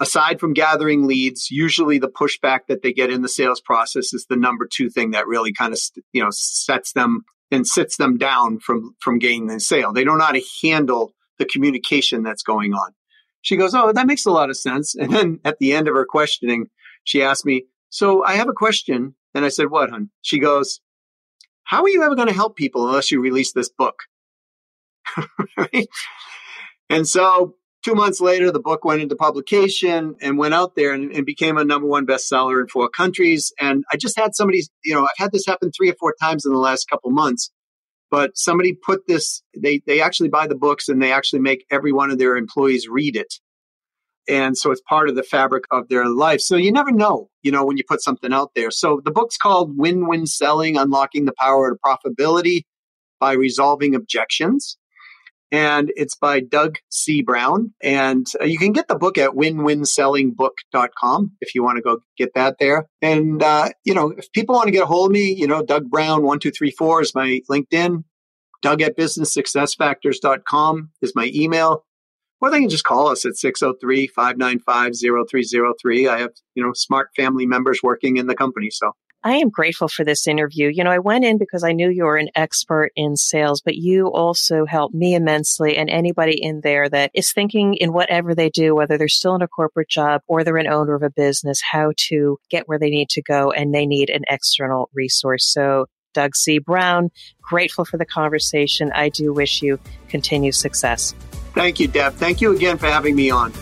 aside 0.00 0.40
from 0.40 0.52
gathering 0.52 1.06
leads, 1.06 1.50
usually 1.50 1.98
the 1.98 2.08
pushback 2.08 2.60
that 2.68 2.82
they 2.82 2.92
get 2.92 3.10
in 3.10 3.22
the 3.22 3.28
sales 3.28 3.60
process 3.60 4.12
is 4.12 4.26
the 4.28 4.36
number 4.36 4.68
two 4.70 4.90
thing 4.90 5.12
that 5.12 5.26
really 5.26 5.52
kind 5.52 5.72
of 5.72 5.80
you 6.12 6.22
know 6.22 6.28
sets 6.30 6.92
them 6.92 7.22
and 7.50 7.66
sits 7.66 7.96
them 7.96 8.18
down 8.18 8.58
from 8.58 8.96
from 9.00 9.18
gaining 9.18 9.46
the 9.46 9.60
sale. 9.60 9.92
They 9.92 10.04
don't 10.04 10.18
know 10.18 10.24
how 10.24 10.32
to 10.32 10.44
handle 10.62 11.14
the 11.38 11.44
communication 11.46 12.22
that's 12.22 12.42
going 12.42 12.74
on. 12.74 12.92
She 13.42 13.56
goes, 13.56 13.74
"Oh, 13.74 13.92
that 13.92 14.06
makes 14.06 14.26
a 14.26 14.30
lot 14.30 14.50
of 14.50 14.56
sense." 14.56 14.94
And 14.94 15.12
then 15.12 15.40
at 15.44 15.58
the 15.58 15.72
end 15.72 15.88
of 15.88 15.94
her 15.94 16.04
questioning, 16.04 16.66
she 17.04 17.22
asked 17.22 17.46
me, 17.46 17.66
"So 17.88 18.24
I 18.24 18.34
have 18.34 18.48
a 18.48 18.54
question." 18.54 19.14
And 19.34 19.44
I 19.44 19.48
said, 19.48 19.70
"What, 19.70 19.90
hon?" 19.90 20.10
She 20.20 20.38
goes, 20.38 20.80
"How 21.72 21.82
are 21.82 21.88
you 21.88 22.02
ever 22.02 22.14
going 22.14 22.28
to 22.28 22.34
help 22.34 22.54
people 22.56 22.86
unless 22.86 23.10
you 23.10 23.20
release 23.20 23.52
this 23.52 23.70
book?" 23.70 24.02
And 26.92 27.08
so 27.08 27.54
two 27.82 27.94
months 27.94 28.20
later, 28.20 28.50
the 28.50 28.60
book 28.60 28.84
went 28.84 29.00
into 29.00 29.16
publication 29.16 30.14
and 30.20 30.36
went 30.36 30.52
out 30.52 30.76
there 30.76 30.92
and, 30.92 31.10
and, 31.10 31.24
became 31.24 31.56
a 31.56 31.64
number 31.64 31.86
one 31.86 32.06
bestseller 32.06 32.60
in 32.60 32.68
four 32.68 32.90
countries. 32.90 33.50
And 33.58 33.82
I 33.90 33.96
just 33.96 34.18
had 34.18 34.34
somebody, 34.34 34.60
you 34.84 34.94
know, 34.94 35.04
I've 35.04 35.16
had 35.16 35.32
this 35.32 35.46
happen 35.46 35.70
three 35.72 35.88
or 35.90 35.94
four 35.98 36.14
times 36.20 36.44
in 36.44 36.52
the 36.52 36.58
last 36.58 36.90
couple 36.90 37.10
months. 37.10 37.50
But 38.10 38.36
somebody 38.36 38.74
put 38.74 39.06
this, 39.08 39.42
they, 39.56 39.80
they 39.86 40.02
actually 40.02 40.28
buy 40.28 40.46
the 40.46 40.54
books 40.54 40.90
and 40.90 41.00
they 41.00 41.12
actually 41.12 41.40
make 41.40 41.64
every 41.70 41.92
one 41.92 42.10
of 42.10 42.18
their 42.18 42.36
employees 42.36 42.88
read 42.88 43.16
it. 43.16 43.32
And 44.28 44.56
so 44.56 44.70
it's 44.70 44.82
part 44.88 45.08
of 45.08 45.16
the 45.16 45.22
fabric 45.22 45.64
of 45.70 45.88
their 45.88 46.06
life. 46.06 46.40
So 46.40 46.56
you 46.56 46.70
never 46.70 46.92
know, 46.92 47.28
you 47.42 47.50
know, 47.50 47.64
when 47.64 47.76
you 47.76 47.84
put 47.88 48.02
something 48.02 48.32
out 48.32 48.50
there. 48.54 48.70
So 48.70 49.00
the 49.04 49.10
book's 49.10 49.36
called 49.36 49.76
Win 49.76 50.06
Win 50.06 50.26
Selling 50.26 50.76
Unlocking 50.76 51.24
the 51.24 51.34
Power 51.38 51.72
of 51.72 51.78
Profitability 51.84 52.62
by 53.18 53.32
Resolving 53.32 53.94
Objections 53.94 54.76
and 55.52 55.92
it's 55.96 56.16
by 56.16 56.40
Doug 56.40 56.78
C. 56.88 57.20
Brown. 57.20 57.74
And 57.82 58.26
uh, 58.40 58.46
you 58.46 58.58
can 58.58 58.72
get 58.72 58.88
the 58.88 58.96
book 58.96 59.18
at 59.18 59.32
winwinsellingbook.com 59.32 61.32
if 61.42 61.54
you 61.54 61.62
want 61.62 61.76
to 61.76 61.82
go 61.82 61.98
get 62.16 62.32
that 62.34 62.56
there. 62.58 62.88
And, 63.02 63.42
uh, 63.42 63.68
you 63.84 63.92
know, 63.94 64.14
if 64.16 64.32
people 64.32 64.54
want 64.54 64.68
to 64.68 64.72
get 64.72 64.84
a 64.84 64.86
hold 64.86 65.10
of 65.10 65.12
me, 65.12 65.34
you 65.34 65.46
know, 65.46 65.62
Doug 65.62 65.90
Brown 65.90 66.22
1234 66.22 67.02
is 67.02 67.14
my 67.14 67.42
LinkedIn. 67.50 68.04
Doug 68.62 68.80
at 68.80 68.96
businesssuccessfactors.com 68.96 70.90
is 71.02 71.12
my 71.14 71.30
email. 71.34 71.84
Or 72.42 72.50
they 72.50 72.58
can 72.58 72.68
just 72.68 72.84
call 72.84 73.06
us 73.06 73.24
at 73.24 73.36
603 73.36 74.08
595 74.08 74.96
0303. 75.30 76.08
I 76.08 76.18
have, 76.18 76.32
you 76.56 76.64
know, 76.64 76.72
smart 76.74 77.10
family 77.14 77.46
members 77.46 77.78
working 77.84 78.16
in 78.16 78.26
the 78.26 78.34
company. 78.34 78.68
So 78.68 78.90
I 79.22 79.34
am 79.34 79.48
grateful 79.48 79.86
for 79.86 80.04
this 80.04 80.26
interview. 80.26 80.68
You 80.68 80.82
know, 80.82 80.90
I 80.90 80.98
went 80.98 81.24
in 81.24 81.38
because 81.38 81.62
I 81.62 81.70
knew 81.70 81.88
you 81.88 82.02
were 82.02 82.16
an 82.16 82.30
expert 82.34 82.90
in 82.96 83.16
sales, 83.16 83.62
but 83.64 83.76
you 83.76 84.08
also 84.08 84.66
helped 84.66 84.92
me 84.92 85.14
immensely 85.14 85.76
and 85.76 85.88
anybody 85.88 86.42
in 86.42 86.62
there 86.64 86.88
that 86.88 87.12
is 87.14 87.32
thinking 87.32 87.74
in 87.74 87.92
whatever 87.92 88.34
they 88.34 88.50
do, 88.50 88.74
whether 88.74 88.98
they're 88.98 89.06
still 89.06 89.36
in 89.36 89.42
a 89.42 89.46
corporate 89.46 89.88
job 89.88 90.22
or 90.26 90.42
they're 90.42 90.56
an 90.56 90.66
owner 90.66 90.96
of 90.96 91.04
a 91.04 91.10
business, 91.10 91.62
how 91.62 91.92
to 92.08 92.38
get 92.50 92.66
where 92.66 92.80
they 92.80 92.90
need 92.90 93.08
to 93.10 93.22
go 93.22 93.52
and 93.52 93.72
they 93.72 93.86
need 93.86 94.10
an 94.10 94.24
external 94.28 94.90
resource. 94.92 95.46
So 95.46 95.86
Doug 96.12 96.34
C. 96.34 96.58
Brown, 96.58 97.10
grateful 97.40 97.84
for 97.84 97.98
the 97.98 98.04
conversation. 98.04 98.90
I 98.92 99.10
do 99.10 99.32
wish 99.32 99.62
you 99.62 99.78
continued 100.08 100.56
success. 100.56 101.14
Thank 101.54 101.80
you, 101.80 101.88
Deb. 101.88 102.14
Thank 102.14 102.40
you 102.40 102.54
again 102.54 102.78
for 102.78 102.86
having 102.86 103.14
me 103.14 103.30
on. 103.30 103.52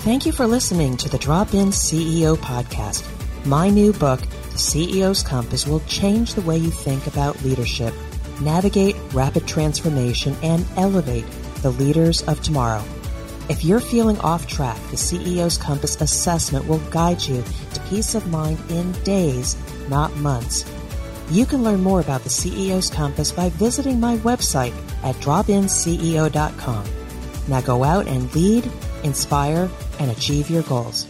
Thank 0.00 0.26
you 0.26 0.32
for 0.32 0.46
listening 0.46 0.96
to 0.98 1.08
the 1.08 1.18
Drop 1.18 1.54
In 1.54 1.68
CEO 1.68 2.36
podcast. 2.36 3.06
My 3.46 3.70
new 3.70 3.92
book, 3.92 4.20
the 4.20 4.58
CEO's 4.58 5.22
Compass 5.22 5.66
will 5.66 5.80
change 5.80 6.34
the 6.34 6.42
way 6.42 6.58
you 6.58 6.70
think 6.70 7.06
about 7.06 7.42
leadership, 7.42 7.94
navigate 8.40 8.96
rapid 9.12 9.46
transformation, 9.46 10.36
and 10.42 10.66
elevate 10.76 11.24
the 11.62 11.70
leaders 11.70 12.22
of 12.22 12.40
tomorrow. 12.42 12.82
If 13.48 13.64
you're 13.64 13.80
feeling 13.80 14.18
off 14.20 14.46
track, 14.46 14.78
the 14.90 14.96
CEO's 14.96 15.58
Compass 15.58 16.00
assessment 16.00 16.66
will 16.66 16.78
guide 16.90 17.22
you 17.22 17.42
to 17.72 17.80
peace 17.88 18.14
of 18.14 18.26
mind 18.28 18.58
in 18.70 18.92
days, 19.02 19.56
not 19.88 20.14
months. 20.16 20.64
You 21.30 21.46
can 21.46 21.62
learn 21.62 21.80
more 21.80 22.00
about 22.00 22.24
the 22.24 22.28
CEO's 22.28 22.90
Compass 22.90 23.30
by 23.30 23.50
visiting 23.50 24.00
my 24.00 24.16
website 24.18 24.74
at 25.04 25.14
dropinceo.com. 25.16 26.84
Now 27.46 27.60
go 27.60 27.84
out 27.84 28.08
and 28.08 28.34
lead, 28.34 28.68
inspire, 29.04 29.70
and 30.00 30.10
achieve 30.10 30.50
your 30.50 30.64
goals. 30.64 31.06